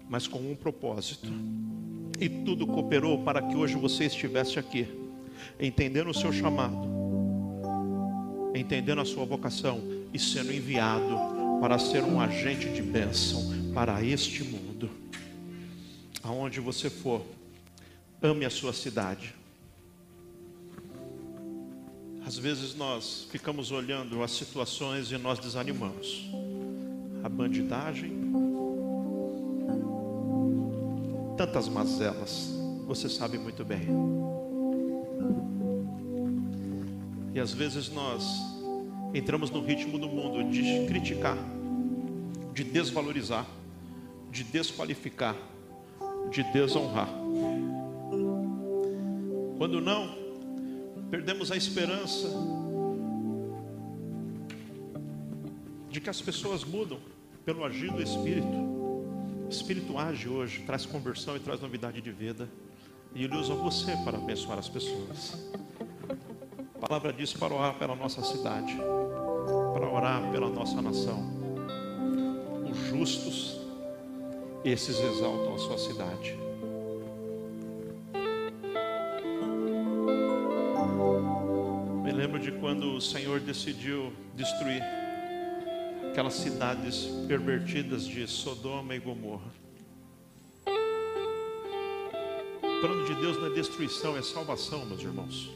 mas 0.08 0.28
com 0.28 0.38
um 0.38 0.54
propósito. 0.54 1.26
E 2.20 2.28
tudo 2.28 2.68
cooperou 2.68 3.24
para 3.24 3.42
que 3.42 3.56
hoje 3.56 3.74
você 3.74 4.04
estivesse 4.04 4.60
aqui, 4.60 4.86
entendendo 5.58 6.10
o 6.10 6.14
seu 6.14 6.32
chamado 6.32 6.93
entendendo 8.54 9.00
a 9.00 9.04
sua 9.04 9.24
vocação 9.24 9.80
e 10.12 10.18
sendo 10.18 10.52
enviado 10.52 11.34
para 11.60 11.78
ser 11.78 12.02
um 12.02 12.20
agente 12.20 12.68
de 12.68 12.82
bênção 12.82 13.72
para 13.74 14.02
este 14.04 14.44
mundo. 14.44 14.90
Aonde 16.22 16.60
você 16.60 16.88
for, 16.88 17.24
ame 18.22 18.44
a 18.44 18.50
sua 18.50 18.72
cidade. 18.72 19.34
Às 22.26 22.38
vezes 22.38 22.74
nós 22.74 23.26
ficamos 23.30 23.70
olhando 23.70 24.22
as 24.22 24.30
situações 24.30 25.10
e 25.10 25.18
nós 25.18 25.38
desanimamos. 25.38 26.30
A 27.22 27.28
bandidagem, 27.28 28.12
tantas 31.36 31.68
mazelas, 31.68 32.50
você 32.86 33.08
sabe 33.08 33.36
muito 33.36 33.64
bem. 33.64 34.33
E 37.34 37.40
às 37.40 37.52
vezes 37.52 37.90
nós 37.90 38.24
entramos 39.12 39.50
no 39.50 39.60
ritmo 39.60 39.98
do 39.98 40.08
mundo 40.08 40.48
de 40.50 40.86
criticar, 40.86 41.36
de 42.54 42.62
desvalorizar, 42.62 43.44
de 44.30 44.44
desqualificar, 44.44 45.36
de 46.30 46.44
desonrar. 46.52 47.08
Quando 49.58 49.80
não, 49.80 50.14
perdemos 51.10 51.50
a 51.50 51.56
esperança 51.56 52.28
de 55.90 56.00
que 56.00 56.10
as 56.10 56.20
pessoas 56.20 56.64
mudam 56.64 56.98
pelo 57.44 57.64
agir 57.64 57.90
do 57.90 58.02
Espírito. 58.02 58.46
O 58.46 59.48
Espírito 59.50 59.98
age 59.98 60.28
hoje, 60.28 60.62
traz 60.66 60.86
conversão 60.86 61.36
e 61.36 61.40
traz 61.40 61.60
novidade 61.60 62.00
de 62.00 62.12
vida. 62.12 62.48
E 63.14 63.24
Ele 63.24 63.36
usa 63.36 63.54
você 63.54 63.92
para 64.04 64.18
abençoar 64.18 64.58
as 64.58 64.68
pessoas. 64.68 65.36
Palavra 66.94 67.12
diz 67.12 67.32
para 67.32 67.52
orar 67.52 67.74
pela 67.74 67.96
nossa 67.96 68.22
cidade, 68.22 68.72
para 69.72 69.90
orar 69.90 70.30
pela 70.30 70.48
nossa 70.48 70.80
nação. 70.80 71.28
Os 72.70 72.78
justos, 72.86 73.58
esses 74.64 75.00
exaltam 75.00 75.56
a 75.56 75.58
sua 75.58 75.76
cidade. 75.76 76.38
Me 82.04 82.12
lembro 82.12 82.38
de 82.38 82.52
quando 82.52 82.92
o 82.94 83.00
Senhor 83.00 83.40
decidiu 83.40 84.12
destruir 84.36 84.80
aquelas 86.12 86.34
cidades 86.34 87.06
pervertidas 87.26 88.06
de 88.06 88.24
Sodoma 88.28 88.94
e 88.94 89.00
Gomorra. 89.00 89.52
O 92.62 92.80
plano 92.80 93.04
de 93.04 93.16
Deus 93.16 93.36
não 93.36 93.48
é 93.48 93.50
destruição, 93.50 94.16
é 94.16 94.22
salvação, 94.22 94.86
meus 94.86 95.02
irmãos. 95.02 95.50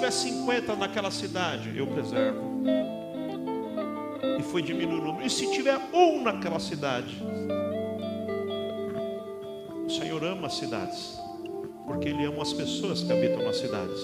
Tiver 0.00 0.10
50 0.10 0.76
naquela 0.76 1.10
cidade, 1.10 1.76
eu 1.76 1.86
preservo. 1.86 2.62
E 4.38 4.42
foi 4.42 4.62
diminuindo 4.62 5.02
o 5.02 5.06
número. 5.08 5.26
E 5.26 5.28
se 5.28 5.52
tiver 5.52 5.78
um 5.92 6.22
naquela 6.22 6.58
cidade, 6.58 7.22
o 9.84 9.90
Senhor 9.90 10.24
ama 10.24 10.46
as 10.46 10.54
cidades, 10.54 11.20
porque 11.84 12.08
Ele 12.08 12.24
ama 12.24 12.40
as 12.40 12.52
pessoas 12.52 13.02
que 13.02 13.12
habitam 13.12 13.44
nas 13.44 13.58
cidades, 13.58 14.00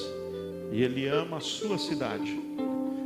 e 0.70 0.82
Ele 0.82 1.08
ama 1.08 1.38
a 1.38 1.40
sua 1.40 1.78
cidade. 1.78 2.44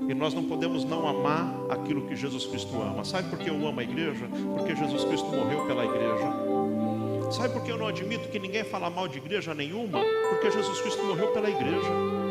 E 0.08 0.14
nós 0.14 0.34
não 0.34 0.42
podemos 0.42 0.84
não 0.84 1.06
amar 1.06 1.54
aquilo 1.70 2.08
que 2.08 2.16
Jesus 2.16 2.44
Cristo 2.46 2.74
ama. 2.82 3.04
Sabe 3.04 3.30
por 3.30 3.38
que 3.38 3.48
eu 3.48 3.54
amo 3.54 3.78
a 3.78 3.84
igreja? 3.84 4.26
Porque 4.56 4.74
Jesus 4.74 5.04
Cristo 5.04 5.28
morreu 5.28 5.64
pela 5.66 5.84
igreja. 5.84 7.30
Sabe 7.30 7.54
por 7.54 7.62
que 7.62 7.70
eu 7.70 7.78
não 7.78 7.86
admito 7.86 8.28
que 8.28 8.40
ninguém 8.40 8.64
fala 8.64 8.90
mal 8.90 9.06
de 9.06 9.18
igreja 9.18 9.54
nenhuma? 9.54 10.00
Porque 10.30 10.50
Jesus 10.50 10.80
Cristo 10.80 11.04
morreu 11.04 11.28
pela 11.28 11.48
igreja. 11.48 12.29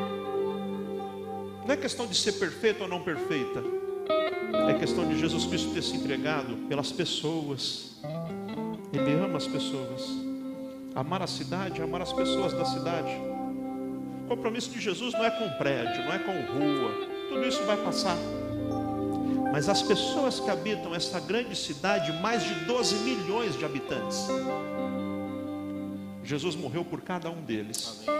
É 1.80 1.82
questão 1.82 2.08
de 2.08 2.14
ser 2.14 2.34
perfeito 2.34 2.84
ou 2.84 2.90
não 2.90 3.02
perfeita. 3.02 3.64
É 4.68 4.74
questão 4.74 5.08
de 5.08 5.18
Jesus 5.18 5.46
Cristo 5.46 5.74
ter 5.74 5.82
se 5.82 5.96
entregado 5.96 6.68
pelas 6.68 6.92
pessoas. 6.92 7.92
Ele 8.92 9.14
ama 9.14 9.38
as 9.38 9.48
pessoas. 9.48 10.06
Amar 10.94 11.22
a 11.22 11.28
cidade, 11.28 11.82
amar 11.82 12.02
as 12.02 12.12
pessoas 12.12 12.52
da 12.52 12.66
cidade. 12.66 13.14
O 14.26 14.28
compromisso 14.28 14.70
de 14.72 14.82
Jesus 14.82 15.14
não 15.14 15.24
é 15.24 15.32
com 15.32 15.50
prédio, 15.52 16.04
não 16.04 16.12
é 16.12 16.20
com 16.20 16.34
rua. 16.34 16.92
Tudo 17.30 17.48
isso 17.48 17.64
vai 17.64 17.78
passar. 17.78 18.18
Mas 19.54 19.70
as 19.70 19.82
pessoas 19.82 20.38
que 20.38 20.52
habitam 20.52 20.94
essa 20.94 21.22
grande 21.22 21.56
cidade, 21.56 22.12
mais 22.22 22.44
de 22.44 22.56
12 22.66 22.96
milhões 22.96 23.58
de 23.58 23.64
habitantes, 23.64 24.28
Jesus 26.26 26.58
morreu 26.58 26.84
por 26.84 27.00
cada 27.00 27.30
um 27.30 27.42
deles. 27.42 28.04
Amém. 28.06 28.19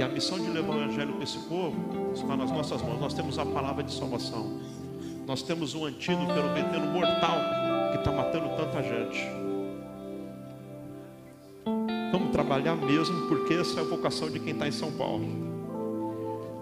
E 0.00 0.02
a 0.02 0.08
missão 0.08 0.38
de 0.38 0.50
levar 0.50 0.76
o 0.76 0.82
evangelho 0.82 1.12
para 1.12 1.24
esse 1.24 1.38
povo 1.40 1.76
está 2.14 2.34
nas 2.34 2.50
nossas 2.50 2.80
mãos. 2.80 2.98
Nós 2.98 3.12
temos 3.12 3.38
a 3.38 3.44
palavra 3.44 3.84
de 3.84 3.92
salvação. 3.92 4.58
Nós 5.26 5.42
temos 5.42 5.74
um 5.74 5.84
antídoto 5.84 6.32
pelo 6.32 6.54
veneno 6.54 6.86
mortal 6.86 7.38
que 7.92 7.98
está 7.98 8.10
matando 8.10 8.48
tanta 8.56 8.82
gente. 8.82 9.28
Vamos 12.10 12.30
trabalhar 12.32 12.76
mesmo, 12.76 13.28
porque 13.28 13.52
essa 13.52 13.78
é 13.78 13.82
a 13.82 13.86
vocação 13.86 14.30
de 14.30 14.40
quem 14.40 14.54
está 14.54 14.66
em 14.66 14.72
São 14.72 14.90
Paulo. 14.90 15.28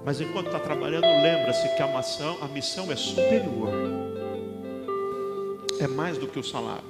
Mas 0.05 0.21
enquanto 0.21 0.47
está 0.47 0.59
trabalhando, 0.59 1.05
lembra-se 1.05 1.77
que 1.77 1.81
a 1.81 1.97
missão, 1.97 2.39
a 2.43 2.49
missão 2.49 2.91
é 2.91 2.97
superior. 2.97 3.71
É 5.79 5.87
mais 5.87 6.19
do 6.19 6.27
que 6.27 6.41
o 6.41 6.43
salário. 6.43 6.83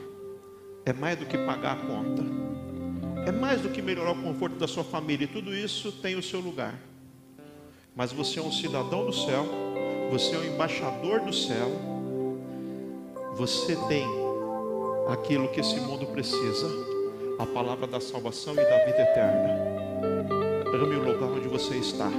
É 0.86 0.94
mais 0.94 1.18
do 1.18 1.26
que 1.26 1.36
pagar 1.36 1.72
a 1.72 1.76
conta. 1.76 2.47
É 3.28 3.30
mais 3.32 3.60
do 3.60 3.68
que 3.68 3.82
melhorar 3.82 4.12
o 4.12 4.22
conforto 4.22 4.56
da 4.56 4.66
sua 4.66 4.82
família. 4.82 5.24
E 5.24 5.28
tudo 5.28 5.54
isso 5.54 5.92
tem 5.92 6.16
o 6.16 6.22
seu 6.22 6.40
lugar. 6.40 6.80
Mas 7.94 8.10
você 8.10 8.38
é 8.38 8.42
um 8.42 8.50
cidadão 8.50 9.04
do 9.04 9.12
céu. 9.12 9.44
Você 10.10 10.34
é 10.34 10.38
um 10.38 10.44
embaixador 10.44 11.20
do 11.20 11.30
céu. 11.30 11.70
Você 13.36 13.76
tem 13.86 14.06
aquilo 15.12 15.46
que 15.48 15.60
esse 15.60 15.78
mundo 15.78 16.06
precisa: 16.06 16.66
a 17.38 17.44
palavra 17.44 17.86
da 17.86 18.00
salvação 18.00 18.54
e 18.54 18.64
da 18.64 18.84
vida 18.86 19.02
eterna. 19.02 19.58
Ame 20.72 20.96
o 20.96 21.04
lugar 21.04 21.28
onde 21.28 21.48
você 21.48 21.76
está 21.76 22.10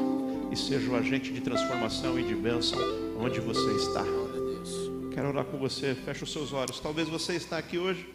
e 0.51 0.55
seja 0.55 0.91
o 0.91 0.95
agente 0.95 1.34
de 1.34 1.41
transformação 1.41 2.20
e 2.20 2.24
de 2.24 2.36
bênção 2.36 2.78
onde 3.20 3.39
você 3.39 3.72
está. 3.78 4.03
Quero 5.12 5.30
orar 5.30 5.45
com 5.45 5.57
você, 5.57 5.95
feche 5.95 6.24
os 6.24 6.32
seus 6.32 6.53
olhos. 6.53 6.80
Talvez 6.80 7.10
você 7.10 7.34
está 7.34 7.57
aqui 7.57 7.80
hoje 7.80 8.07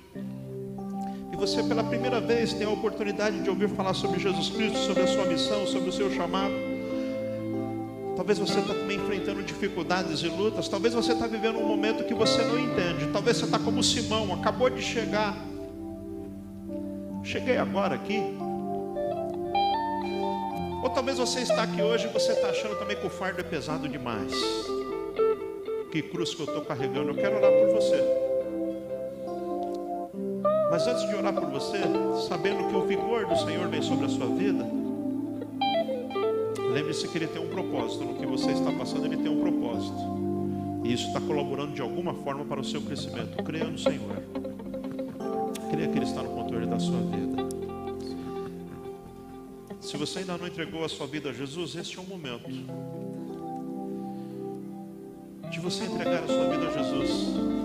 e 1.35 1.37
você 1.37 1.64
pela 1.64 1.82
primeira 1.82 2.20
vez 2.20 2.53
tem 2.55 2.64
a 2.64 2.70
oportunidade 2.70 3.41
de 3.41 3.51
ouvir 3.51 3.68
falar 3.68 3.93
sobre 3.93 4.20
Jesus 4.20 4.51
Cristo, 4.51 4.78
sobre 4.78 5.03
a 5.03 5.07
sua 5.09 5.24
missão, 5.24 5.66
sobre 5.66 5.91
o 5.91 5.93
seu 5.93 6.09
chamado. 6.12 6.55
Talvez 8.16 8.39
você 8.39 8.61
está 8.61 8.72
também 8.72 8.97
enfrentando 8.99 9.43
dificuldades 9.43 10.20
e 10.20 10.28
lutas. 10.28 10.68
Talvez 10.68 10.95
você 10.95 11.12
está 11.12 11.26
vivendo 11.26 11.59
um 11.59 11.66
momento 11.66 12.05
que 12.05 12.14
você 12.14 12.41
não 12.45 12.57
entende. 12.57 13.09
Talvez 13.12 13.37
você 13.37 13.47
está 13.47 13.59
como 13.59 13.82
Simão, 13.82 14.32
acabou 14.32 14.70
de 14.70 14.80
chegar. 14.80 15.35
Cheguei 17.24 17.59
agora 17.59 17.97
aqui. 17.97 18.22
Ou 20.85 20.91
talvez 20.91 21.18
você 21.18 21.41
está 21.41 21.64
aqui 21.64 21.82
hoje 21.82 22.07
e 22.07 22.12
você 22.12 22.30
está 22.30 22.51
achando 22.51 22.78
também 22.78 22.97
que 22.97 23.07
o 23.09 23.11
fardo 23.11 23.41
é 23.41 23.45
pesado 23.45 23.89
demais. 23.89 24.32
Que 25.91 26.01
cruz 26.01 26.32
que 26.32 26.43
eu 26.43 26.47
estou 26.47 26.64
carregando, 26.64 27.11
eu 27.11 27.14
quero 27.16 27.37
orar 27.37 27.51
por 27.51 27.74
você. 27.74 28.24
Mas 30.75 30.89
antes 30.89 31.09
de 31.09 31.14
orar 31.14 31.33
por 31.33 31.49
você, 31.51 31.79
sabendo 32.27 32.66
que 32.66 32.75
o 32.75 32.85
vigor 32.85 33.27
do 33.27 33.37
Senhor 33.37 33.68
vem 33.68 33.81
sobre 33.81 34.07
a 34.07 34.09
sua 34.09 34.27
vida, 34.27 34.66
lembre-se 36.72 37.07
que 37.07 37.16
Ele 37.16 37.29
tem 37.29 37.41
um 37.41 37.49
propósito. 37.49 38.03
No 38.03 38.14
que 38.16 38.27
você 38.27 38.51
está 38.51 38.72
passando, 38.72 39.07
Ele 39.07 39.16
tem 39.16 39.29
um 39.29 39.41
propósito. 39.41 39.97
E 40.83 40.93
isso 40.93 41.07
está 41.07 41.20
colaborando 41.20 41.75
de 41.75 41.81
alguma 41.81 42.12
forma 42.12 42.45
para 42.45 42.61
o 42.61 42.64
seu 42.64 42.83
crescimento. 42.83 43.41
Creia 43.45 43.66
no 43.66 43.79
Senhor. 43.79 44.20
Creia 45.70 45.87
que 45.87 45.97
Ele 45.97 46.07
está 46.07 46.25
no 46.25 46.31
controle 46.31 46.66
da 46.66 46.81
sua 46.81 46.99
vida. 47.03 47.45
Se 49.81 49.97
você 49.97 50.18
ainda 50.18 50.37
não 50.37 50.49
entregou 50.49 50.85
a 50.85 50.89
sua 50.89 51.07
vida 51.07 51.31
a 51.31 51.33
Jesus, 51.33 51.77
este 51.77 52.01
é 52.01 52.03
o 52.03 52.05
momento 52.05 52.51
de 55.53 55.61
você 55.61 55.85
entregar 55.85 56.25
a 56.25 56.27
sua 56.27 56.49
vida 56.49 56.66
a 56.66 56.70
Jesus, 56.72 57.64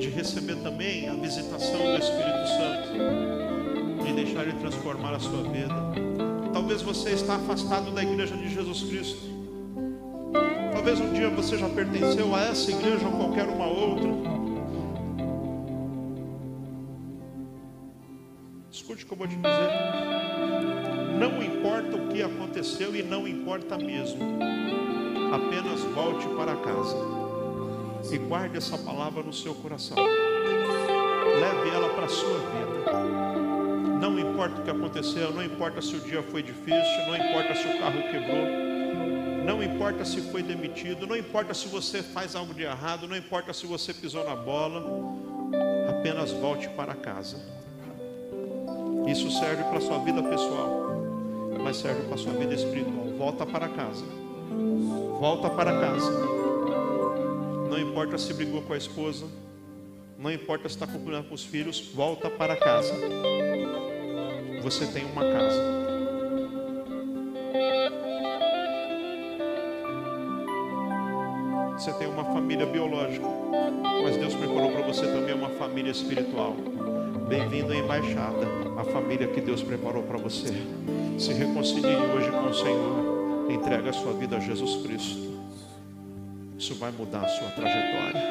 de 0.00 0.08
receber 0.08 0.56
também 0.56 1.08
a 1.10 1.14
visitação 1.14 1.78
do 1.78 1.98
Espírito 1.98 2.48
Santo, 2.48 4.02
de 4.02 4.12
deixar 4.14 4.44
Ele 4.44 4.58
transformar 4.58 5.14
a 5.14 5.20
sua 5.20 5.42
vida. 5.42 5.74
Talvez 6.54 6.80
você 6.80 7.10
está 7.10 7.36
afastado 7.36 7.90
da 7.90 8.02
igreja 8.02 8.34
de 8.34 8.48
Jesus 8.48 8.82
Cristo. 8.84 9.28
Talvez 10.72 10.98
um 10.98 11.12
dia 11.12 11.28
você 11.28 11.58
já 11.58 11.68
pertenceu 11.68 12.34
a 12.34 12.40
essa 12.46 12.70
igreja 12.70 13.06
ou 13.06 13.12
qualquer 13.12 13.46
uma 13.46 13.66
outra. 13.66 14.08
Escute 18.72 19.04
o 19.04 19.06
que 19.06 19.12
eu 19.12 19.18
vou 19.18 19.28
te 19.28 19.36
dizer. 19.36 19.70
Não 21.18 21.42
importa 21.42 21.96
o 21.96 22.08
que 22.08 22.22
aconteceu 22.22 22.96
e 22.96 23.02
não 23.02 23.28
importa 23.28 23.76
mesmo. 23.76 24.18
Apenas 25.34 25.80
volte 25.94 26.26
para 26.28 26.56
casa 26.56 27.29
e 28.12 28.18
guarde 28.18 28.56
essa 28.56 28.76
palavra 28.76 29.22
no 29.22 29.32
seu 29.32 29.54
coração. 29.54 29.96
Leve 29.96 31.70
ela 31.70 31.88
para 31.90 32.06
a 32.06 32.08
sua 32.08 32.38
vida. 32.38 34.00
Não 34.00 34.18
importa 34.18 34.60
o 34.60 34.64
que 34.64 34.70
aconteceu, 34.70 35.32
não 35.32 35.44
importa 35.44 35.80
se 35.80 35.94
o 35.94 36.00
dia 36.00 36.22
foi 36.22 36.42
difícil, 36.42 37.06
não 37.06 37.16
importa 37.16 37.54
se 37.54 37.68
o 37.68 37.78
carro 37.78 38.02
quebrou, 38.10 38.46
não 39.44 39.62
importa 39.62 40.04
se 40.04 40.20
foi 40.22 40.42
demitido, 40.42 41.06
não 41.06 41.16
importa 41.16 41.52
se 41.52 41.68
você 41.68 42.02
faz 42.02 42.34
algo 42.34 42.54
de 42.54 42.62
errado, 42.62 43.06
não 43.06 43.16
importa 43.16 43.52
se 43.52 43.66
você 43.66 43.92
pisou 43.92 44.24
na 44.24 44.34
bola, 44.34 44.82
apenas 45.90 46.32
volte 46.32 46.68
para 46.70 46.94
casa. 46.94 47.36
Isso 49.06 49.30
serve 49.30 49.62
para 49.64 49.78
a 49.78 49.80
sua 49.80 49.98
vida 49.98 50.22
pessoal, 50.22 50.92
mas 51.62 51.76
serve 51.76 52.02
para 52.04 52.14
a 52.14 52.18
sua 52.18 52.32
vida 52.32 52.54
espiritual. 52.54 53.06
Volta 53.18 53.44
para 53.44 53.68
casa. 53.68 54.04
Volta 55.20 55.50
para 55.50 55.78
casa. 55.78 56.39
Não 57.70 57.78
importa 57.78 58.18
se 58.18 58.34
brigou 58.34 58.62
com 58.62 58.72
a 58.72 58.76
esposa, 58.76 59.26
não 60.18 60.32
importa 60.32 60.68
se 60.68 60.74
está 60.74 60.88
concluindo 60.88 61.22
com 61.22 61.34
os 61.36 61.44
filhos, 61.44 61.92
volta 61.94 62.28
para 62.28 62.56
casa. 62.56 62.92
Você 64.60 64.88
tem 64.88 65.04
uma 65.04 65.22
casa. 65.22 65.80
Você 71.78 71.92
tem 71.92 72.08
uma 72.08 72.24
família 72.24 72.66
biológica, 72.66 73.26
mas 74.02 74.16
Deus 74.16 74.34
preparou 74.34 74.72
para 74.72 74.82
você 74.82 75.06
também 75.06 75.34
uma 75.36 75.50
família 75.50 75.92
espiritual. 75.92 76.56
Bem-vindo 77.28 77.72
à 77.72 77.76
embaixada, 77.76 78.48
a 78.78 78.84
família 78.84 79.28
que 79.28 79.40
Deus 79.40 79.62
preparou 79.62 80.02
para 80.02 80.18
você. 80.18 80.52
Se 81.16 81.32
reconcilie 81.32 81.94
hoje 81.94 82.32
com 82.32 82.50
o 82.50 82.52
Senhor. 82.54 83.48
Entrega 83.48 83.90
a 83.90 83.92
sua 83.92 84.12
vida 84.12 84.38
a 84.38 84.40
Jesus 84.40 84.82
Cristo. 84.82 85.39
Isso 86.60 86.74
vai 86.74 86.92
mudar 86.92 87.20
a 87.20 87.28
sua 87.28 87.48
trajetória. 87.52 88.22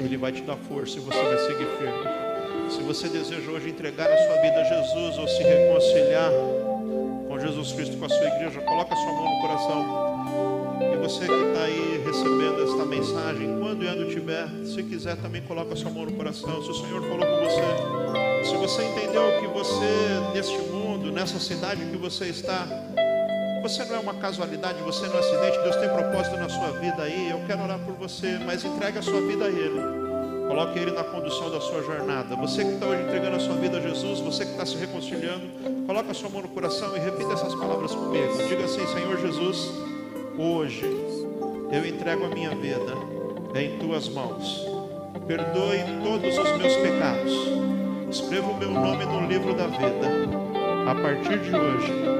Ele 0.00 0.16
vai 0.16 0.32
te 0.32 0.42
dar 0.42 0.56
força 0.56 0.98
e 0.98 1.00
você 1.00 1.22
vai 1.22 1.38
seguir 1.38 1.68
firme. 1.78 2.68
Se 2.68 2.82
você 2.82 3.08
deseja 3.08 3.48
hoje 3.48 3.70
entregar 3.70 4.10
a 4.10 4.16
sua 4.16 4.42
vida 4.42 4.56
a 4.56 4.64
Jesus 4.64 5.18
ou 5.18 5.28
se 5.28 5.40
reconciliar 5.44 6.32
com 7.28 7.38
Jesus 7.38 7.72
Cristo, 7.74 7.96
com 7.96 8.06
a 8.06 8.08
sua 8.08 8.26
igreja, 8.26 8.60
coloca 8.60 8.92
a 8.92 8.96
sua 8.96 9.12
mão 9.12 9.36
no 9.36 9.40
coração. 9.40 10.76
E 10.92 10.96
você 10.96 11.26
que 11.26 11.32
está 11.32 11.62
aí 11.62 12.02
recebendo 12.04 12.64
esta 12.64 12.84
mensagem, 12.84 13.60
quando 13.60 13.84
e 13.84 13.88
onde 13.88 14.12
tiver, 14.12 14.48
se 14.64 14.82
quiser 14.82 15.16
também 15.18 15.42
coloca 15.42 15.74
a 15.74 15.76
sua 15.76 15.92
mão 15.92 16.06
no 16.06 16.12
coração. 16.12 16.60
Se 16.60 16.70
o 16.70 16.74
Senhor 16.74 17.02
falou 17.02 17.24
com 17.24 17.44
você, 17.44 18.50
se 18.50 18.56
você 18.56 18.82
entendeu 18.82 19.40
que 19.40 19.46
você, 19.46 20.34
neste 20.34 20.58
mundo, 20.72 21.12
nessa 21.12 21.38
cidade 21.38 21.84
que 21.84 21.96
você 21.96 22.24
está, 22.24 22.66
você 23.68 23.84
não 23.84 23.96
é 23.96 23.98
uma 23.98 24.14
casualidade, 24.14 24.80
você 24.82 25.06
não 25.08 25.14
é 25.14 25.16
um 25.16 25.18
acidente, 25.18 25.58
Deus 25.64 25.76
tem 25.76 25.88
propósito 25.88 26.36
na 26.36 26.48
sua 26.48 26.70
vida 26.78 27.02
aí. 27.02 27.30
Eu 27.30 27.40
quero 27.48 27.64
orar 27.64 27.80
por 27.80 27.94
você, 27.94 28.38
mas 28.46 28.64
entregue 28.64 28.98
a 28.98 29.02
sua 29.02 29.20
vida 29.20 29.46
a 29.46 29.48
Ele. 29.48 29.80
Coloque 30.46 30.78
Ele 30.78 30.92
na 30.92 31.02
condução 31.02 31.50
da 31.50 31.60
sua 31.60 31.82
jornada. 31.82 32.36
Você 32.36 32.64
que 32.64 32.74
está 32.74 32.86
hoje 32.86 33.02
entregando 33.02 33.36
a 33.36 33.40
sua 33.40 33.56
vida 33.56 33.78
a 33.78 33.80
Jesus, 33.80 34.20
você 34.20 34.44
que 34.44 34.52
está 34.52 34.64
se 34.64 34.76
reconciliando, 34.76 35.48
coloque 35.84 36.12
a 36.12 36.14
sua 36.14 36.30
mão 36.30 36.42
no 36.42 36.48
coração 36.48 36.96
e 36.96 37.00
repita 37.00 37.32
essas 37.32 37.56
palavras 37.56 37.92
comigo. 37.92 38.38
Diga 38.48 38.64
assim: 38.66 38.86
Senhor 38.86 39.18
Jesus, 39.18 39.68
hoje 40.38 40.86
eu 41.72 41.84
entrego 41.84 42.24
a 42.24 42.28
minha 42.28 42.50
vida 42.50 42.94
em 43.56 43.78
tuas 43.78 44.08
mãos. 44.08 44.64
Perdoe 45.26 45.80
todos 46.04 46.38
os 46.38 46.56
meus 46.56 46.76
pecados. 46.76 47.32
Escreva 48.08 48.46
o 48.46 48.56
meu 48.56 48.70
nome 48.70 49.04
no 49.04 49.26
livro 49.26 49.54
da 49.54 49.66
vida. 49.66 50.46
A 50.88 50.94
partir 50.94 51.40
de 51.40 51.52
hoje, 51.52 52.15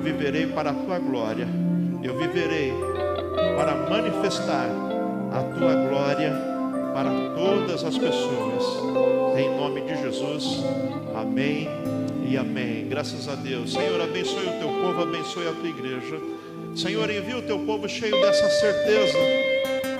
eu 0.00 0.04
viverei 0.04 0.46
para 0.46 0.70
a 0.70 0.74
tua 0.74 0.98
glória. 0.98 1.46
Eu 2.02 2.18
viverei 2.18 2.72
para 3.54 3.74
manifestar 3.74 4.66
a 5.30 5.42
tua 5.58 5.74
glória 5.74 6.32
para 6.94 7.10
todas 7.36 7.84
as 7.84 7.98
pessoas. 7.98 8.64
Em 9.38 9.54
nome 9.54 9.82
de 9.82 10.00
Jesus. 10.00 10.64
Amém 11.14 11.68
e 12.26 12.34
amém. 12.38 12.88
Graças 12.88 13.28
a 13.28 13.34
Deus. 13.34 13.74
Senhor, 13.74 14.00
abençoe 14.00 14.46
o 14.46 14.58
teu 14.58 14.68
povo, 14.68 15.02
abençoe 15.02 15.48
a 15.48 15.52
tua 15.52 15.68
igreja. 15.68 16.18
Senhor, 16.74 17.10
envia 17.10 17.36
o 17.36 17.42
teu 17.42 17.58
povo 17.58 17.86
cheio 17.86 18.18
dessa 18.22 18.48
certeza 18.48 19.18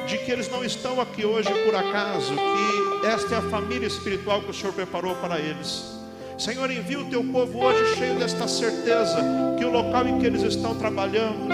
de 0.07 0.17
que 0.17 0.33
eles 0.33 0.49
não 0.51 0.65
estão 0.65 0.99
aqui 0.99 1.27
hoje 1.27 1.51
por 1.65 1.75
acaso, 1.75 2.33
que 2.35 3.07
esta 3.07 3.35
é 3.35 3.39
a 3.39 3.43
família 3.43 3.87
espiritual 3.87 4.41
que 4.41 4.51
o 4.51 4.55
Senhor 4.55 4.73
preparou 4.73 5.15
para 5.17 5.39
eles. 5.39 6.00
Senhor, 6.41 6.71
envia 6.71 6.99
o 6.99 7.05
teu 7.05 7.23
povo 7.23 7.63
hoje 7.63 7.97
cheio 7.97 8.19
desta 8.19 8.49
certeza 8.49 9.19
que 9.59 9.65
o 9.65 9.71
local 9.71 10.09
em 10.09 10.19
que 10.19 10.25
eles 10.25 10.41
estão 10.41 10.75
trabalhando, 10.75 11.51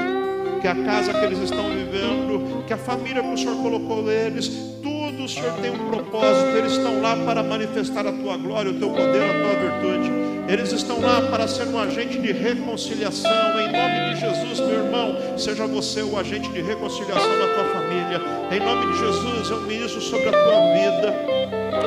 que 0.61 0.69
a 0.69 0.77
casa 0.77 1.13
que 1.13 1.25
eles 1.25 1.41
estão 1.41 1.65
vivendo, 1.71 2.65
que 2.65 2.73
a 2.73 2.77
família 2.77 3.21
que 3.21 3.35
o 3.35 3.37
Senhor 3.37 3.57
colocou 3.57 4.05
neles, 4.05 4.47
tudo 4.81 5.25
o 5.25 5.29
Senhor 5.29 5.55
tem 5.55 5.73
um 5.73 5.91
propósito, 5.91 6.57
eles 6.57 6.71
estão 6.75 7.03
lá 7.03 7.17
para 7.17 7.43
manifestar 7.43 8.07
a 8.07 8.13
tua 8.13 8.37
glória, 8.37 8.71
o 8.71 8.79
teu 8.79 8.91
poder, 8.91 9.25
a 9.25 9.43
tua 9.43 9.71
virtude. 9.71 10.13
Eles 10.47 10.71
estão 10.71 11.01
lá 11.01 11.21
para 11.33 11.49
ser 11.49 11.67
um 11.67 11.81
agente 11.81 12.21
de 12.21 12.31
reconciliação. 12.31 13.59
Em 13.59 13.73
nome 13.73 14.15
de 14.15 14.21
Jesus, 14.21 14.61
meu 14.61 14.85
irmão, 14.85 15.37
seja 15.37 15.67
você 15.67 16.03
o 16.03 16.17
agente 16.17 16.49
de 16.51 16.63
reconciliação 16.63 17.39
da 17.41 17.55
tua 17.55 17.65
família. 17.75 18.21
Em 18.53 18.61
nome 18.61 18.93
de 18.93 19.01
Jesus, 19.01 19.51
eu 19.51 19.63
ministro 19.63 20.01
sobre 20.01 20.29
a 20.29 20.31
tua 20.31 20.61
vida. 20.75 21.36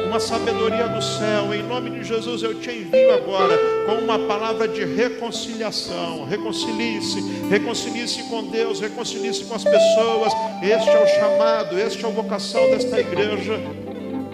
Uma 0.07 0.19
sabedoria 0.19 0.87
do 0.87 1.01
céu. 1.01 1.53
Em 1.53 1.63
nome 1.63 1.89
de 1.91 2.03
Jesus, 2.03 2.43
eu 2.43 2.59
te 2.59 2.69
envio 2.69 3.13
agora 3.13 3.57
com 3.85 4.03
uma 4.03 4.19
palavra 4.19 4.67
de 4.67 4.83
reconciliação. 4.83 6.25
Reconcilie-se, 6.25 7.21
reconcilie-se 7.49 8.23
com 8.23 8.43
Deus, 8.45 8.79
reconcilie-se 8.79 9.45
com 9.45 9.55
as 9.55 9.63
pessoas. 9.63 10.33
Este 10.61 10.89
é 10.89 11.03
o 11.03 11.07
chamado, 11.07 11.79
este 11.79 12.05
é 12.05 12.07
a 12.07 12.11
vocação 12.11 12.61
desta 12.69 12.99
igreja. 12.99 13.59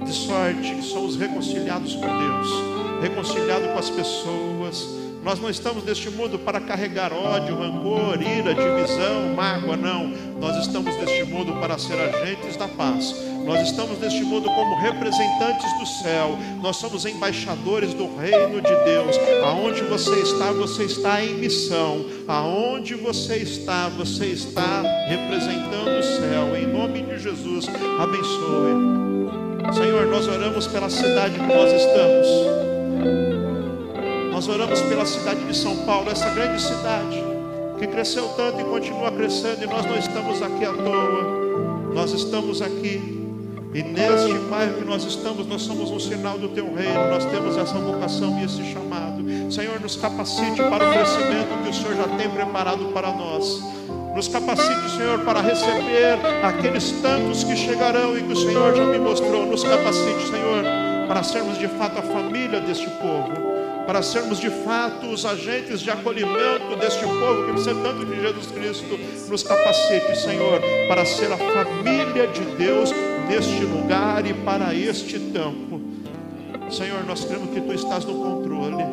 De 0.04 0.14
sorte 0.14 0.76
que 0.76 0.84
somos 0.84 1.16
reconciliados 1.16 1.96
com 1.96 2.02
Deus, 2.02 3.02
reconciliados 3.02 3.68
com 3.72 3.80
as 3.80 3.90
pessoas 3.90 5.06
nós 5.26 5.40
não 5.40 5.50
estamos 5.50 5.84
neste 5.84 6.08
mundo 6.12 6.38
para 6.38 6.62
carregar 6.62 7.12
ódio, 7.12 7.58
rancor, 7.58 8.22
ira, 8.22 8.54
divisão, 8.54 9.34
mágoa, 9.36 9.76
não. 9.76 10.08
Nós 10.40 10.56
estamos 10.58 10.96
neste 10.98 11.24
mundo 11.24 11.60
para 11.60 11.80
ser 11.80 11.96
agentes 12.00 12.56
da 12.56 12.68
paz. 12.68 13.16
Nós 13.46 13.70
estamos 13.70 14.00
neste 14.00 14.24
mundo 14.24 14.50
como 14.50 14.76
representantes 14.82 15.80
do 15.80 15.86
céu. 15.86 16.38
Nós 16.62 16.78
somos 16.78 17.06
embaixadores 17.06 17.94
do 17.94 18.08
reino 18.18 18.62
de 18.62 18.76
Deus. 18.84 19.16
Aonde 19.44 19.84
você 19.84 20.20
está, 20.22 20.52
você 20.52 20.84
está 20.86 21.24
em 21.24 21.36
missão. 21.36 22.06
Aonde 22.28 22.96
você 22.96 23.38
está, 23.38 23.88
você 23.90 24.26
está 24.26 24.82
representando 25.08 26.00
o 26.00 26.04
céu. 26.04 26.56
Em 26.56 26.68
nome 26.68 27.04
de 27.04 27.20
Jesus, 27.20 27.68
abençoe. 28.00 28.96
Senhor, 29.74 30.06
nós 30.08 30.28
oramos 30.28 30.68
pela 30.68 30.90
cidade 30.90 31.36
que 31.36 31.46
nós 31.46 31.72
estamos. 31.72 32.28
Nós 34.32 34.48
oramos 34.48 34.82
pela 34.82 35.06
cidade 35.06 35.44
de 35.46 35.56
São 35.56 35.86
Paulo, 35.86 36.12
essa 36.12 36.30
grande 36.32 36.62
cidade 36.62 37.24
que 37.78 37.88
cresceu 37.88 38.28
tanto 38.30 38.62
e 38.62 38.64
continua 38.64 39.12
crescendo, 39.12 39.64
e 39.64 39.68
nós 39.68 39.86
não 39.86 39.98
estamos 39.98 40.42
aqui 40.42 40.66
à 40.66 40.74
toa, 40.74 41.94
nós 41.94 42.12
estamos 42.12 42.62
aqui, 42.62 43.15
e 43.76 43.84
neste 43.84 44.34
bairro 44.50 44.76
que 44.76 44.86
nós 44.86 45.04
estamos, 45.04 45.46
nós 45.48 45.64
somos 45.64 45.92
um 45.92 46.00
sinal 46.00 46.40
do 46.40 46.48
Teu 46.48 46.74
reino, 46.74 47.10
nós 47.10 47.26
temos 47.26 47.58
essa 47.58 47.74
vocação 47.74 48.40
e 48.40 48.46
esse 48.46 48.64
chamado. 48.72 49.22
Senhor, 49.52 49.82
nos 49.82 49.98
capacite 49.98 50.64
para 50.64 50.90
o 50.90 50.94
crescimento 50.94 51.62
que 51.62 51.70
o 51.72 51.74
Senhor 51.74 51.96
já 51.98 52.08
tem 52.16 52.30
preparado 52.30 52.86
para 52.94 53.12
nós. 53.12 53.62
Nos 54.16 54.30
capacite, 54.30 54.92
Senhor, 54.96 55.20
para 55.26 55.42
receber 55.42 56.18
aqueles 56.42 56.90
tantos 57.02 57.44
que 57.44 57.54
chegarão 57.58 58.18
e 58.18 58.24
que 58.24 58.32
o 58.32 58.36
Senhor 58.38 58.74
já 58.78 58.86
me 58.86 58.98
mostrou. 58.98 59.46
Nos 59.46 59.66
capacite, 59.66 60.26
Senhor, 60.32 60.64
para 61.10 61.22
sermos 61.22 61.58
de 61.58 61.68
fato 61.68 62.00
a 62.00 62.02
família 62.02 62.62
deste 62.62 62.90
povo 62.92 63.56
para 63.86 64.02
sermos 64.02 64.40
de 64.40 64.50
fato 64.50 65.06
os 65.06 65.28
agentes 65.28 65.80
de 65.80 65.92
acolhimento 65.92 66.76
deste 66.80 67.04
povo 67.04 67.46
que 67.46 67.52
precisa 67.52 67.76
tanto 67.76 68.04
de 68.04 68.20
Jesus 68.20 68.48
Cristo. 68.48 69.00
Nos 69.30 69.44
capacite, 69.44 70.18
Senhor, 70.18 70.60
para 70.88 71.06
ser 71.06 71.32
a 71.32 71.38
família 71.38 72.26
de 72.26 72.42
Deus 72.58 72.92
neste 73.28 73.64
lugar 73.64 74.26
e 74.26 74.34
para 74.34 74.74
este 74.74 75.20
tempo. 75.20 75.82
Senhor, 76.70 77.04
nós 77.06 77.24
cremos 77.24 77.50
que 77.50 77.62
Tu 77.62 77.74
estás 77.74 78.06
no 78.06 78.14
controle. 78.14 78.84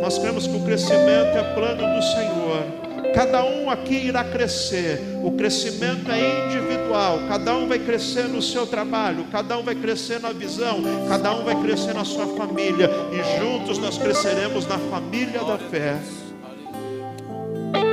Nós 0.00 0.18
cremos 0.18 0.46
que 0.46 0.56
o 0.56 0.64
crescimento 0.64 1.36
é 1.36 1.54
plano 1.54 1.82
do 1.94 2.02
Senhor. 2.02 2.82
Cada 3.14 3.44
um 3.44 3.70
aqui 3.70 3.94
irá 3.94 4.24
crescer. 4.24 5.00
O 5.22 5.32
crescimento 5.32 6.10
é 6.10 6.46
individual. 6.46 7.20
Cada 7.28 7.54
um 7.56 7.68
vai 7.68 7.78
crescer 7.78 8.24
no 8.24 8.42
seu 8.42 8.66
trabalho, 8.66 9.26
cada 9.30 9.58
um 9.58 9.62
vai 9.62 9.74
crescer 9.74 10.20
na 10.20 10.32
visão, 10.32 10.80
cada 11.08 11.34
um 11.34 11.44
vai 11.44 11.60
crescer 11.62 11.94
na 11.94 12.04
sua 12.04 12.26
família 12.36 12.90
e 13.12 13.38
juntos 13.38 13.78
nós 13.78 13.98
cresceremos 13.98 14.66
na 14.66 14.78
família 14.78 15.44
da 15.44 15.58
fé. 15.58 15.96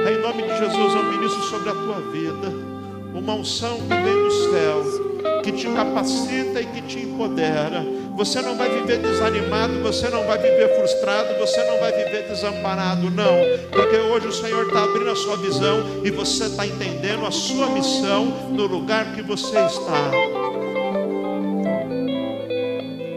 Em 0.10 0.22
nome 0.22 0.44
de 0.44 0.58
Jesus, 0.58 0.94
eu 0.96 1.04
ministro 1.12 1.44
sobre 1.44 1.70
a 1.70 1.74
tua 1.74 2.02
vida 2.12 2.70
uma 3.14 3.34
unção 3.34 3.78
que 3.78 3.88
vem 3.88 4.24
do 4.24 4.32
céu, 4.32 5.09
que 5.43 5.51
te 5.51 5.67
capacita 5.70 6.61
e 6.61 6.65
que 6.65 6.82
te 6.82 6.99
empodera 6.99 7.99
você 8.20 8.41
não 8.41 8.57
vai 8.57 8.70
viver 8.70 8.97
desanimado, 8.97 9.82
você 9.82 10.09
não 10.09 10.28
vai 10.28 10.38
viver 10.38 10.76
frustrado, 10.76 11.39
você 11.39 11.63
não 11.63 11.80
vai 11.80 11.89
viver 11.93 12.28
desamparado, 12.28 13.09
não. 13.09 13.34
Porque 13.72 13.95
hoje 13.95 14.28
o 14.28 14.34
Senhor 14.34 14.67
está 14.67 14.84
abrindo 14.84 15.09
a 15.09 15.15
sua 15.15 15.38
visão 15.38 16.01
e 16.03 16.11
você 16.11 16.47
está 16.47 16.67
entendendo 16.67 17.26
a 17.26 17.32
sua 17.32 17.67
missão 17.67 18.26
no 18.49 18.67
lugar 18.67 19.13
que 19.13 19.22
você 19.22 19.57
está. 19.57 20.11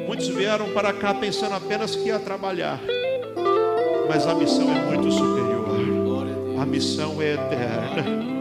Muitos 0.07 0.29
vieram 0.29 0.69
para 0.69 0.93
cá 0.93 1.13
pensando 1.13 1.57
apenas 1.57 1.97
que 1.97 2.07
ia 2.07 2.21
trabalhar, 2.21 2.79
mas 4.09 4.25
a 4.25 4.37
missão 4.37 4.71
é 4.71 4.87
muito 4.87 5.11
superior. 5.11 6.63
A 6.63 6.65
missão 6.65 7.21
é 7.21 7.33
eterna. 7.33 8.32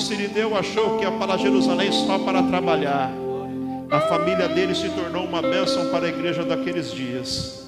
Sirineu 0.00 0.56
achou 0.56 0.98
que 0.98 1.04
ia 1.04 1.10
para 1.12 1.36
Jerusalém 1.36 1.92
só 1.92 2.18
para 2.18 2.42
trabalhar. 2.42 3.10
A 3.90 4.00
família 4.00 4.48
dele 4.48 4.74
se 4.74 4.88
tornou 4.90 5.24
uma 5.24 5.42
bênção 5.42 5.90
para 5.90 6.06
a 6.06 6.08
igreja 6.08 6.44
daqueles 6.44 6.92
dias. 6.92 7.59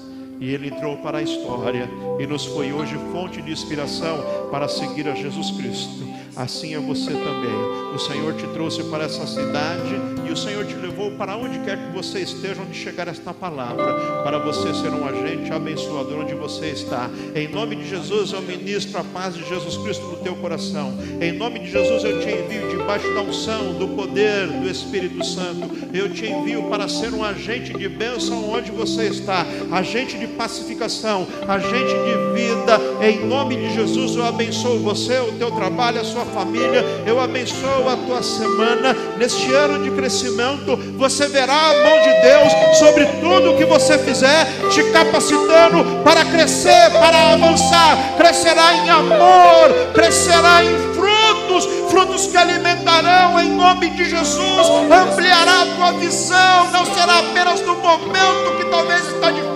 E 0.43 0.53
ele 0.53 0.67
entrou 0.67 0.97
para 0.97 1.19
a 1.19 1.21
história 1.21 1.89
e 2.19 2.27
nos 2.27 2.43
foi 2.43 2.73
hoje 2.73 2.97
fonte 3.13 3.41
de 3.41 3.49
inspiração 3.49 4.49
para 4.51 4.67
seguir 4.67 5.07
a 5.07 5.15
Jesus 5.15 5.51
Cristo 5.51 6.03
assim 6.35 6.73
é 6.73 6.79
você 6.79 7.11
também. 7.11 7.93
O 7.93 7.99
Senhor 7.99 8.33
te 8.33 8.47
trouxe 8.47 8.83
para 8.85 9.05
essa 9.05 9.25
cidade 9.27 9.95
e 10.27 10.31
o 10.31 10.37
Senhor 10.37 10.65
te 10.65 10.73
levou 10.75 11.11
para 11.11 11.37
onde 11.37 11.59
quer 11.59 11.77
que 11.77 11.93
você 11.93 12.19
esteja, 12.19 12.61
onde 12.61 12.77
chegar 12.77 13.07
esta 13.07 13.33
palavra, 13.33 14.23
para 14.23 14.39
você 14.39 14.73
ser 14.73 14.89
um 14.89 15.05
agente 15.05 15.51
abençoador 15.51 16.21
onde 16.21 16.33
você 16.33 16.67
está. 16.67 17.09
Em 17.35 17.47
nome 17.47 17.75
de 17.75 17.87
Jesus, 17.87 18.31
eu 18.31 18.41
ministro 18.41 18.99
a 18.99 19.03
paz 19.03 19.35
de 19.35 19.47
Jesus 19.47 19.77
Cristo 19.77 20.05
no 20.05 20.17
teu 20.17 20.35
coração. 20.35 20.93
Em 21.21 21.31
nome 21.31 21.59
de 21.59 21.69
Jesus, 21.69 22.03
eu 22.03 22.19
te 22.19 22.29
envio 22.29 22.69
debaixo 22.69 23.13
da 23.13 23.21
unção, 23.21 23.73
do 23.77 23.89
poder 23.89 24.47
do 24.47 24.69
Espírito 24.69 25.23
Santo. 25.23 25.69
Eu 25.93 26.11
te 26.11 26.25
envio 26.25 26.63
para 26.63 26.87
ser 26.87 27.13
um 27.13 27.23
agente 27.23 27.73
de 27.73 27.87
bênção 27.87 28.49
onde 28.49 28.71
você 28.71 29.07
está, 29.07 29.45
agente 29.71 30.17
de 30.17 30.27
pacificação, 30.33 31.27
agente 31.47 31.93
de 31.93 32.33
vida. 32.33 32.79
Em 33.01 33.25
nome 33.25 33.55
de 33.55 33.73
Jesus, 33.73 34.15
eu 34.15 34.25
abençoo 34.25 34.79
você, 34.79 35.19
o 35.19 35.33
teu 35.33 35.51
trabalho, 35.51 36.01
a 36.01 36.03
sua 36.03 36.25
família. 36.25 36.83
Eu 37.05 37.19
abençoo 37.19 37.89
a 37.89 37.95
tua 37.95 38.21
semana. 38.21 38.95
Neste 39.17 39.53
ano 39.53 39.83
de 39.83 39.91
crescimento, 39.91 40.77
você 40.97 41.27
verá 41.27 41.53
a 41.53 41.73
mão 41.73 42.01
de 42.01 42.21
Deus 42.21 42.77
sobre 42.77 43.05
tudo 43.21 43.57
que 43.57 43.65
você 43.65 43.97
fizer, 43.97 44.45
te 44.69 44.83
capacitando 44.91 46.03
para 46.03 46.25
crescer, 46.25 46.91
para 46.91 47.33
avançar. 47.33 48.15
Crescerá 48.17 48.75
em 48.75 48.89
amor, 48.89 49.93
crescerá 49.93 50.63
em 50.63 50.93
frutos, 50.93 51.65
frutos 51.89 52.27
que 52.27 52.37
alimentarão 52.37 53.39
em 53.39 53.49
nome 53.49 53.89
de 53.91 54.09
Jesus. 54.09 54.67
Ampliará 54.91 55.61
a 55.61 55.65
tua 55.75 55.91
visão, 55.99 56.71
não 56.71 56.85
será 56.85 57.19
apenas 57.19 57.61
no 57.61 57.75
momento 57.75 58.57
que 58.57 58.65
talvez 58.65 59.07
está 59.07 59.31
difícil, 59.31 59.52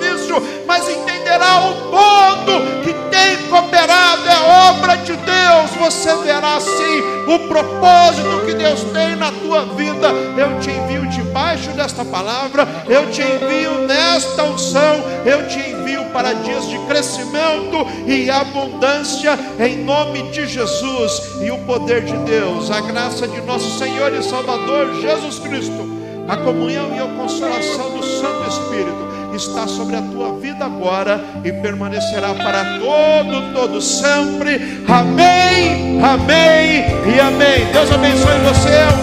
mas 0.66 0.88
entenderá 0.90 1.68
o 1.68 1.74
todo 1.92 2.84
que 2.84 2.94
tem 3.10 3.48
cooperado, 3.50 4.30
é 4.30 4.70
obra 4.70 4.96
de 4.98 5.14
Deus. 5.14 5.72
Você 5.80 6.16
verá 6.18 6.56
assim 6.56 7.02
o 7.28 7.48
propósito 7.48 8.46
que 8.46 8.54
Deus 8.54 8.84
tem 8.94 9.16
na 9.16 9.32
tua 9.32 9.66
vida. 9.76 10.10
Eu 10.38 10.60
te 10.60 10.72
envio 10.72 11.08
debaixo 11.08 11.72
desta 11.72 12.04
palavra, 12.06 12.68
eu 12.88 13.10
te 13.10 13.22
envio 13.22 13.88
nesta 13.88 14.44
unção, 14.44 15.04
eu 15.26 15.48
te 15.48 15.60
envio 15.60 16.06
para 16.06 16.34
dias 16.34 16.68
de 16.68 16.78
crescimento 16.80 17.86
e 18.06 18.30
abundância, 18.30 19.38
em 19.60 19.84
nome 19.84 20.24
de 20.32 20.48
Jesus 20.48 21.22
e 21.42 21.52
o 21.52 21.60
poder 21.60 22.04
de 22.04 22.18
Deus, 22.18 22.72
a 22.72 22.82
graça 22.82 23.28
de 23.28 23.42
nosso 23.42 23.78
Senhor 23.78 24.14
e 24.14 24.24
Salvador 24.24 25.02
Jesus 25.02 25.40
Cristo, 25.40 25.88
a 26.28 26.38
comunhão 26.38 26.96
e 26.96 27.00
a 27.00 27.06
consolação 27.06 27.98
do 27.98 28.04
Santo 28.04 28.50
Espírito 28.50 29.07
está 29.38 29.68
sobre 29.68 29.96
a 29.96 30.02
tua 30.02 30.34
vida 30.40 30.66
agora 30.66 31.24
e 31.44 31.52
permanecerá 31.52 32.34
para 32.34 32.80
todo, 32.80 33.54
todo 33.54 33.82
sempre. 33.82 34.84
Amém, 34.88 36.02
amém 36.04 36.86
e 37.16 37.20
amém. 37.20 37.72
Deus 37.72 37.92
abençoe 37.92 38.40
você. 38.40 38.98